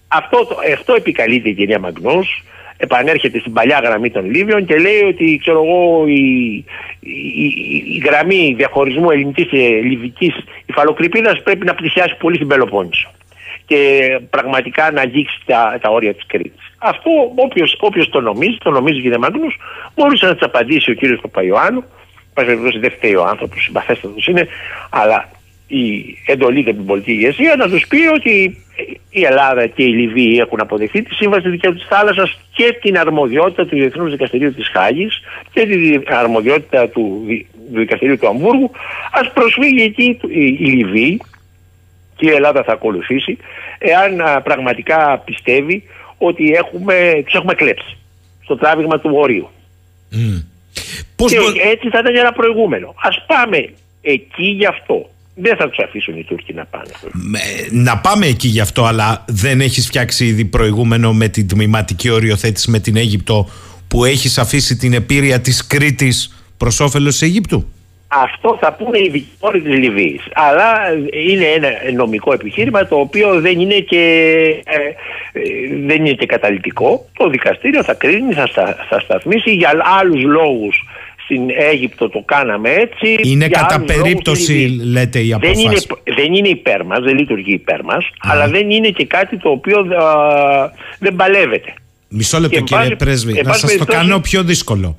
[0.08, 2.44] αυτό, το- αυτό επικαλείται η κυρία Μαγνούς
[2.78, 6.54] επανέρχεται στην παλιά γραμμή των Λίβιων και λέει ότι ξέρω εγώ η,
[7.00, 10.34] η, η- η γραμμή διαχωρισμού ελληνικής και λιβικής
[10.66, 13.12] υφαλοκρηπίδας πρέπει να πλησιάσει πολύ στην Πελοπόννησο
[13.66, 16.72] και πραγματικά να αγγίξει τα, τα όρια της Κρήτης.
[16.78, 19.58] Αυτό όποιος, όποιος το νομίζει, το νομίζει κύριε Μάγνους,
[19.96, 21.84] μπορούσε να της απαντήσει ο κύριος Παπαϊωάννου,
[22.34, 24.48] πάση περιπτώσει δεν φταίει ο άνθρωπος, συμπαθέστατος είναι,
[24.90, 25.30] αλλά
[25.68, 28.58] η εντολή για την πολιτική ηγεσία να τους πει ότι
[29.10, 32.98] η Ελλάδα και η Λιβύη έχουν αποδεχθεί τη σύμβαση του δικαίου της θάλασσας και την
[32.98, 35.22] αρμοδιότητα του Διεθνούς Δικαστηρίου της Χάγης
[35.54, 38.72] και την αρμοδιότητα του, Δι- του Δικαστηρίου του Αμβούργου.
[39.12, 41.22] Ας προσφύγει εκεί η, η Λιβύη
[42.16, 43.38] και η Ελλάδα θα ακολουθήσει
[43.78, 45.84] εάν α, πραγματικά πιστεύει
[46.18, 47.98] ότι έχουμε, τους έχουμε κλέψει
[48.44, 49.50] στο τράβηγμα του ορίου.
[51.16, 51.38] και
[51.72, 52.94] έτσι θα ήταν ένα προηγούμενο.
[53.02, 53.70] Ας πάμε
[54.02, 55.08] εκεί γι' αυτό.
[55.36, 56.92] Δεν θα τους αφήσουν οι Τούρκοι να πάνε.
[57.72, 62.72] Να πάμε εκεί γι' αυτό, αλλά δεν έχεις φτιάξει ήδη προηγούμενο με την τμηματική οριοθέτηση
[62.72, 63.50] με την Αίγυπτο
[63.88, 67.72] που έχεις αφήσει την επίρρεια της Κρήτης προς όφελος της Αιγύπτου;
[68.24, 70.22] Αυτό θα πούνε οι δικηγόροι της Λιβύης.
[70.34, 70.66] Αλλά
[71.30, 74.00] είναι ένα νομικό επιχείρημα το οποίο δεν είναι και,
[74.66, 74.76] ε,
[75.40, 75.42] ε,
[75.86, 77.10] δεν είναι και καταλητικό.
[77.18, 80.84] Το δικαστήριο θα κρίνει, θα, στα- θα σταθμίσει για άλλους λόγους.
[81.24, 81.42] Στην
[81.72, 83.18] Αίγυπτο το κάναμε έτσι.
[83.30, 84.84] Είναι για κατά άλλους λόγους περίπτωση, στη Λιβύης.
[84.92, 85.88] λέτε, η δεν είναι, αποφάση.
[86.16, 89.78] δεν είναι υπέρ μας, δεν λειτουργεί υπέρ μας, αλλά δεν είναι και κάτι το οποίο
[89.80, 90.06] α,
[91.00, 91.74] δεν παλεύεται.
[92.08, 94.44] Μισό λεπτό Και εν κύριε πάση- Πρέσβη, εν να πάση σας το περιπτώσει- κάνω πιο
[94.44, 94.98] δύσκολο.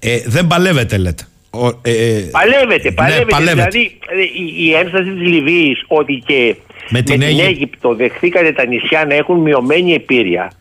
[0.00, 1.26] Ε, δεν παλεύετε λέτε.
[1.60, 3.24] Ο, ε, ε, Παλεύεται, παλεύεται.
[3.24, 3.68] Ναι, παλεύεται.
[3.68, 6.56] Δηλαδή ε, η, η ένσταση της Λιβύης ότι και
[6.88, 7.46] Με την Αίγυπτο.
[7.46, 10.52] Αίγυπτο δεχθήκανε τα νησιά να έχουν μειωμένη επίρρεια.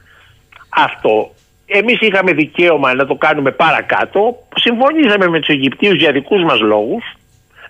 [0.69, 1.35] Αυτό
[1.65, 4.37] εμείς είχαμε δικαίωμα να το κάνουμε παρακάτω.
[4.55, 7.03] Συμφωνήσαμε με τους Αιγυπτίους για δικούς μας λόγους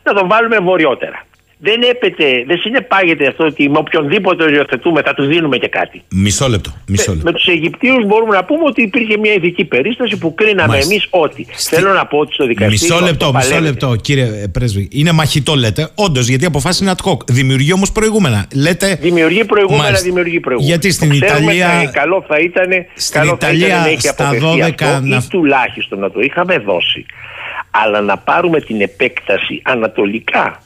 [0.03, 1.25] να το βάλουμε βορειότερα.
[1.57, 6.01] Δεν έπεται, δεν συνεπάγεται αυτό ότι με οποιονδήποτε οριοθετούμε θα τους δίνουμε και κάτι.
[6.09, 6.71] Μισό λεπτό.
[6.87, 7.31] Μισό Με, λεπτό.
[7.31, 10.91] με τους Αιγυπτίους μπορούμε να πούμε ότι υπήρχε μια ειδική περίσταση που κρίναμε Μάλιστα.
[10.91, 11.47] εμείς ότι.
[11.55, 13.69] Θέλω να πω ότι στο δικαστήριο Μισό λεπτό, αυτό μισό παλεύεται.
[13.85, 14.87] λεπτό, κύριε ε, Πρέσβη.
[14.91, 15.89] Είναι μαχητό, λέτε.
[15.95, 17.17] Όντως, γιατί η αποφάση είναι ad hoc.
[17.27, 18.47] Δημιουργεί όμως προηγούμενα.
[18.55, 18.97] Λέτε.
[19.01, 20.05] Δημιουργεί προηγούμενα, Μάλιστα.
[20.05, 20.71] δημιουργεί προηγούμενα.
[20.75, 23.87] Γιατί στην Το ξέρουμε, Ιταλία- ε, καλό θα ήταν, Στην καλό θα Ιταλία ήταν να
[23.87, 27.05] έχει στα αποφευθεί 12 αυτό, να- ή τουλάχιστον να το είχαμε δώσει.
[27.71, 30.59] Αλλά να πάρουμε την επέκταση ανατολικά.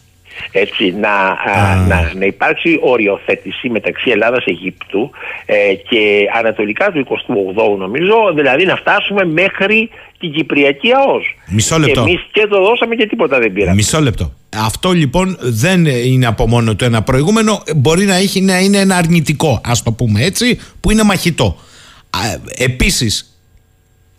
[0.51, 5.11] Έτσι, να, α, να, να υπάρξει οριοθέτηση μεταξύ Ελλάδας Αιγύπτου
[5.45, 9.89] ε, και ανατολικά του 28ου νομίζω, δηλαδή να φτάσουμε μέχρι
[10.19, 11.35] την Κυπριακή ΑΟΣ.
[11.47, 12.01] Μισό λεπτό.
[12.01, 13.75] Εμείς και το δώσαμε και τίποτα δεν πήραμε.
[13.75, 14.33] Μισό λεπτό.
[14.57, 17.63] Αυτό λοιπόν δεν είναι από μόνο το ένα προηγούμενο.
[17.75, 21.57] Μπορεί να, έχει, να είναι ένα αρνητικό, ας το πούμε έτσι, που είναι μαχητό.
[22.57, 23.38] Επίσης,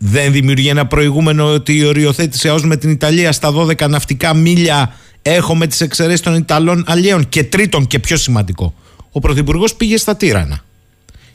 [0.02, 4.94] δεν δημιουργεί ένα προηγούμενο ότι η οριοθέτηση ΑΟΣ με την Ιταλία στα 12 ναυτικά μίλια
[5.22, 7.28] έχουμε τις εξαιρέσεις των Ιταλών αλλιέων.
[7.28, 8.74] Και τρίτον και πιο σημαντικό,
[9.12, 10.64] ο Πρωθυπουργός πήγε στα Τύρανα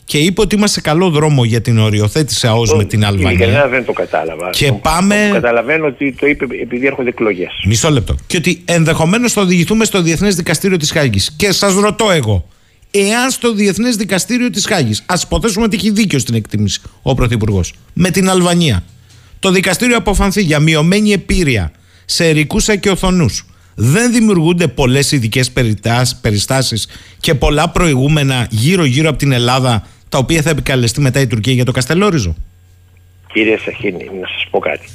[0.05, 3.67] και είπε ότι είμαστε σε καλό δρόμο για την οριοθέτηση ΑΟΣ με την Ειλικρινά Αλβανία.
[3.67, 4.49] δεν το κατάλαβα.
[4.49, 7.51] Και Το- πάμε- το Καταλαβαίνω ότι το είπε επειδή έρχονται εκλογές.
[7.65, 8.15] Μισό λεπτό.
[8.27, 11.31] Και ότι ενδεχομένως θα οδηγηθούμε στο Διεθνές Δικαστήριο της Χάγης.
[11.35, 12.47] Και σας ρωτώ εγώ,
[12.99, 17.73] εάν στο Διεθνές Δικαστήριο της Χάγης, ας υποθέσουμε ότι έχει δίκιο στην εκτίμηση ο Πρωθυπουργός,
[17.93, 18.83] με την Αλβανία,
[19.39, 21.71] το δικαστήριο αποφανθεί για μειωμένη επίρρεια
[22.05, 23.25] σε ερικούς και οθονού,
[23.75, 25.51] δεν δημιουργούνται πολλές ειδικές
[26.21, 26.87] περιστάσεις
[27.19, 31.65] και πολλά προηγούμενα γύρω-γύρω από την Ελλάδα, τα οποία θα επικαλεστεί μετά η Τουρκία για
[31.65, 32.35] το Καστελόριζο;
[33.33, 34.87] Κύριε Σαχίνη, να σας πω κάτι.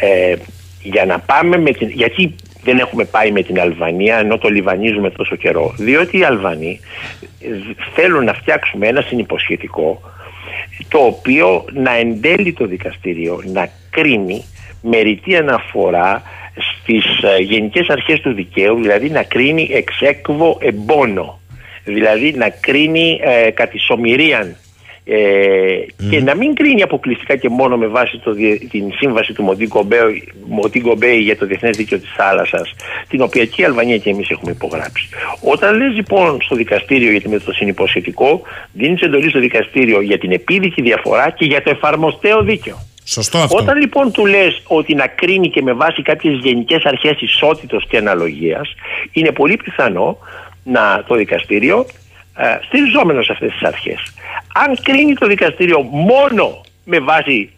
[0.00, 0.36] Ε,
[0.82, 1.88] για να πάμε με την...
[1.88, 5.74] Γιατί δεν έχουμε πάει με την Αλβανία ενώ το λιβανίζουμε τόσο καιρό.
[5.78, 6.80] Διότι οι Αλβανοί
[7.40, 7.46] ε,
[7.94, 10.00] θέλουν να φτιάξουμε ένα συνυποσχετικό
[10.88, 14.44] το οποίο να εντέλει το δικαστήριο να κρίνει
[14.82, 16.22] με ρητή αναφορά
[16.54, 21.40] στις ε, γενικές αρχές του δικαίου, δηλαδή να κρίνει εξέκβο εμπόνο,
[21.84, 24.56] δηλαδή να κρίνει ε, κατησομηρίαν
[25.04, 29.42] ε, και να μην κρίνει αποκλειστικά και μόνο με βάση το, διε- την σύμβαση του
[30.48, 32.74] Μοντίγκο Μπέι για το Διεθνές Δίκαιο της Θάλασσας
[33.08, 35.08] την οποία και η Αλβανία και εμείς έχουμε υπογράψει.
[35.40, 38.42] Όταν λες λοιπόν στο δικαστήριο γιατί με το συνυποσχετικό
[38.72, 42.78] δίνεις εντολή στο δικαστήριο για την επίδικη διαφορά και για το εφαρμοστέο δίκαιο.
[43.04, 43.56] Σωστό αυτό.
[43.56, 47.96] Όταν λοιπόν του λες ότι να κρίνει και με βάση κάποιες γενικές αρχές ισότητος και
[47.96, 48.74] αναλογίας,
[49.12, 50.18] είναι πολύ πιθανό
[50.64, 52.01] να το δικαστήριο ε,
[52.66, 54.14] στηριζόμενος σε αυτές τις αρχές.
[54.54, 57.50] Αν κρίνει το δικαστήριο μόνο με βάση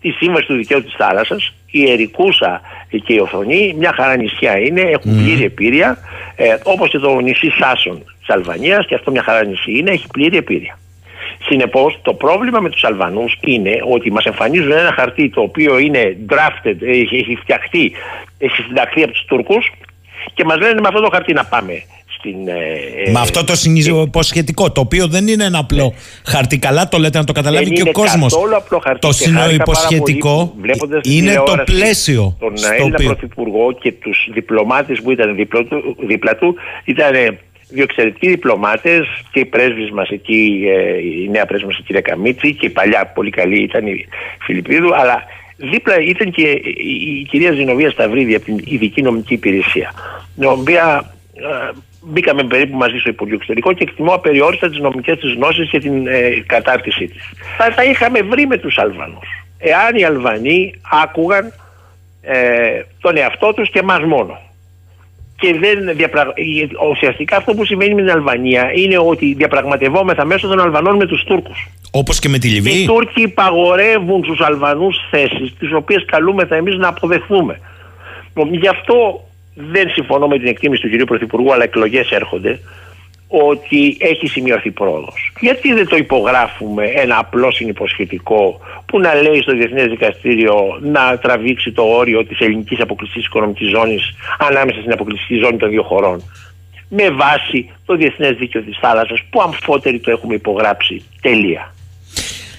[0.00, 2.60] τη σύμβαση του δικαίου της θάλασσας, η Ερικούσα
[3.04, 5.98] και η Οθονή μια χαρά νησιά είναι, έχουν πλήρη επίρρεια,
[6.36, 10.06] ε, όπως και το νησί Σάσον της Αλβανίας και αυτό μια χαρά νησί είναι, έχει
[10.12, 10.78] πλήρη επίρρεια.
[11.44, 16.16] Συνεπώς, το πρόβλημα με τους Αλβανούς είναι ότι μας εμφανίζουν ένα χαρτί το οποίο είναι
[16.30, 17.92] drafted, έχει, έχει φτιαχτεί,
[18.38, 19.72] έχει συνταχθεί από τους Τούρκους
[20.34, 21.82] και μας λένε με αυτό το χαρτί να πάμε
[22.18, 22.48] στην.
[22.48, 25.94] ε, Με αυτό το συνυποσχετικό, το οποίο δεν είναι ένα απλό
[26.26, 26.58] χαρτί.
[26.58, 28.32] Καλά το λέτε να το καταλάβει δεν και ο είναι κόσμος.
[28.32, 29.00] καθόλου απλό χαρτί.
[29.00, 32.36] Το Και χάρηκα πάρα συνυποσχετικό πολύ που βλέποντας στην είναι το τηλεόραση πλαίσιο.
[32.40, 36.54] Τον στο Έλληνα οποίο- Πρωθυπουργό και τους διπλωμάτες που ήταν δίπλα του, δίπλα του
[36.84, 37.12] ήταν
[37.70, 42.00] δύο εξαιρετικοί διπλωμάτες και οι πρέσβει μας εκεί, ε, η νέα πρέσβη μας η κυρία
[42.00, 44.06] Καμίτση και η παλιά πολύ καλή ήταν η
[44.44, 45.22] Φιλιππίδου, αλλά
[45.56, 49.92] δίπλα ήταν και η, η κυρία Ζηνοβία Σταυρίδη από την ειδική νομική υπηρεσία,
[50.34, 51.70] την οποία ε,
[52.08, 56.06] μπήκαμε περίπου μαζί στο Υπουργείο Εξωτερικών και εκτιμώ απεριόριστα τις νομικές της γνώσεις και την
[56.06, 57.22] ε, κατάρτισή της.
[57.58, 59.28] Θα τα είχαμε βρει με τους Αλβανούς.
[59.58, 61.52] Εάν οι Αλβανοί άκουγαν
[62.22, 62.36] ε,
[63.00, 64.38] τον εαυτό τους και μας μόνο.
[65.40, 66.28] Και δεν διαπραγ...
[66.34, 71.06] η- ουσιαστικά αυτό που σημαίνει με την Αλβανία είναι ότι διαπραγματευόμεθα μέσω των Αλβανών με
[71.06, 71.68] τους Τούρκους.
[71.90, 72.86] Όπως και με τη Οι Λιβύη.
[72.86, 77.60] Τούρκοι υπαγορεύουν στους Αλβανούς θέσεις τις οποίες καλούμεθα εμείς να αποδεχθούμε.
[78.26, 79.27] Λοιπόν, Γι' αυτό
[79.58, 82.60] δεν συμφωνώ με την εκτίμηση του κυρίου Πρωθυπουργού αλλά εκλογές έρχονται
[83.28, 85.32] ότι έχει σημειωθεί πρόοδος.
[85.40, 91.72] Γιατί δεν το υπογράφουμε ένα απλό συνυποσχετικό που να λέει στο Διεθνές Δικαστήριο να τραβήξει
[91.72, 96.22] το όριο της ελληνικής αποκλειστικής οικονομικής ζώνης ανάμεσα στην αποκλειστική ζώνη των δύο χωρών
[96.88, 101.02] με βάση το Διεθνές Δίκαιο της Θάλασσας που αμφότεροι το έχουμε υπογράψει.
[101.20, 101.74] Τελεία.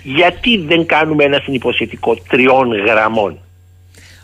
[0.03, 3.37] Γιατί δεν κάνουμε ένα συνυποσχετικό τριών γραμμών.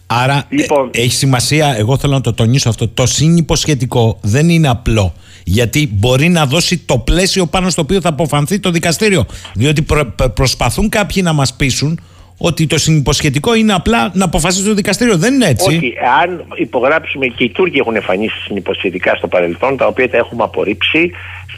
[0.07, 0.90] Άρα Λοιπόν.
[0.94, 2.88] ε, έχει σημασία, εγώ θέλω να το τονίσω αυτό.
[2.88, 5.14] Το συνυποσχετικό δεν είναι απλό.
[5.44, 9.26] Γιατί μπορεί να δώσει το πλαίσιο πάνω στο οποίο θα αποφανθεί το δικαστήριο.
[9.53, 11.99] Διότι προ- προ- προσπαθούν κάποιοι να μας πείσουν
[12.38, 15.18] ότι το συνυποσχετικό είναι απλά να αποφασίσει το δικαστήριο.
[15.18, 15.76] Δεν είναι έτσι.
[15.76, 20.44] Όχι, αν υπογράψουμε και οι Τούρκοι έχουν εμφανίσει συνυποσχετικά στο παρελθόν, τα οποία τα έχουμε
[20.44, 21.11] απορρίψει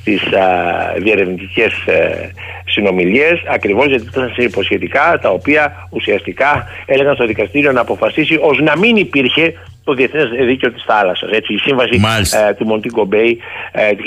[0.08, 0.20] στις
[1.04, 2.32] διερευνητικές ε,
[2.66, 8.78] συνομιλίες, ακριβώς γιατί ήταν συνυποσχετικά τα οποία ουσιαστικά έλεγαν στο δικαστήριο να αποφασίσει ως να
[8.78, 9.54] μην υπήρχε
[9.84, 11.30] το Διεθνές Δίκαιο της Θάλασσας.
[11.48, 12.02] Η σύμβαση
[12.50, 13.38] ε, του Μοντίγκο Μπέι
[13.72, 14.04] ε, του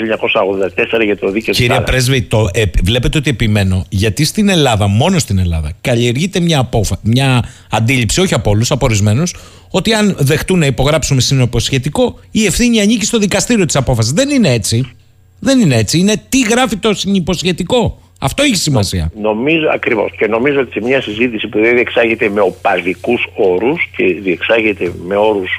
[0.97, 1.89] 1984 για το δίκαιο της Κύριε Θάλασσας.
[1.89, 3.85] Πρέσβη, το, ε, βλέπετε ότι επιμένω.
[3.89, 8.85] Γιατί στην Ελλάδα, μόνο στην Ελλάδα, καλλιεργείται μια, απόφα, μια αντίληψη, όχι από όλους, από
[8.85, 9.35] ορισμένους,
[9.71, 14.11] ότι αν δεχτούν να υπογράψουμε συνυποσχετικό, η ευθύνη ανήκει στο δικαστήριο της απόφασης.
[14.11, 14.95] Δεν είναι έτσι.
[15.41, 15.97] Δεν είναι έτσι.
[15.97, 18.01] Είναι τι γράφει το συνυποσχετικό.
[18.23, 19.11] Αυτό έχει σημασία.
[19.21, 20.11] Νομίζω ακριβώς.
[20.17, 25.15] Και νομίζω ότι σε μια συζήτηση που δεν διεξάγεται με οπαδικούς όρους και διεξάγεται με
[25.15, 25.49] όρους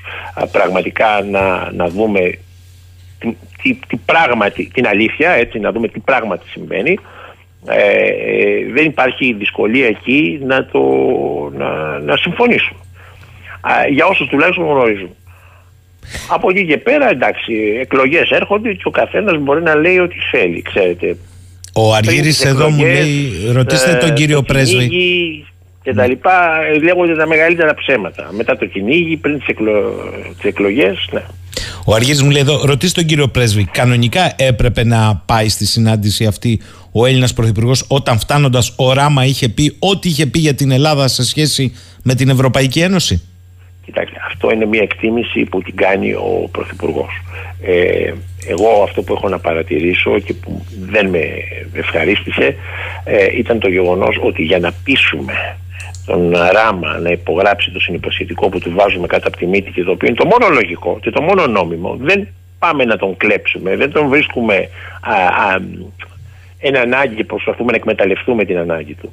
[0.52, 2.38] πραγματικά να, να δούμε
[3.18, 6.98] τι, τι, τι πράγματι, την αλήθεια, έτσι, να δούμε τι πράγματι συμβαίνει.
[7.66, 10.80] Ε, ε, δεν υπάρχει δυσκολία εκεί να, το,
[11.56, 12.80] να, να συμφωνήσουμε.
[13.60, 15.10] Α, για όσους τουλάχιστον γνωρίζουν.
[16.28, 20.62] Από εκεί και πέρα, εντάξει, εκλογές έρχονται και ο καθένας μπορεί να λέει ό,τι θέλει,
[20.62, 21.16] ξέρετε.
[21.72, 24.88] Ο Αργύρης τις εδώ μου εκλογές, λέει, ρωτήστε ε, τον κύριο το Πρέσβη.
[24.88, 25.44] κυνήγι
[25.82, 28.30] και τα λοιπά, ε, λέγονται τα μεγαλύτερα ψέματα.
[28.32, 29.72] Μετά το κυνήγι, πριν τις, εκλο...
[30.36, 31.22] τις εκλογές, ναι.
[31.84, 36.26] Ο Αργύρης μου λέει εδώ, ρωτήστε τον κύριο Πρέσβη, κανονικά έπρεπε να πάει στη συνάντηση
[36.26, 36.60] αυτή
[36.92, 41.08] ο Έλληνας Πρωθυπουργός όταν φτάνοντας ο Ράμα είχε πει ό,τι είχε πει για την Ελλάδα
[41.08, 43.22] σε σχέση με την Ευρωπαϊκή Ένωση;
[43.84, 47.22] Κοιτάξτε, αυτό είναι μια εκτίμηση που την κάνει ο Πρωθυπουργός.
[47.62, 48.12] Ε,
[48.46, 51.20] εγώ αυτό που έχω να παρατηρήσω και που δεν με
[51.72, 52.56] ευχαρίστησε
[53.04, 55.56] ε, ήταν το γεγονός ότι για να πείσουμε
[56.06, 59.90] τον Ράμα να υπογράψει το συνυποσχετικό που του βάζουμε κάτω από τη μύτη και το
[59.90, 62.28] οποίο είναι το μόνο λογικό και το μόνο νόμιμο δεν
[62.58, 64.68] πάμε να τον κλέψουμε, δεν τον βρίσκουμε
[65.00, 65.60] α, α,
[66.58, 69.12] ένα ανάγκη και προσπαθούμε να εκμεταλλευτούμε την ανάγκη του.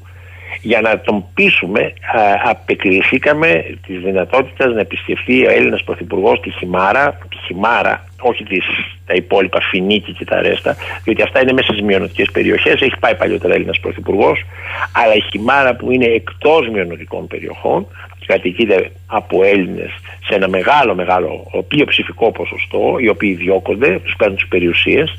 [0.62, 7.18] Για να τον πείσουμε, α, απεκληθήκαμε της δυνατότητας να επισκεφθεί ο Έλληνας Πρωθυπουργός τη Χιμάρα,
[7.30, 8.66] τη Χιμάρα, όχι τις,
[9.06, 12.82] τα υπόλοιπα Φινίκη και τα Ρέστα, διότι αυτά είναι μέσα στις μειονοτικές περιοχές.
[12.82, 14.46] Έχει πάει παλιότερα Έλληνας Πρωθυπουργός,
[14.92, 17.88] αλλά η Χιμάρα που είναι εκτός μειονοτικών περιοχών
[18.20, 19.90] και κατοικείται από Έλληνες
[20.26, 25.18] σε ένα μεγάλο, μεγάλο πλειοψηφικό ποσοστό, οι οποίοι διώκονται, τους κάνουν τις περιουσίες,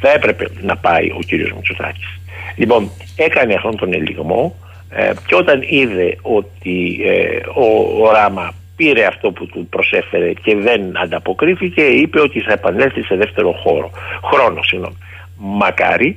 [0.00, 2.20] θα έπρεπε να πάει ο κύριος Μητσοτάκης.
[2.56, 4.54] Λοιπόν, έκανε αυτόν τον ελιγμό
[4.90, 10.56] ε, και όταν είδε ότι ε, ο, ο Ράμα πήρε αυτό που του προσέφερε και
[10.56, 13.90] δεν ανταποκρίθηκε, είπε ότι θα επανέλθει σε δεύτερο χώρο,
[14.24, 14.62] χρόνο.
[14.62, 14.96] Συγγνώμη.
[15.36, 16.16] Μακάρι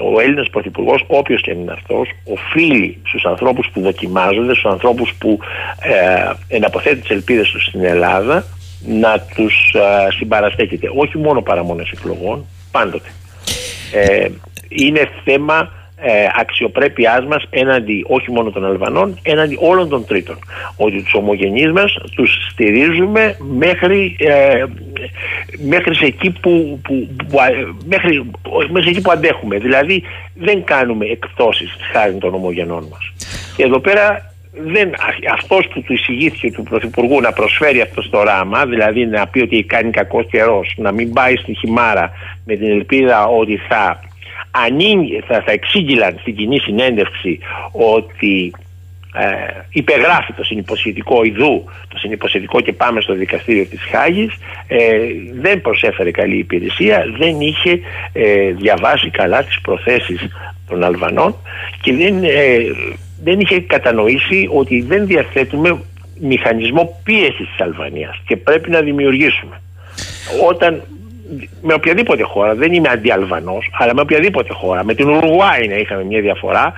[0.00, 5.38] ο Έλληνας Πρωθυπουργός, όποιος και είναι αυτός, οφείλει στους ανθρώπους που δοκιμάζονται, στους ανθρώπους που
[5.80, 8.44] ε, εναποθέτουν τις ελπίδες τους στην Ελλάδα,
[8.86, 10.90] να τους ε, συμπαραστέκεται.
[10.96, 13.08] Όχι μόνο παραμονέ εκλογών, πάντοτε.
[13.92, 14.28] Ε,
[14.68, 15.70] είναι θέμα
[16.04, 20.38] ε, αξιοπρέπειάς μας έναντι όχι μόνο των Αλβανών, έναντι όλων των τρίτων.
[20.76, 24.64] Ότι τους ομογενείς μας τους στηρίζουμε μέχρι, ε,
[25.68, 28.30] μέχρι σε εκεί που, που, που, ε, μέχρι,
[28.70, 29.58] μέχρι εκεί που αντέχουμε.
[29.58, 30.02] Δηλαδή
[30.34, 33.12] δεν κάνουμε εκπτώσεις χάρη των ομογενών μας.
[33.56, 38.22] Και εδώ πέρα δεν, α- αυτός που του εισηγήθηκε του Πρωθυπουργού να προσφέρει αυτός το
[38.22, 42.10] ράμα, δηλαδή να πει ότι κάνει κακός καιρός, να μην πάει στη χυμάρα
[42.44, 44.11] με την ελπίδα ότι θα, ανοίγει,
[45.26, 47.38] θα, θα εξήγηλαν στην κοινή συνέντευξη
[47.72, 48.52] ότι
[49.14, 54.32] ε, υπεγράφει το συνυποσχετικό ιδού, το συνυποσχετικό και πάμε στο δικαστήριο της Χάγης,
[54.66, 54.98] ε,
[55.40, 57.80] δεν προσέφερε καλή υπηρεσία, δεν είχε
[58.12, 60.20] ε, διαβάσει καλά τις προθέσεις
[60.68, 61.36] των Αλβανών
[61.80, 62.58] και δεν, ε,
[63.22, 65.82] δεν είχε κατανοήσει ότι δεν διαθέτουμε
[66.20, 69.60] μηχανισμό πίεσης της Αλβανίας και πρέπει να δημιουργήσουμε.
[70.48, 70.82] Όταν
[71.62, 76.04] με οποιαδήποτε χώρα, δεν είμαι αντιαλβανός, αλλά με οποιαδήποτε χώρα, με την Ουρουάη να είχαμε
[76.04, 76.72] μια διαφορά,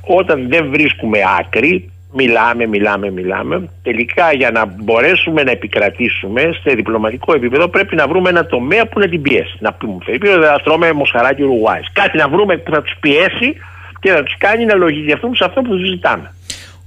[0.00, 3.68] όταν δεν βρίσκουμε άκρη, μιλάμε, μιλάμε, μιλάμε.
[3.82, 8.98] Τελικά για να μπορέσουμε να επικρατήσουμε σε διπλωματικό επίπεδο πρέπει να βρούμε ένα τομέα που
[8.98, 9.56] να την πιέσει.
[9.58, 11.80] Να πούμε, Φερρυπίρο, δεν θα τρώμε μοσχαράκι Ουρουάη.
[11.92, 13.56] Κάτι να βρούμε που να τους πιέσει
[14.00, 16.30] και να τους κάνει να λογιδιαστούν σε αυτό που τους ζητάμε.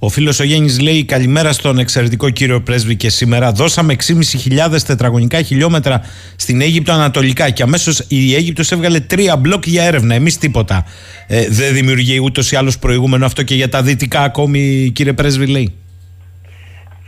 [0.02, 3.52] Ο φίλος ο Γέννης λέει: Καλημέρα στον εξαιρετικό κύριο πρέσβη και σήμερα.
[3.52, 6.00] Δώσαμε 6.500 τετραγωνικά χιλιόμετρα
[6.36, 10.14] στην Αίγυπτο Ανατολικά και αμέσως η Αίγυπτος έβγαλε τρία μπλοκ για έρευνα.
[10.14, 10.84] Εμείς τίποτα.
[11.26, 15.46] Ε, δεν δημιουργεί ούτως ή άλλως προηγούμενο αυτό και για τα δυτικά ακόμη, κύριε πρέσβη,
[15.46, 15.72] λέει.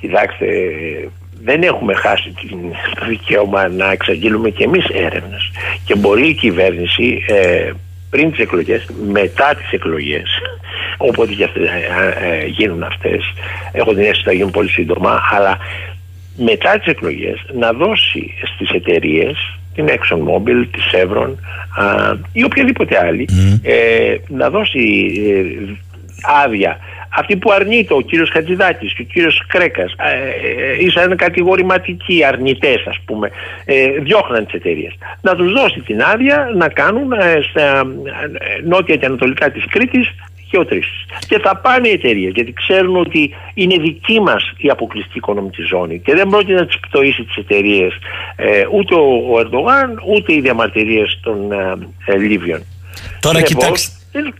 [0.01, 0.47] Κοιτάξτε,
[1.44, 2.59] δεν έχουμε χάσει την-
[3.01, 5.51] το δικαίωμα να εξαγγείλουμε και εμείς έρευνες.
[5.85, 7.70] Και μπορεί η κυβέρνηση ε,
[8.12, 10.28] πριν τις εκλογές, μετά τις εκλογές,
[10.97, 11.72] όποτε και αυτές, ε,
[12.28, 13.32] ε, γίνουν αυτές,
[13.72, 15.59] έχω την αίσθηση ότι θα γίνουν πολύ σύντομα, αλλά
[16.36, 21.34] μετά τις εκλογές να δώσει στις εταιρείες την ExxonMobil, τη Chevron
[21.76, 21.84] α,
[22.32, 23.28] ή οποιαδήποτε άλλη
[23.62, 25.72] ε, να δώσει ε,
[26.44, 26.78] άδεια
[27.16, 30.12] αυτή που αρνείται ο κύριος Χατζηδάκης και ο κύριος Κρέκας ε,
[30.72, 33.30] ε, ήσαν κατηγορηματικοί αρνητές ας πούμε
[33.64, 34.93] ε, διώχναν τις εταιρείες.
[35.20, 37.86] να τους δώσει την άδεια να κάνουν ε, στα
[38.39, 40.14] ε, νότια και ανατολικά της Κρήτης
[40.51, 41.05] γεωτρήσεις.
[41.28, 45.98] Και θα πάνε οι εταιρείες γιατί ξέρουν ότι είναι δική μας η αποκλειστική οικονομική ζώνη
[46.01, 47.93] και δεν πρόκειται να τις πτωίσει τις εταιρείες
[48.36, 52.62] ε, ούτε ο, ο Ερντογάν ούτε οι διαμαρτυρίες των ε, ε, Λίβιων.
[53.20, 53.93] Τώρα Συνεπώς, κοιτάξτε.
[54.12, 54.34] δεν-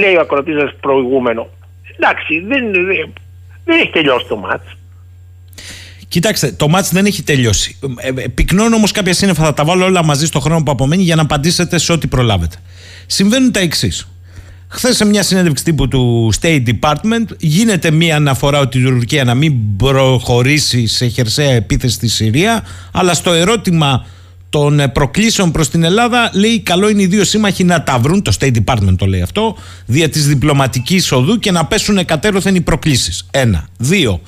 [0.00, 1.48] Λέει ο ακροτή σας προηγούμενο.
[2.00, 3.12] Εντάξει, δεν, δεν,
[3.64, 4.76] δεν έχει τελειώσει το μάτς.
[6.08, 7.76] Κοιτάξτε, το μάτς δεν έχει τελειώσει.
[7.96, 11.02] Ε, ε, πυκνώνω όμως κάποια σύννεφα, θα τα βάλω όλα μαζί στο χρόνο που απομένει
[11.02, 12.56] για να απαντήσετε σε ό,τι προλάβετε.
[13.06, 14.08] Συμβαίνουν τα εξής.
[14.68, 19.34] Χθες σε μια συνέντευξη τύπου του State Department γίνεται μια αναφορά ότι η Τουρκία να
[19.34, 24.06] μην προχωρήσει σε χερσαία επίθεση στη Συρία, αλλά στο ερώτημα
[24.50, 28.22] των ε, προκλήσεων προς την Ελλάδα λέει καλό είναι οι δύο σύμμαχοι να τα βρουν,
[28.22, 29.56] το State Department το λέει αυτό,
[29.86, 33.26] δια της διπλωματικής οδού και να πέσουν κατέρωθεν οι προκλήσεις.
[33.30, 33.68] Ένα.
[33.78, 34.20] Δύο.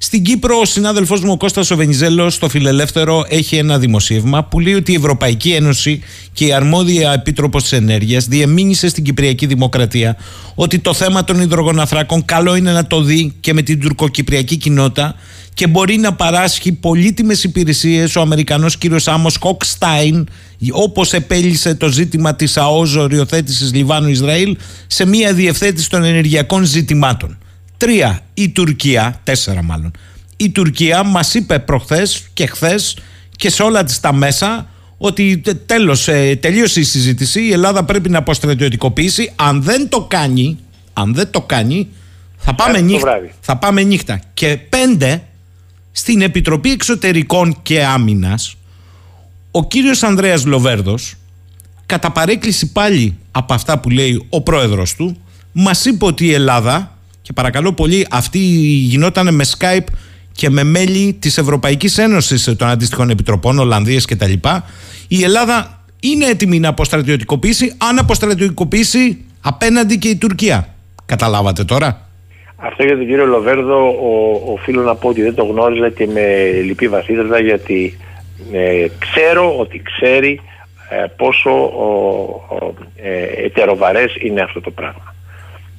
[0.00, 4.60] Στην Κύπρο, ο συνάδελφός μου ο Κώστας ο Βενιζέλος, στο Φιλελεύθερο, έχει ένα δημοσίευμα που
[4.60, 6.02] λέει ότι η Ευρωπαϊκή Ένωση
[6.32, 10.16] και η αρμόδια επίτροπος της Ενέργειας διεμήνυσε στην Κυπριακή Δημοκρατία
[10.54, 15.14] ότι το θέμα των υδρογοναθράκων καλό είναι να το δει και με την τουρκοκυπριακή κοινότητα
[15.58, 20.28] και μπορεί να παράσχει πολύτιμες υπηρεσίες ο Αμερικανός κύριος Άμο Χοκστάιν,
[20.70, 24.56] όπως επέλυσε το ζήτημα της ΑΟΖ οριοθέτησης Λιβάνου-Ισραήλ
[24.86, 27.38] σε μια διευθέτηση των ενεργειακών ζητημάτων.
[27.76, 29.90] Τρία, η Τουρκία, τέσσερα μάλλον.
[30.36, 32.96] Η Τουρκία μας είπε προχθές και χθες
[33.36, 34.68] και σε όλα τις τα μέσα
[34.98, 39.32] ότι τε- τέλος, ε, τελείωσε η συζήτηση, η Ελλάδα πρέπει να αποστρατιωτικοποιήσει.
[39.36, 40.58] Αν δεν το κάνει,
[40.92, 41.88] αν δεν το κάνει,
[42.36, 43.32] θα πάμε, το νύχτα, βράδυ.
[43.40, 44.20] θα πάμε νύχτα.
[44.34, 45.22] Και πέντε,
[45.98, 48.56] στην Επιτροπή Εξωτερικών και Άμυνας,
[49.50, 51.14] ο κύριος Ανδρέας Λοβέρδος,
[51.86, 55.16] κατά παρέκκληση πάλι από αυτά που λέει ο πρόεδρος του,
[55.52, 59.86] μας είπε ότι η Ελλάδα, και παρακαλώ πολύ, αυτή γινόταν με Skype
[60.32, 64.32] και με μέλη της Ευρωπαϊκής Ένωσης των αντίστοιχων επιτροπών, Ολλανδίες κτλ.
[65.08, 70.74] Η Ελλάδα είναι έτοιμη να αποστρατιωτικοποιήσει, αν αποστρατιωτικοποιήσει απέναντι και η Τουρκία.
[71.06, 72.07] Καταλάβατε τώρα;
[72.60, 76.50] Αυτό για τον κύριο Λοβέρδο ο, οφείλω να πω ότι δεν το γνώριζα και με
[76.64, 77.98] λυπεί βαθύτερα γιατί
[78.52, 80.40] ε, ξέρω ότι ξέρει
[80.90, 81.86] ε, πόσο ο,
[82.48, 85.14] ο, ε, ετεροβαρές είναι αυτό το πράγμα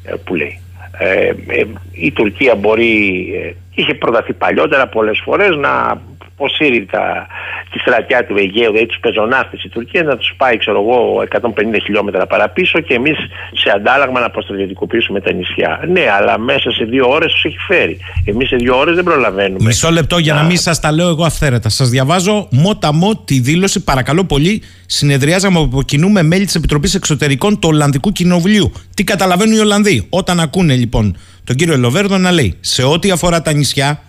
[0.04, 0.62] ε, που λέει.
[0.98, 6.02] Ε, ε, η Τουρκία μπορεί, ε, είχε προταθεί παλιότερα πολλές φορές να
[6.40, 7.28] αποσύρει τα,
[7.72, 11.80] τη στρατιά του Αιγαίου, δηλαδή τους πεζοναύτες η Τουρκία, να τους πάει, ξέρω εγώ, 150
[11.84, 13.18] χιλιόμετρα παραπίσω και εμείς
[13.54, 15.80] σε αντάλλαγμα να αποστρατιωτικοποιήσουμε τα νησιά.
[15.88, 17.98] Ναι, αλλά μέσα σε δύο ώρες τους έχει φέρει.
[18.26, 19.64] Εμείς σε δύο ώρες δεν προλαβαίνουμε.
[19.64, 21.70] Μισό λεπτό για να μην σας τα λέω εγώ αυθαίρετα.
[21.70, 24.62] Σας διαβάζω μότα μο τη δήλωση, παρακαλώ πολύ.
[24.86, 28.72] Συνεδριάζαμε από κοινού με μέλη της Επιτροπής Εξωτερικών του Ολλανδικού Κοινοβουλίου.
[28.94, 33.42] Τι καταλαβαίνουν οι Ολλανδοί; Όταν ακούνε λοιπόν τον κύριο Λοβέρδο να λέει σε ό,τι αφορά
[33.42, 34.04] τα νησιά,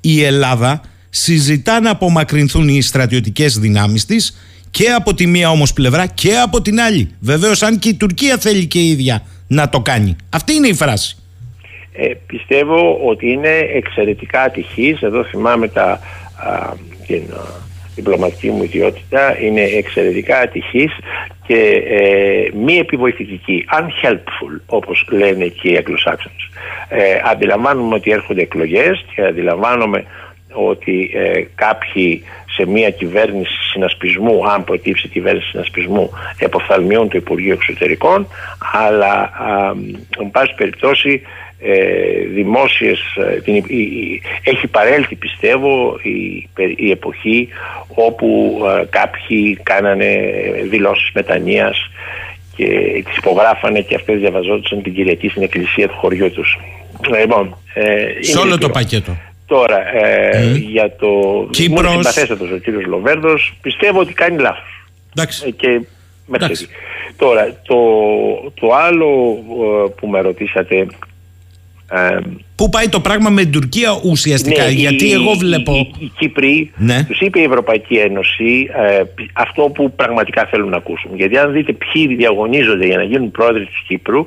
[0.00, 4.38] η Ελλάδα συζητά να απομακρυνθούν οι στρατιωτικές δυνάμεις της
[4.70, 7.10] και από τη μία όμως πλευρά και από την άλλη.
[7.20, 10.16] Βεβαίως αν και η Τουρκία θέλει και η ίδια να το κάνει.
[10.30, 11.16] Αυτή είναι η φράση.
[11.92, 15.02] Ε, πιστεύω ότι είναι εξαιρετικά ατυχής.
[15.02, 16.00] Εδώ θυμάμαι τα,
[16.36, 16.72] α,
[17.06, 17.42] την α,
[17.94, 19.40] διπλωματική μου ιδιότητα.
[19.40, 20.92] Είναι εξαιρετικά ατυχής
[21.46, 26.48] και ε, μη επιβοηθητική, unhelpful όπως λένε και οι Αγγλοσάξονες.
[26.88, 30.04] Ε, αντιλαμβάνομαι ότι έρχονται εκλογές και αντιλαμβάνομαι
[30.52, 38.26] ότι ε, κάποιοι σε μια κυβέρνηση συνασπισμού, αν προκύψει κυβέρνηση συνασπισμού, εποφθαλμιούν το Υπουργείο Εξωτερικών,
[38.72, 39.72] αλλά α,
[40.18, 41.22] εν πάση περιπτώσει
[41.62, 47.48] ε, δημόσιες, ε, την, η, έχει παρέλθει πιστεύω η, η εποχή
[47.94, 50.32] όπου ε, κάποιοι κάνανε
[50.70, 51.90] δηλώσεις μετανοίας
[52.56, 52.66] και
[53.04, 56.58] τις υπογράφανε και αυτές διαβαζόντουσαν την Κυριακή στην εκκλησία του χωριού τους.
[57.20, 59.16] Λοιπόν, ε, σε όλο το πακέτο.
[59.50, 61.08] Τώρα, ε, για το
[61.50, 61.90] Κύπρος...
[61.90, 64.86] συμπαθέστατος ο κύριος Λοβέρδος, πιστεύω ότι κάνει λάθος.
[65.14, 65.44] Εντάξει.
[65.46, 65.80] Ε, και
[66.34, 66.68] Εντάξει.
[67.16, 67.76] Τώρα, το,
[68.60, 69.38] το άλλο
[69.86, 70.86] ε, που με ρωτήσατε...
[71.92, 72.18] Ε,
[72.56, 75.72] Πού πάει το πράγμα με την Τουρκία ουσιαστικά, ναι, γιατί η, εγώ βλέπω...
[75.72, 77.04] Οι, οι, Κύπροι, ναι.
[77.04, 79.02] τους είπε η Ευρωπαϊκή Ένωση ε,
[79.32, 81.10] αυτό που πραγματικά θέλουν να ακούσουν.
[81.14, 84.26] Γιατί αν δείτε ποιοι διαγωνίζονται για να γίνουν πρόεδροι της Κύπρου,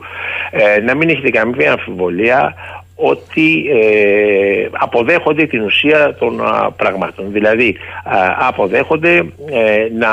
[0.51, 2.55] ε, να μην έχετε καμία αμφιβολία
[2.95, 7.31] ότι ε, αποδέχονται την ουσία των α, πραγμάτων.
[7.31, 7.75] Δηλαδή
[8.39, 9.15] αποδέχονται
[9.51, 10.09] ε, να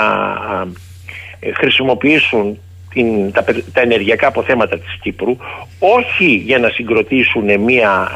[1.40, 2.58] ε, χρησιμοποιήσουν
[2.92, 5.36] την, τα, τα ενεργειακά αποθέματα της Κύπρου
[5.78, 8.08] όχι για να συγκροτήσουν μια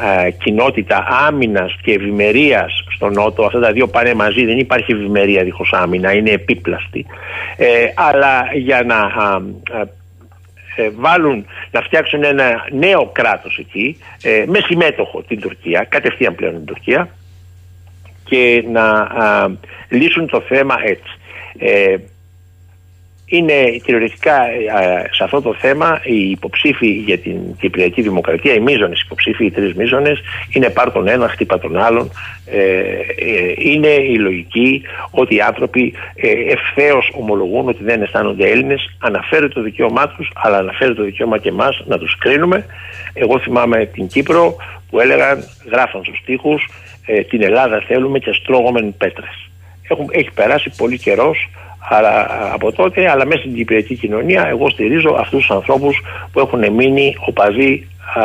[0.43, 5.73] κοινότητα άμυνας και ευημερίας στο Νότο αυτά τα δύο πάνε μαζί δεν υπάρχει ευημερία δίχως
[5.73, 7.05] άμυνα είναι επίπλαστη
[7.95, 8.97] αλλά για να
[9.79, 9.83] ε,
[10.95, 16.65] βάλουν να φτιάξουν ένα νέο κράτος εκεί ε, με συμμέτοχο την Τουρκία, κατευθείαν πλέον την
[16.65, 17.09] Τουρκία
[18.23, 19.07] και να
[19.89, 21.19] λύσουν το θέμα έτσι.
[23.25, 23.53] Ε, είναι
[23.83, 24.37] κυριολεκτικά
[25.11, 29.73] σε αυτό το θέμα οι υποψήφοι για την Κυπριακή Δημοκρατία, οι μείζονες υποψήφοι, οι τρεις
[29.73, 30.19] μείζονες,
[30.53, 32.11] είναι πάρ τον ένα, χτύπα τον άλλον.
[32.45, 34.81] Ε, ε, είναι η λογική
[35.11, 40.57] ότι οι άνθρωποι ε, ευθέως ομολογούν ότι δεν αισθάνονται Έλληνες, αναφέρει το δικαίωμά τους, αλλά
[40.57, 42.65] αναφέρει το δικαίωμα και εμάς να τους κρίνουμε.
[43.13, 44.55] Εγώ θυμάμαι την Κύπρο
[44.89, 46.67] που έλεγαν, γράφαν στους τοίχους,
[47.05, 49.49] ε, την Ελλάδα θέλουμε και στρώγομεν πέτρες.
[49.89, 51.49] Έχουν, έχει περάσει πολύ καιρός
[51.89, 56.01] αλλά, από τότε, αλλά μέσα στην Κυπριακή κοινωνία, εγώ στηρίζω αυτούς τους ανθρώπους
[56.31, 57.87] που έχουν μείνει οπαδοί.
[58.15, 58.23] Α,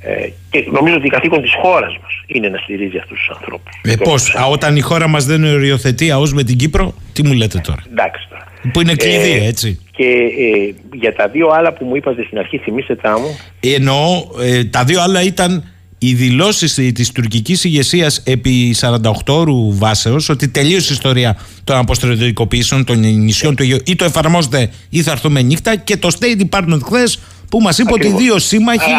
[0.00, 3.72] ε, και νομίζω ότι η καθήκον της χώρας μας είναι να στηρίζει αυτούς τους ανθρώπους.
[3.82, 7.58] Ε, Πώς, όταν η χώρα μας δεν οριοθετεί ΑΟΣ με την Κύπρο, τι μου λέτε
[7.58, 8.44] τώρα; Εντάξει τώρα.
[8.72, 9.80] Που είναι κλειδί, ε, έτσι.
[9.90, 13.38] Και ε, για τα δύο άλλα που μου είπατε στην αρχή, θυμίστε τα μου.
[13.60, 15.64] Εννοώ, ε, τα δύο άλλα ήταν
[15.98, 18.98] οι δηλώσεις της τουρκικής ηγεσίας επί 48
[19.28, 24.70] ώρου βάσεως ότι τελείωσε η ιστορία των αποστρατιωτικοποιήσεων των νησιών του Αιγαίου ή το εφαρμόζεται
[24.90, 27.20] ή θα έρθουμε νύχτα και το State Department χθες
[27.50, 28.90] που μας είπε ότι δύο σύμμαχοι.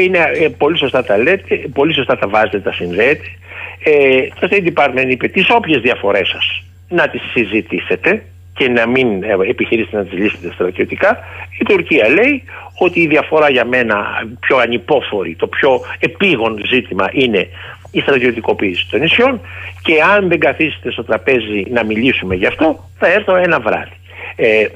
[0.00, 3.24] είναι, ε, πολύ σωστά τα λέτε, πολύ σωστά τα βάζετε, τα συνδέετε.
[3.84, 3.90] Ε,
[4.40, 8.22] το State Department είπε τις όποιες διαφορές σας να τις συζητήσετε
[8.54, 11.18] και να μην ε, επιχειρήσετε να τις λύσετε στρατιωτικά.
[11.60, 12.42] Η Τουρκία λέει
[12.78, 17.48] ότι η διαφορά για μένα πιο ανυπόφορη, το πιο επίγον ζήτημα είναι
[17.90, 19.40] η στρατιωτικοποίηση των νησιών
[19.82, 23.96] και αν δεν καθίσετε στο τραπέζι να μιλήσουμε γι' αυτό θα έρθω ένα βράδυ.
[24.36, 24.66] Ε,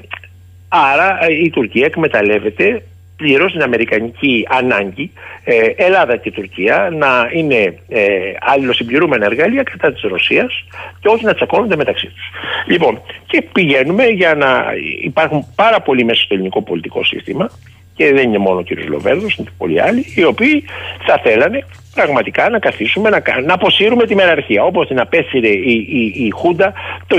[0.67, 2.83] άρα η Τουρκία εκμεταλλεύεται
[3.15, 5.11] πλήρως την αμερικανική ανάγκη
[5.43, 10.65] ε, Ελλάδα και Τουρκία να είναι ε, αλληλοσυμπληρούμενα εργαλεία κατά της Ρωσίας
[10.99, 12.29] και όχι να τσακώνονται μεταξύ τους.
[12.67, 14.65] Λοιπόν, και πηγαίνουμε για να
[15.01, 17.49] υπάρχουν πάρα πολλοί μέσα στο ελληνικό πολιτικό σύστημα
[17.95, 18.89] και δεν είναι μόνο ο κ.
[18.89, 20.63] Λοβέρδος, είναι και πολλοί άλλοι, οι οποίοι
[21.05, 26.25] θα θέλανε πραγματικά να καθίσουμε να, να αποσύρουμε τη μεραρχία όπως την απέσυρε η, η,
[26.25, 26.73] η Χούντα
[27.07, 27.17] το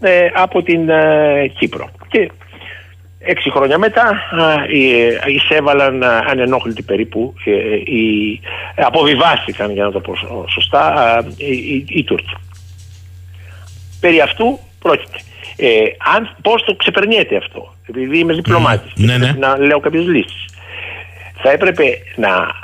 [0.00, 1.90] 1968 ε, από την ε, Κύπρο.
[2.08, 2.30] Και
[3.22, 4.22] Έξι χρόνια μετά
[5.26, 7.34] εισέβαλαν ανενόχλητοι περίπου,
[7.84, 8.40] οι,
[8.74, 10.14] αποβιβάστηκαν για να το πω
[10.48, 12.34] σωστά οι, οι, Τούρκοι.
[14.00, 15.18] Περί αυτού πρόκειται.
[15.56, 15.68] Ε,
[16.16, 19.32] αν, πώς το ξεπερνιέται αυτό, επειδή είμαι διπλωμάτης, ναι, ναι.
[19.38, 20.44] να λέω κάποιες λύσεις.
[21.42, 21.84] Θα έπρεπε
[22.16, 22.58] να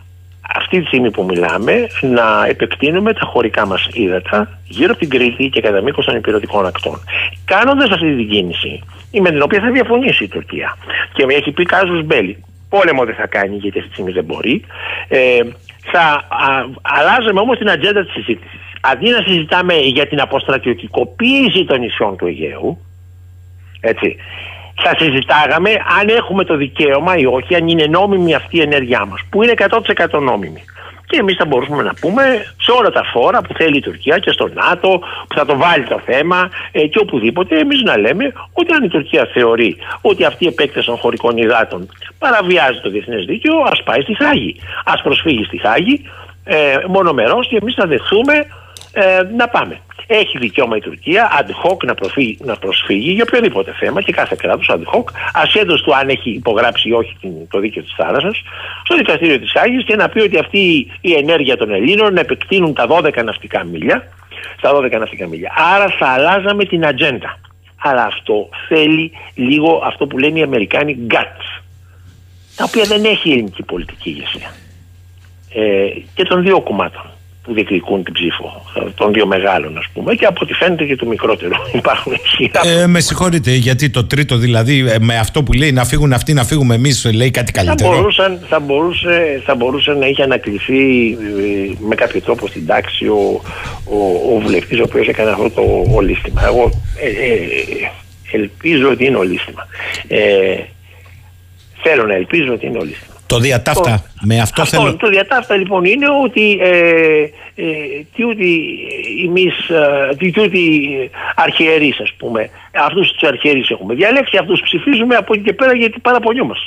[0.55, 5.48] αυτή τη στιγμή που μιλάμε να επεκτείνουμε τα χωρικά μας ύδατα γύρω από την Κρήτη
[5.48, 7.01] και κατά μήκος των υπηρετικών ακτών.
[7.44, 8.82] Κάνοντας αυτή την κίνηση,
[9.20, 10.77] με την οποία θα διαφωνήσει η Τουρκία
[11.12, 14.24] και με έχει πει Κάζους Μπέλη, πόλεμο δεν θα κάνει γιατί αυτή τη στιγμή δεν
[14.24, 14.65] μπορεί,
[15.09, 15.40] ε,
[15.93, 18.61] θα α, αλλάζαμε όμως την ατζέντα της συζήτησης.
[18.81, 22.78] Αντί να συζητάμε για την αποστρατιωτικοποίηση των νησιών του Αιγαίου,
[23.81, 24.16] έτσι,
[24.82, 25.70] θα συζητάγαμε
[26.01, 29.55] αν έχουμε το δικαίωμα ή όχι, αν είναι νόμιμη αυτή η ενέργειά μας, που είναι
[30.11, 30.65] 100% νόμιμη.
[31.07, 32.23] Και εμείς θα μπορούσαμε να πούμε
[32.61, 34.98] σε όλα τα φόρα που θέλει η Τουρκία και στο ΝΑΤΟ,
[35.28, 38.89] που θα το βάλει το θέμα ε, και οπουδήποτε, εμείς να λέμε ότι αν η
[38.89, 41.89] Τουρκία θεωρεί ότι αυτή η επέκταση των χωρικών υδάτων
[42.19, 44.57] παραβιάζει το διεθνές δίκαιο, ας πάει στη Χάγη.
[44.85, 46.11] Ας προσφύγει στη Χάγη
[46.44, 48.35] ε, μονομερός και εμείς θα δεχθούμε
[48.93, 49.81] ε, να πάμε.
[50.07, 54.37] Έχει δικαίωμα η Τουρκία ad hoc να, προφύγει, να προσφύγει για οποιοδήποτε θέμα και κάθε
[54.39, 57.16] κράτος ad hoc, ασχέτως του αν έχει υπογράψει ή όχι
[57.49, 58.43] το δίκαιο της θάλασσας,
[58.85, 62.74] στο δικαστήριο της Άγη και να πει ότι αυτή η ενέργεια των Ελλήνων να επεκτείνουν
[62.74, 64.09] τα 12 ναυτικά μίλια.
[64.59, 65.53] Στα 12 ναυτικά μίλια.
[65.74, 67.39] Άρα θα αλλάζαμε την ατζέντα.
[67.77, 71.62] Αλλά αυτό θέλει λίγο αυτό που λένε οι Αμερικάνοι guts,
[72.57, 74.55] τα οποία δεν έχει η ελληνική πολιτική ηγεσία.
[75.55, 77.15] Ε, και των δύο κομμάτων
[77.47, 78.62] που διεκδικούν την ψήφο
[78.94, 81.52] των δύο μεγάλων, ας πούμε, και από ό,τι φαίνεται και του μικρότερου.
[81.82, 82.12] Υπάρχουν
[82.64, 86.32] ε, Με συγχωρείτε, γιατί το τρίτο δηλαδή, ε, με αυτό που λέει να φύγουν αυτοί,
[86.32, 87.90] να φύγουμε εμείς, λέει κάτι καλύτερο.
[87.90, 91.16] Θα, μπορούσαν, θα, μπορούσε, θα μπορούσε να είχε ανακληθεί ε,
[91.78, 93.40] με κάποιο τρόπο στην τάξη ο,
[93.85, 96.44] ο, ο βουλευτής, ο οποίος έκανε αυτό το ολίσθημα.
[96.44, 96.70] Εγώ
[97.01, 97.90] ε, ε,
[98.32, 99.66] ελπίζω ότι είναι ολίσθημα.
[100.09, 100.56] Ε,
[101.82, 103.15] θέλω να ελπίζω ότι είναι ολίσθημα.
[103.27, 104.05] Το διατάφτα.
[104.23, 104.97] με αυτό, αυτό θέλω.
[104.97, 106.70] Το διατάφτα λοιπόν είναι ότι ε,
[107.55, 107.65] ε,
[108.15, 108.78] τι ότι
[109.27, 110.62] εμείς, ε, τι ότι
[111.35, 112.51] αρχιερείς ας πούμε,
[112.86, 116.66] αυτούς τους αρχιερείς έχουμε διαλέξει, αυτούς ψηφίζουμε από εκεί και πέρα γιατί παραπονιούμαστε.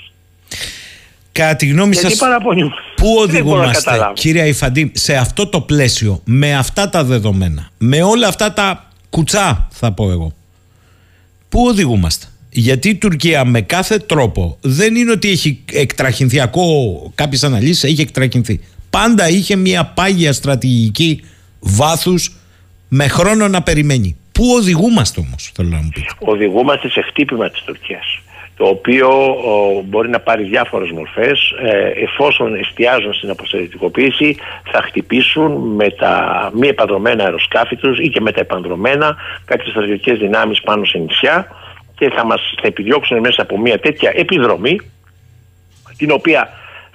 [1.31, 2.81] Κατά τη γνώμη γιατί σας, παραπονιούμαστε.
[2.95, 8.53] πού οδηγούμαστε κύριε Ιφαντή σε αυτό το πλαίσιο, με αυτά τα δεδομένα, με όλα αυτά
[8.53, 10.34] τα κουτσά θα πω εγώ,
[11.49, 17.43] πού οδηγούμαστε; Γιατί η Τουρκία με κάθε τρόπο δεν είναι ότι έχει εκτραχυνθεί, ακούω κάποιες
[17.43, 18.59] αναλύσεις, έχει εκτραχυνθεί.
[18.89, 21.23] Πάντα είχε μια πάγια στρατηγική
[21.59, 22.35] βάθους
[22.88, 24.17] με χρόνο να περιμένει.
[24.31, 26.07] Πού οδηγούμαστε όμως, θέλω να μου πείτε.
[26.19, 28.21] Οδηγούμαστε σε χτύπημα της Τουρκίας
[28.59, 29.09] το οποίο
[29.85, 34.38] μπορεί να πάρει διάφορες μορφές ε, εφόσον εστιάζουν στην αποστατικοποίηση
[34.71, 36.13] θα χτυπήσουν με τα
[36.53, 39.15] μη επανδρομένα αεροσκάφη τους ή και με τα επανδρομένα
[39.45, 41.47] κάποιες στρατιωτικές δυνάμεις πάνω σε νησιά
[41.99, 44.80] και θα μας θα επιδιώξουν μέσα από μια τέτοια επιδρομή
[45.97, 46.49] την οποία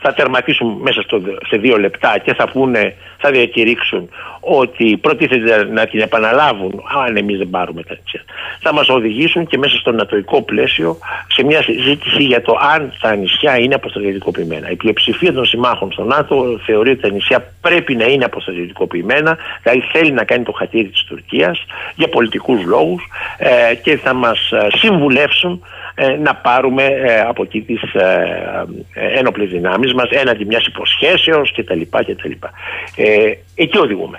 [0.06, 4.09] θα τερματίσουν μέσα στο, σε δύο λεπτά και θα πούνε, θα διακηρύξουν
[4.40, 8.20] ότι προτίθεται να την επαναλάβουν αν εμείς δεν πάρουμε τα νησιά.
[8.60, 10.98] Θα μας οδηγήσουν και μέσα στο νατοϊκό πλαίσιο
[11.28, 14.70] σε μια συζήτηση για το αν τα νησιά είναι αποστρατιωτικοποιημένα.
[14.70, 19.85] Η πλειοψηφία των συμμάχων στο ΝΑΤΟ θεωρεί ότι τα νησιά πρέπει να είναι αποστρατιωτικοποιημένα, δηλαδή
[19.93, 21.64] θέλει να κάνει το χατήρι της Τουρκίας
[21.94, 23.02] για πολιτικούς λόγους
[23.39, 25.66] ε, και θα μας ε, συμβουλεύσουν ε,
[26.23, 31.81] να πάρουμε ε, από εκεί τις ε, ε, ένοπλες δυνάμεις μας έναντι μιας υποσχέσεως κτλ.
[31.91, 32.31] κτλ.
[32.97, 34.19] Ε, εκεί οδηγούμε.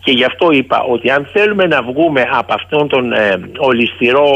[0.00, 4.26] Και γι' αυτό είπα ότι αν θέλουμε να βγούμε από αυτόν τον ε, ολιστηρό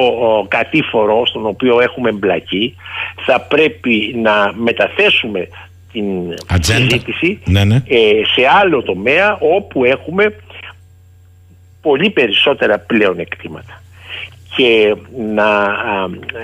[0.49, 2.77] κατήφορο στον οποίο έχουμε εμπλακεί
[3.27, 5.49] θα πρέπει να μεταθέσουμε
[5.93, 6.05] την
[6.61, 7.83] συζήτηση ναι, ναι.
[8.35, 10.35] σε άλλο τομέα όπου έχουμε
[11.83, 13.80] πολύ περισσότερα πλέον εκτήματα
[14.57, 15.77] και να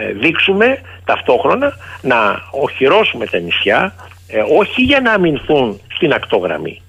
[0.01, 1.73] ε, δείξουμε ταυτόχρονα
[2.03, 3.95] να οχυρώσουμε τα νησιά
[4.29, 6.81] ε, όχι για να αμυνθούν στην ακτογραμμή.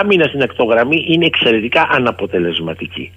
[0.00, 3.12] Άμυνα στην ακτογραμμή είναι εξαιρετικά αναποτελεσματική.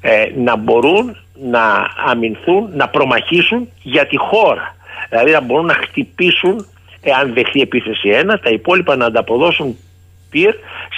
[0.00, 4.76] Ε, να μπορούν να αμυνθούν, να προμαχήσουν για τη χώρα.
[5.08, 6.66] Δηλαδή να μπορούν να χτυπήσουν,
[7.02, 9.76] εάν δεχθεί επίθεση ένα, τα υπόλοιπα να ανταποδώσουν
[10.30, 10.54] πυρ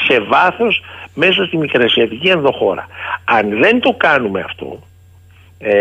[0.07, 0.83] σε βάθος
[1.15, 2.87] μέσα στη μικρασιατική ενδοχώρα.
[3.24, 4.78] Αν δεν το κάνουμε αυτό,
[5.59, 5.73] ε,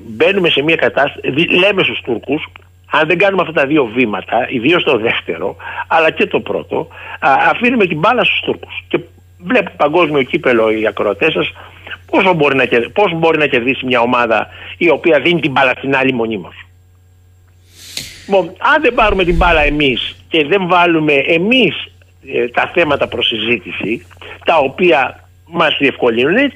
[0.00, 2.46] μπαίνουμε σε μια κατάσταση, λέμε στους Τούρκους,
[2.90, 5.56] αν δεν κάνουμε αυτά τα δύο βήματα, ιδίως το δεύτερο,
[5.86, 6.88] αλλά και το πρώτο,
[7.20, 8.84] α, αφήνουμε την μπάλα στους Τούρκους.
[8.88, 9.00] Και
[9.38, 11.52] βλέπουν παγκόσμιο κύπελο οι ακροατές σας,
[12.10, 15.96] πόσο μπορεί, να, πώς μπορεί να κερδίσει μια ομάδα η οποία δίνει την μπάλα στην
[15.96, 16.54] άλλη μονίμως.
[18.26, 21.89] Λοιπόν, αν δεν πάρουμε την μπάλα εμείς και δεν βάλουμε εμείς
[22.26, 24.06] ε, τα θέματα προς συζήτηση
[24.44, 26.52] τα οποία μας διευκολύνουν είναι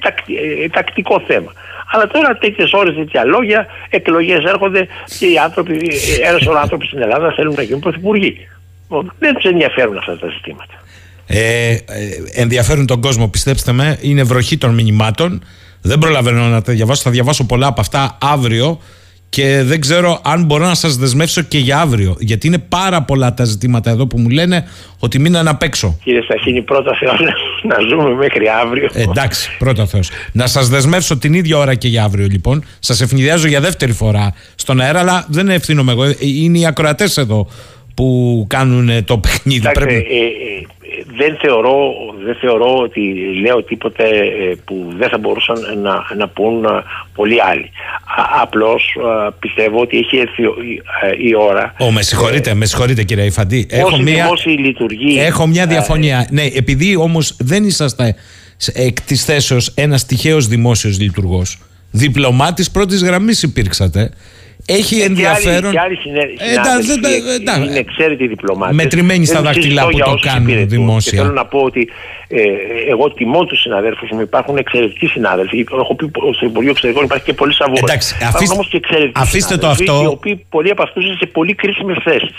[0.63, 1.51] ε, τακτικό θέμα.
[1.91, 4.87] Αλλά τώρα τέτοιες ώρες, τέτοια λόγια, εκλογές έρχονται
[5.19, 8.47] και οι άνθρωποι, ε, ένας ο άνθρωποι στην Ελλάδα θέλουν να γίνουν πρωθυπουργοί.
[9.19, 10.73] Δεν τους ενδιαφέρουν αυτά τα ζητήματα.
[11.27, 11.77] Ε,
[12.33, 13.97] ενδιαφέρουν τον κόσμο, πιστέψτε με.
[14.01, 15.43] Είναι βροχή των μηνυμάτων.
[15.81, 17.01] Δεν προλαβαίνω να τα διαβάσω.
[17.01, 18.79] Θα διαβάσω πολλά από αυτά αύριο
[19.35, 22.15] και δεν ξέρω αν μπορώ να σας δεσμεύσω και για αύριο.
[22.19, 24.67] Γιατί είναι πάρα πολλά τα ζητήματα εδώ που μου λένε
[24.99, 25.97] ότι μείναν απ' έξω.
[26.03, 28.89] Κύριε Σταχίνη, πρώτα θέλω να, να ζούμε μέχρι αύριο.
[28.93, 30.09] Ε, εντάξει, πρώτα Θεός.
[30.31, 32.63] Να σας δεσμεύσω την ίδια ώρα και για αύριο λοιπόν.
[32.79, 36.03] Σας ευνηδιάζω για δεύτερη φορά στον αέρα, αλλά δεν ευθύνομαι εγώ.
[36.03, 37.47] Ε, Είναι οι ακροατές εδώ
[37.95, 39.59] που κάνουν ε, το παιχνίδι.
[39.59, 40.05] Κοιτάξτε, Πρέπει...
[40.15, 40.65] ε, ε,
[41.17, 41.75] δεν, θεωρώ,
[42.25, 43.01] δεν θεωρώ ότι
[43.41, 46.69] λέω τίποτε ε, που δεν θα μπορούσαν να, να πούν ε,
[47.15, 47.69] πολλοί άλλοι.
[48.17, 48.95] Α, απλώς
[49.27, 50.81] ε, πιστεύω ότι έχει έρθει ο- η,
[51.21, 53.67] ε, η ώρα Ω, με συγχωρείτε, με συγχωρείτε κύριε Ιφαντή.
[53.85, 56.27] Όσοι δημόσιοι λειτουργοί, Έχω μια ε, διαφωνία.
[56.31, 58.15] Ναι, επειδή όμως δεν είσαστε
[58.57, 61.57] σε- εκ της θέσεως ένας τυχαίος δημόσιος λειτουργός,
[61.91, 64.09] διπλωμάτης πρώτης γραμμής υπήρξατε.
[64.67, 65.71] Έχει ενδιαφέρον.
[65.71, 68.75] Και άλλοι, και άλλοι συνέ- Ε, εντάξει, συνάδελφοι δεν τα- είναι εξαίρετοι διπλωμάτες.
[68.75, 70.69] Μετρημένοι στα Δεν δάχτυλα συζητώ που για το όσους κάνουν υπηρετούν.
[70.69, 71.11] δημόσια.
[71.11, 71.89] Και θέλω να πω ότι
[72.27, 72.41] ε,
[72.89, 74.21] εγώ τιμώ τους συναδέλφους μου.
[74.21, 75.65] Υπάρχουν εξαιρετικοί συνάδελφοι.
[75.71, 77.79] Έχω πει στο Υπουργείο Εξωτερικών υπάρχει και πολύ σαβούρα.
[77.83, 80.03] Εντάξει, Υπάρχουν αφήστε- όμως και εξαιρετικοί αφήστε το συνάδελφοι, αυτό.
[80.03, 82.35] Οι οποίοι πολλοί από αυτούς είναι σε πολύ κρίσιμες θέσεις.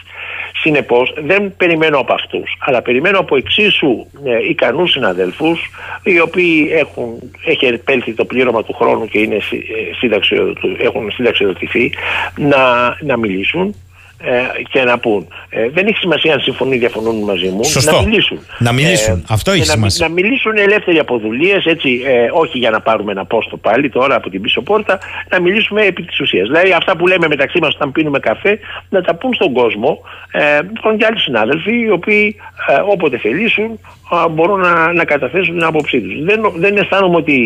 [0.63, 5.71] Συνεπώς, δεν περιμένω από αυτούς, αλλά περιμένω από εξίσου ε, ικανούς συναδέλφους,
[6.03, 7.07] οι οποίοι έχουν,
[7.45, 11.93] έχει επέλθει το πλήρωμα του χρόνου και είναι, συ- ε, σύνταξιο- έχουν συνταξιοδοτηθεί,
[12.37, 12.59] να,
[13.01, 13.75] να μιλήσουν
[14.19, 15.27] ε, και να πούν.
[15.49, 17.65] Ε, δεν έχει σημασία αν συμφωνούν ή διαφωνούν μαζί μου.
[17.65, 17.97] Σωστό.
[17.97, 18.39] Να μιλήσουν.
[18.59, 19.25] Να μιλήσουν.
[19.29, 20.09] Αυτό έχει και να, σημασία.
[20.09, 24.15] να μιλήσουν ελεύθεροι από δουλειές, έτσι, ε, όχι για να πάρουμε ένα πόστο πάλι τώρα
[24.15, 24.99] από την πίσω πόρτα,
[25.29, 26.47] να μιλήσουμε επί της ουσίας.
[26.49, 30.01] Δηλαδή αυτά που λέμε μεταξύ μας όταν πίνουμε καφέ, να τα πούν στον κόσμο.
[30.31, 32.37] Ε, υπάρχουν και άλλοι συνάδελφοι οι οποίοι
[32.69, 33.81] ε, όποτε θελήσουν
[34.11, 36.25] α, μπορούν να, να καταθέσουν την άποψή τους.
[36.25, 37.37] Δεν, δεν αισθάνομαι ότι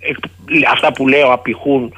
[0.00, 1.90] εκ- αυτά που λέω απηχούν ε,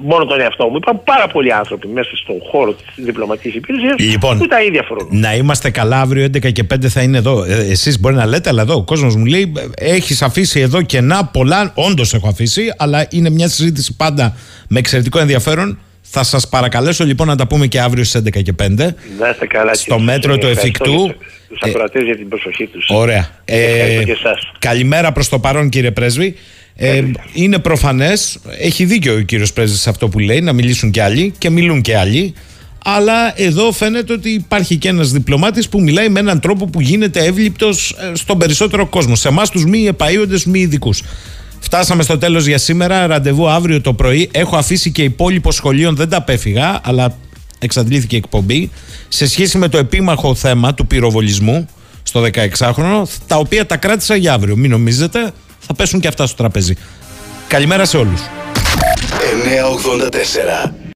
[0.00, 0.76] μόνο τον εαυτό μου.
[0.76, 5.08] Υπάρχουν πάρα πολλοί άνθρωποι μέσα στον χώρο της διπλωματικής υπηρεσίας Λοιπόν, που τα ίδια φορούν.
[5.10, 7.44] Να είμαστε καλά αύριο 11 και 5 θα είναι εδώ.
[7.44, 11.24] Ε, Εσείς μπορεί να λέτε, αλλά εδώ ο κόσμος μου λέει: Έχεις αφήσει εδώ κενά
[11.24, 11.72] πολλά.
[11.74, 14.36] Όντως έχω αφήσει, αλλά είναι μια συζήτηση πάντα
[14.68, 15.78] με εξαιρετικό ενδιαφέρον.
[16.10, 18.66] Θα σας παρακαλέσω λοιπόν να τα πούμε και αύριο στις 11 και 5.
[19.18, 19.74] Να είστε καλά.
[19.74, 20.38] Στο κύριε μέτρο Σταχίνη.
[20.38, 21.04] του Ευχαριστώ εφικτού.
[21.04, 21.14] για
[21.48, 22.86] Τους ακροατές για την προσοχή τους.
[22.90, 23.28] Ωραία.
[23.44, 24.52] Ευχαριστώ Ε, και εσάς.
[24.58, 26.36] καλημέρα προς το παρόν κύριε Πρέσβη.
[26.76, 31.02] Ε, είναι προφανές, έχει δίκιο ο κύριος Πρέσβης σε αυτό που λέει, να μιλήσουν και
[31.02, 32.34] άλλοι και μιλούν και άλλοι.
[32.88, 37.24] Αλλά εδώ φαίνεται ότι υπάρχει και ένας διπλωμάτης που μιλάει με έναν τρόπο που γίνεται
[37.24, 39.14] εύληπτος ε, στον περισσότερο κόσμο.
[39.14, 41.02] Σε εμάς τους μη επαΐοντες, μη ειδικούς.
[41.60, 43.06] Φτάσαμε στο τέλος για σήμερα.
[43.06, 44.28] Ραντεβού αύριο το πρωί.
[44.32, 47.16] Έχω αφήσει και υπόλοιπο σχολείων, δεν τα απέφυγα, αλλά
[47.58, 48.70] εξαντλήθηκε η εκπομπή.
[49.08, 51.68] Σε σχέση με το επίμαχο θέμα του πυροβολισμού
[52.02, 54.56] στο 16χρονο, τα οποία τα κράτησα για αύριο.
[54.56, 55.32] Μην νομίζετε,
[55.66, 56.74] θα πέσουν και αυτά στο τραπέζι.
[57.48, 58.20] Καλημέρα σε όλους.
[60.70, 60.86] 984